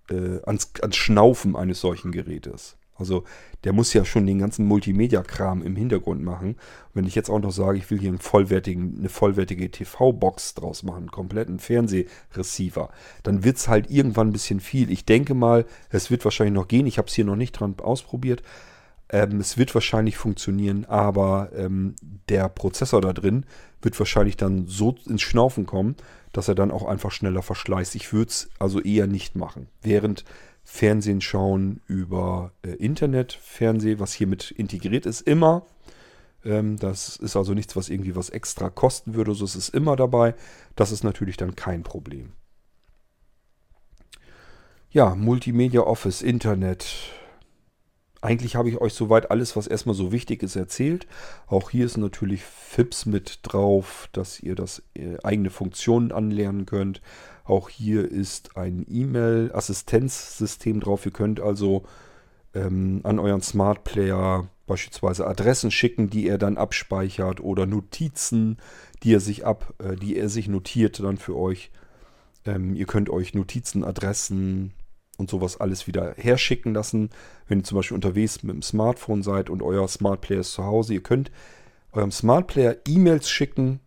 [0.09, 2.77] äh, ans, ans Schnaufen eines solchen Gerätes.
[2.97, 3.25] Also
[3.65, 6.55] der muss ja schon den ganzen Multimedia-Kram im Hintergrund machen.
[6.93, 10.83] wenn ich jetzt auch noch sage, ich will hier einen vollwertigen, eine vollwertige TV-Box draus
[10.83, 12.89] machen, einen kompletten Fernsehreceiver,
[13.23, 14.89] dann wird es halt irgendwann ein bisschen viel.
[14.91, 16.87] Ich denke mal, es wird wahrscheinlich noch gehen.
[16.87, 18.43] Ich habe es hier noch nicht dran ausprobiert.
[19.09, 21.95] Ähm, es wird wahrscheinlich funktionieren, aber ähm,
[22.29, 23.45] der Prozessor da drin
[23.81, 25.95] wird wahrscheinlich dann so ins Schnaufen kommen,
[26.35, 27.95] dass er dann auch einfach schneller verschleißt.
[27.95, 29.67] Ich würde es also eher nicht machen.
[29.81, 30.25] Während
[30.65, 35.65] Fernsehen schauen über äh, Internetfernsehen, was hiermit integriert ist, immer.
[36.43, 39.33] Ähm, das ist also nichts, was irgendwie was extra kosten würde.
[39.33, 40.35] So ist es immer dabei.
[40.75, 42.33] Das ist natürlich dann kein Problem.
[44.89, 47.13] Ja, Multimedia Office, Internet,
[48.25, 51.07] eigentlich habe ich euch soweit alles, was erstmal so wichtig ist, erzählt.
[51.47, 57.01] Auch hier ist natürlich FIPS mit drauf, dass ihr das äh, eigene Funktionen anlernen könnt.
[57.43, 61.05] Auch hier ist ein E-Mail-Assistenzsystem drauf.
[61.05, 61.83] Ihr könnt also
[62.53, 68.57] ähm, an euren Smart Player beispielsweise Adressen schicken, die er dann abspeichert oder Notizen,
[69.03, 71.71] die er sich ab, äh, die er sich notiert dann für euch.
[72.45, 74.73] Ähm, ihr könnt euch Notizen, Adressen
[75.17, 77.09] und sowas alles wieder herschicken lassen.
[77.47, 80.63] Wenn ihr zum Beispiel unterwegs mit dem Smartphone seid und euer Smart Player ist zu
[80.63, 81.31] Hause, ihr könnt
[81.91, 83.79] eurem Smart Player E-Mails schicken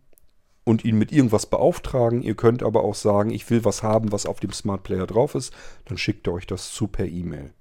[0.63, 2.21] und ihn mit irgendwas beauftragen.
[2.21, 5.35] Ihr könnt aber auch sagen, ich will was haben, was auf dem Smart Player drauf
[5.35, 5.53] ist.
[5.85, 7.53] Dann schickt er euch das zu per E-Mail.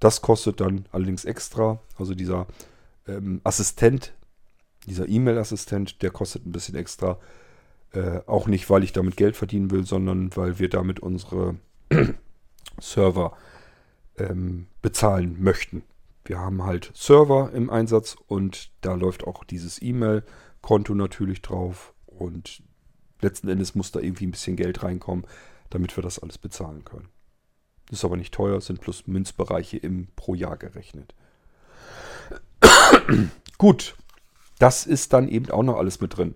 [0.00, 1.80] Das kostet dann allerdings extra.
[1.98, 2.46] Also dieser
[3.06, 4.14] ähm, Assistent,
[4.86, 7.18] dieser E-Mail-Assistent, der kostet ein bisschen extra.
[7.92, 11.56] Äh, auch nicht, weil ich damit Geld verdienen will, sondern weil wir damit unsere
[12.80, 13.36] Server
[14.16, 15.82] ähm, bezahlen möchten.
[16.24, 22.62] Wir haben halt Server im Einsatz und da läuft auch dieses E-Mail-Konto natürlich drauf und
[23.20, 25.26] letzten Endes muss da irgendwie ein bisschen Geld reinkommen,
[25.70, 27.08] damit wir das alles bezahlen können.
[27.90, 31.14] Ist aber nicht teuer, sind plus Münzbereiche im pro Jahr gerechnet.
[33.58, 33.96] Gut,
[34.58, 36.34] das ist dann eben auch noch alles mit drin.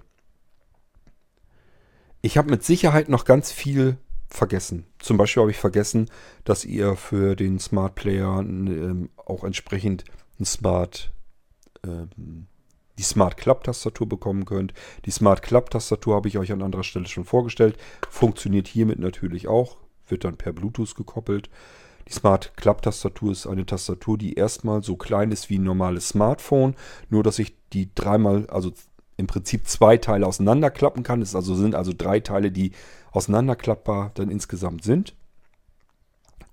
[2.22, 3.98] Ich habe mit Sicherheit noch ganz viel
[4.32, 4.86] vergessen.
[4.98, 6.08] Zum Beispiel habe ich vergessen,
[6.44, 10.04] dass ihr für den Smart Player ähm, auch entsprechend
[10.40, 11.12] ein Smart,
[11.84, 12.46] ähm,
[12.98, 14.72] die Smart Club Tastatur bekommen könnt.
[15.04, 17.76] Die Smart Club Tastatur habe ich euch an anderer Stelle schon vorgestellt.
[18.08, 19.76] Funktioniert hiermit natürlich auch.
[20.08, 21.50] Wird dann per Bluetooth gekoppelt.
[22.08, 26.08] Die Smart Club Tastatur ist eine Tastatur, die erstmal so klein ist wie ein normales
[26.08, 26.74] Smartphone.
[27.10, 28.72] Nur, dass ich die dreimal, also
[29.16, 31.22] im Prinzip zwei Teile auseinanderklappen kann.
[31.22, 32.72] Es also sind also drei Teile, die
[33.12, 35.14] auseinanderklappbar dann insgesamt sind.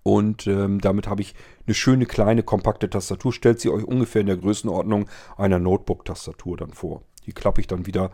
[0.03, 3.33] Und ähm, damit habe ich eine schöne kleine kompakte Tastatur.
[3.33, 5.07] Stellt sie euch ungefähr in der Größenordnung
[5.37, 7.03] einer Notebook-Tastatur dann vor.
[7.25, 8.11] Die klappe ich dann wieder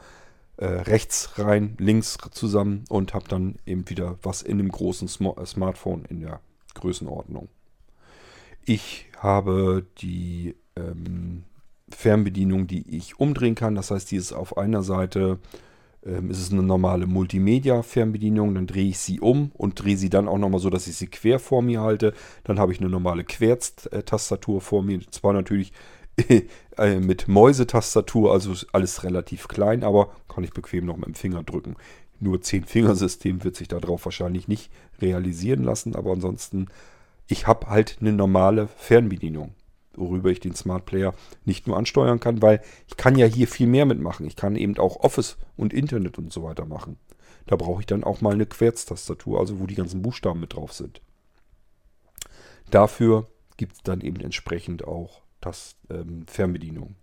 [0.57, 5.27] äh, rechts rein, links zusammen und habe dann eben wieder was in dem großen Sm
[5.37, 6.39] äh, Smartphone in der
[6.73, 7.49] Größenordnung.
[8.65, 11.43] Ich habe die ähm,
[11.89, 13.75] Fernbedienung, die ich umdrehen kann.
[13.75, 15.39] Das heißt, die ist auf einer Seite
[16.05, 18.55] ähm, ist es eine normale Multimedia-Fernbedienung.
[18.55, 21.07] Dann drehe ich sie um und drehe sie dann auch nochmal so, dass ich sie
[21.07, 22.13] quer vor mir halte.
[22.43, 24.99] Dann habe ich eine normale Querztastatur vor mir.
[25.11, 25.73] Zwar natürlich
[26.77, 31.43] äh, mit Mäusetastatur, also alles relativ klein, aber kann ich bequem noch mit dem Finger
[31.43, 31.75] drücken.
[32.19, 34.71] Nur 10-Fingersystem wird sich darauf wahrscheinlich nicht
[35.01, 36.67] realisieren lassen, aber ansonsten,
[37.27, 39.53] ich habe halt eine normale Fernbedienung
[39.97, 41.13] worüber ich den Smart Player
[41.43, 44.25] nicht nur ansteuern kann, weil ich kann ja hier viel mehr mitmachen.
[44.25, 46.97] Ich kann eben auch Office und Internet und so weiter machen.
[47.47, 50.73] Da brauche ich dann auch mal eine Querztastatur, also wo die ganzen Buchstaben mit drauf
[50.73, 51.01] sind.
[52.71, 53.27] Dafür
[53.57, 56.95] gibt es dann eben entsprechend auch das ähm, Fernbedienung.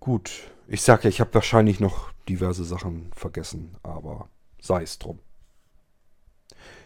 [0.00, 4.30] Gut, ich sage ja, ich habe wahrscheinlich noch diverse Sachen vergessen, aber
[4.60, 5.18] sei es drum.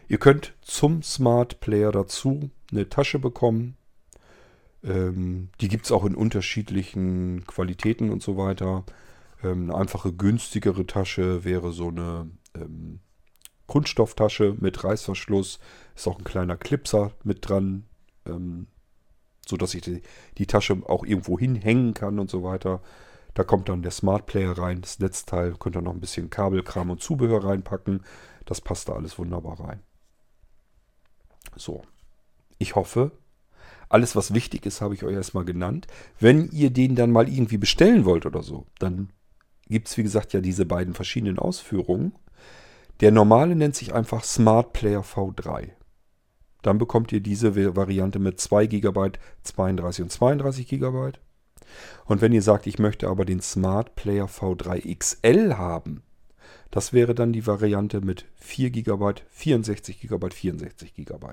[0.09, 3.77] Ihr könnt zum Smart Player dazu eine Tasche bekommen.
[4.83, 8.85] Ähm, die gibt es auch in unterschiedlichen Qualitäten und so weiter.
[9.43, 13.01] Ähm, eine einfache, günstigere Tasche wäre so eine ähm,
[13.67, 15.59] Kunststofftasche mit Reißverschluss.
[15.95, 17.85] Ist auch ein kleiner Clipser mit dran,
[18.27, 18.67] ähm,
[19.47, 20.03] so dass ich die,
[20.37, 22.83] die Tasche auch irgendwo hinhängen kann und so weiter.
[23.33, 25.55] Da kommt dann der Smart Player rein, das Netzteil.
[25.59, 28.03] Könnt ihr noch ein bisschen Kabelkram und Zubehör reinpacken.
[28.45, 29.81] Das passt da alles wunderbar rein.
[31.57, 31.83] So.
[32.59, 33.13] Ich hoffe,
[33.89, 35.87] alles, was wichtig ist, habe ich euch erstmal genannt.
[36.19, 39.11] Wenn ihr den dann mal irgendwie bestellen wollt oder so, dann
[39.69, 42.15] gibt es, wie gesagt, ja diese beiden verschiedenen Ausführungen.
[43.01, 45.71] Der normale nennt sich einfach Smart Player V3.
[46.63, 49.13] Dann bekommt ihr diese Variante mit 2 GB,
[49.43, 51.13] 32 und 32 GB.
[52.07, 56.03] Und wenn ihr sagt, ich möchte aber den Smart Player V3 XL haben,
[56.75, 61.27] das wäre dann die Variante mit 4 GB, 64 GB, 64 GB.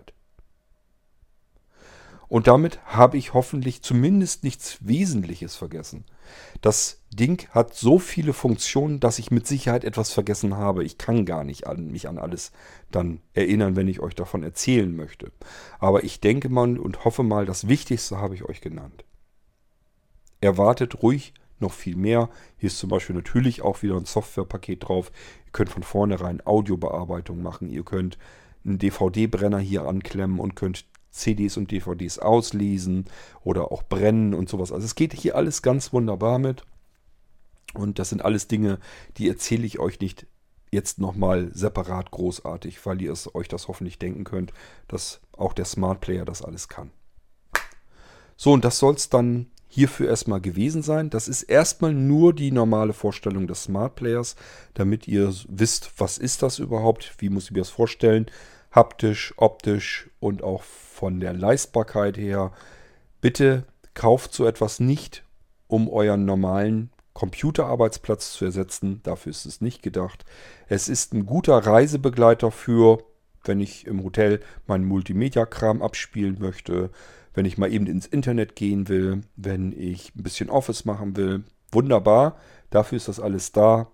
[2.27, 6.05] Und damit habe ich hoffentlich zumindest nichts Wesentliches vergessen.
[6.61, 10.83] Das Ding hat so viele Funktionen, dass ich mit Sicherheit etwas vergessen habe.
[10.83, 12.51] Ich kann gar nicht an, mich an alles
[12.91, 15.31] dann erinnern, wenn ich euch davon erzählen möchte.
[15.79, 19.05] Aber ich denke mal und hoffe mal, das Wichtigste habe ich euch genannt.
[20.39, 22.29] Erwartet ruhig noch viel mehr.
[22.57, 25.11] Hier ist zum Beispiel natürlich auch wieder ein Softwarepaket drauf.
[25.45, 27.69] Ihr könnt von vornherein Audiobearbeitung machen.
[27.69, 28.17] Ihr könnt
[28.65, 33.05] einen DVD-Brenner hier anklemmen und könnt CDs und DVDs auslesen
[33.43, 34.71] oder auch brennen und sowas.
[34.71, 36.63] Also es geht hier alles ganz wunderbar mit.
[37.73, 38.79] Und das sind alles Dinge,
[39.17, 40.27] die erzähle ich euch nicht
[40.71, 44.53] jetzt nochmal separat großartig, weil ihr es euch das hoffentlich denken könnt,
[44.87, 46.91] dass auch der Smart Player das alles kann.
[48.37, 51.09] So, und das soll es dann hierfür erstmal gewesen sein.
[51.09, 54.35] Das ist erstmal nur die normale Vorstellung des Smart Players,
[54.73, 58.25] damit ihr wisst, was ist das überhaupt, wie muss ich mir das vorstellen,
[58.71, 62.51] haptisch, optisch und auch von der Leistbarkeit her.
[63.21, 65.23] Bitte kauft so etwas nicht,
[65.67, 68.99] um euren normalen Computerarbeitsplatz zu ersetzen.
[69.03, 70.25] Dafür ist es nicht gedacht.
[70.67, 73.05] Es ist ein guter Reisebegleiter für,
[73.45, 76.89] wenn ich im Hotel meinen Multimedia-Kram abspielen möchte,
[77.33, 81.43] wenn ich mal eben ins Internet gehen will, wenn ich ein bisschen Office machen will.
[81.71, 82.37] Wunderbar,
[82.69, 83.87] dafür ist das alles da.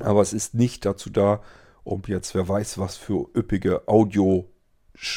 [0.00, 1.42] Aber es ist nicht dazu da,
[1.84, 4.48] um jetzt wer weiß was für üppige Audio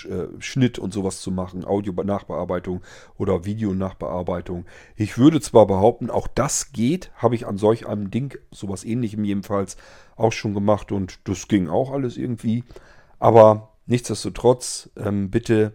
[0.10, 2.82] äh, und sowas zu machen, Audio-Nachbearbeitung
[3.18, 4.66] oder Video-Nachbearbeitung.
[4.96, 9.24] Ich würde zwar behaupten, auch das geht, habe ich an solch einem Ding, sowas ähnlichem
[9.24, 9.78] jedenfalls,
[10.16, 12.64] auch schon gemacht und das ging auch alles irgendwie.
[13.20, 15.74] Aber nichtsdestotrotz, ähm, bitte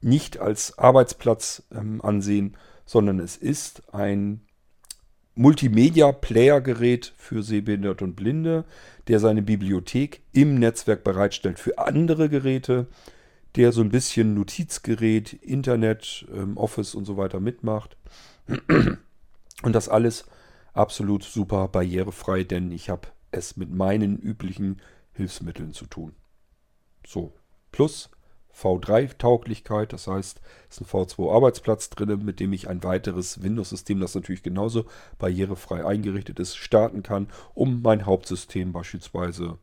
[0.00, 2.56] nicht als Arbeitsplatz ähm, ansehen,
[2.86, 4.40] sondern es ist ein
[5.34, 8.64] Multimedia-Player-Gerät für Sehbehinderte und Blinde,
[9.08, 12.88] der seine Bibliothek im Netzwerk bereitstellt für andere Geräte
[13.56, 17.96] der so ein bisschen Notizgerät, Internet, ähm, Office und so weiter mitmacht.
[19.62, 20.24] Und das alles
[20.72, 24.80] absolut super barrierefrei, denn ich habe es mit meinen üblichen
[25.12, 26.14] Hilfsmitteln zu tun.
[27.06, 27.34] So,
[27.72, 28.10] plus
[28.56, 34.14] V3-Tauglichkeit, das heißt, es ist ein V2-Arbeitsplatz drin, mit dem ich ein weiteres Windows-System, das
[34.14, 34.86] natürlich genauso
[35.18, 39.58] barrierefrei eingerichtet ist, starten kann, um mein Hauptsystem beispielsweise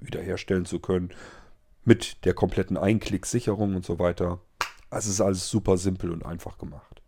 [0.00, 1.10] wiederherstellen zu können
[1.84, 4.40] mit der kompletten Einklicksicherung und so weiter.
[4.90, 7.02] Also es ist alles super simpel und einfach gemacht.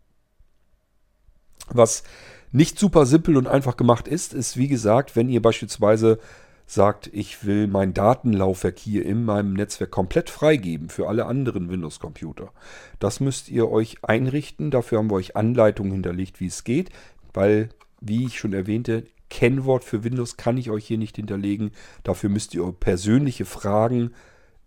[1.68, 2.04] Was
[2.52, 6.18] nicht super simpel und einfach gemacht ist, ist wie gesagt, wenn ihr beispielsweise
[6.66, 12.52] sagt, ich will mein Datenlaufwerk hier in meinem Netzwerk komplett freigeben für alle anderen Windows-Computer.
[12.98, 14.70] Das müsst ihr euch einrichten.
[14.70, 16.90] Dafür haben wir euch Anleitungen hinterlegt, wie es geht,
[17.32, 17.68] weil,
[18.00, 21.72] wie ich schon erwähnte, Kennwort für Windows kann ich euch hier nicht hinterlegen.
[22.02, 24.12] Dafür müsst ihr persönliche Fragen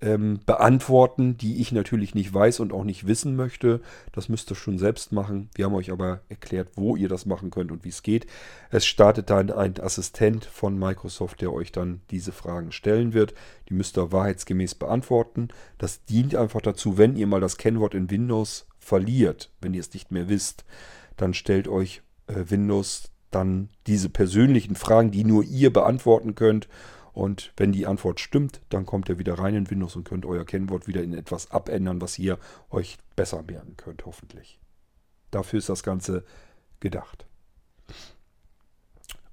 [0.02, 3.82] ähm, beantworten, die ich natürlich nicht weiß und auch nicht wissen möchte.
[4.12, 5.50] Das müsst ihr schon selbst machen.
[5.56, 8.28] Wir haben euch aber erklärt, wo ihr das machen könnt und wie es geht.
[8.70, 13.34] Es startet dann ein Assistent von Microsoft, der euch dann diese Fragen stellen wird.
[13.70, 15.50] Die müsst ihr wahrheitsgemäß beantworten.
[15.78, 19.94] Das dient einfach dazu, wenn ihr mal das Kennwort in Windows verliert, wenn ihr es
[19.94, 20.64] nicht mehr wisst,
[21.18, 26.70] dann stellt euch äh, Windows dann diese persönlichen Fragen, die nur ihr beantworten könnt
[27.18, 30.46] und wenn die Antwort stimmt, dann kommt ihr wieder rein in Windows und könnt euer
[30.46, 32.38] Kennwort wieder in etwas abändern, was ihr
[32.70, 34.60] euch besser merken könnt, hoffentlich.
[35.32, 36.24] Dafür ist das Ganze
[36.80, 37.26] gedacht.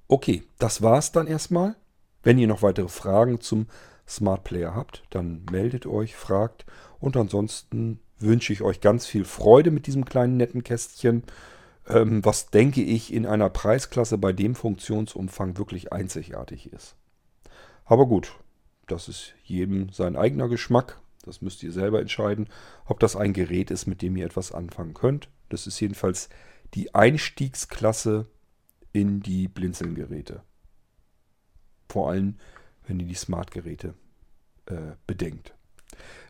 [0.08, 1.76] Okay, das war's dann erstmal.
[2.22, 3.66] Wenn ihr noch weitere Fragen zum
[4.08, 6.64] Smart Player habt, dann meldet euch, fragt.
[7.00, 11.22] Und ansonsten wünsche ich euch ganz viel Freude mit diesem kleinen netten Kästchen,
[11.86, 16.96] ähm, was denke ich in einer Preisklasse bei dem Funktionsumfang wirklich einzigartig ist.
[17.84, 18.34] Aber gut,
[18.86, 21.00] das ist jedem sein eigener Geschmack.
[21.24, 22.48] Das müsst ihr selber entscheiden,
[22.84, 25.28] ob das ein Gerät ist, mit dem ihr etwas anfangen könnt.
[25.48, 26.28] Das ist jedenfalls
[26.74, 28.26] die Einstiegsklasse
[28.92, 30.42] in die Blinzeln-Geräte.
[31.88, 32.36] Vor allem,
[32.86, 33.94] wenn ihr die Smart-Geräte
[34.66, 35.54] äh, bedenkt.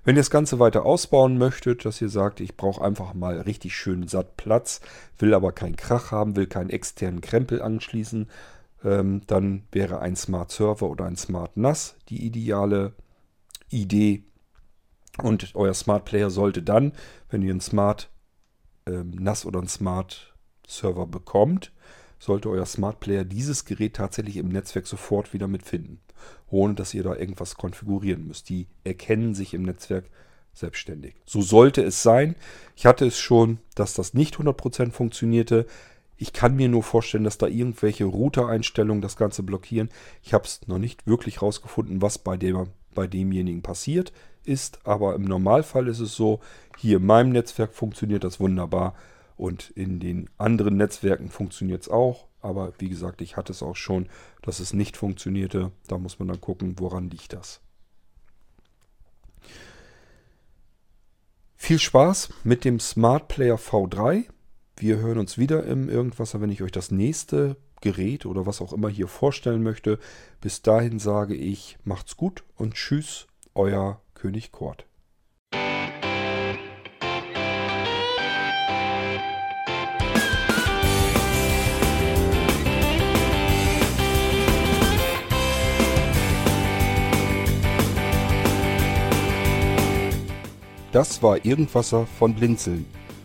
[0.04, 3.74] Wenn ihr das Ganze weiter ausbauen möchtet, dass ihr sagt, ich brauche einfach mal richtig
[3.74, 4.80] schön satt Platz,
[5.18, 8.28] will aber keinen Krach haben, will keinen externen Krempel anschließen,
[8.84, 12.92] ähm, dann wäre ein Smart Server oder ein Smart NAS die ideale
[13.70, 14.24] Idee.
[15.22, 16.92] Und euer Smart Player sollte dann,
[17.30, 18.10] wenn ihr ein Smart
[18.86, 20.34] ähm, NAS oder ein Smart
[20.66, 21.72] Server bekommt,
[22.18, 26.00] sollte euer Smart Player dieses Gerät tatsächlich im Netzwerk sofort wieder mitfinden,
[26.48, 28.48] ohne dass ihr da irgendwas konfigurieren müsst.
[28.48, 30.06] Die erkennen sich im Netzwerk
[30.52, 31.16] selbstständig.
[31.26, 32.36] So sollte es sein.
[32.76, 35.66] Ich hatte es schon, dass das nicht 100% funktionierte.
[36.16, 39.90] Ich kann mir nur vorstellen, dass da irgendwelche Router-Einstellungen das Ganze blockieren.
[40.22, 44.12] Ich habe es noch nicht wirklich rausgefunden, was bei, dem, bei demjenigen passiert
[44.44, 44.86] ist.
[44.86, 46.40] Aber im Normalfall ist es so,
[46.78, 48.94] hier in meinem Netzwerk funktioniert das wunderbar.
[49.36, 52.28] Und in den anderen Netzwerken funktioniert es auch.
[52.40, 54.08] Aber wie gesagt, ich hatte es auch schon,
[54.42, 55.72] dass es nicht funktionierte.
[55.88, 57.60] Da muss man dann gucken, woran liegt das.
[61.56, 64.26] Viel Spaß mit dem Smart Player V3.
[64.76, 68.72] Wir hören uns wieder im Irgendwasser, wenn ich euch das nächste Gerät oder was auch
[68.72, 70.00] immer hier vorstellen möchte.
[70.40, 74.86] Bis dahin sage ich, macht's gut und tschüss, euer König Kort.
[90.90, 92.86] Das war Irgendwasser von Blinzeln.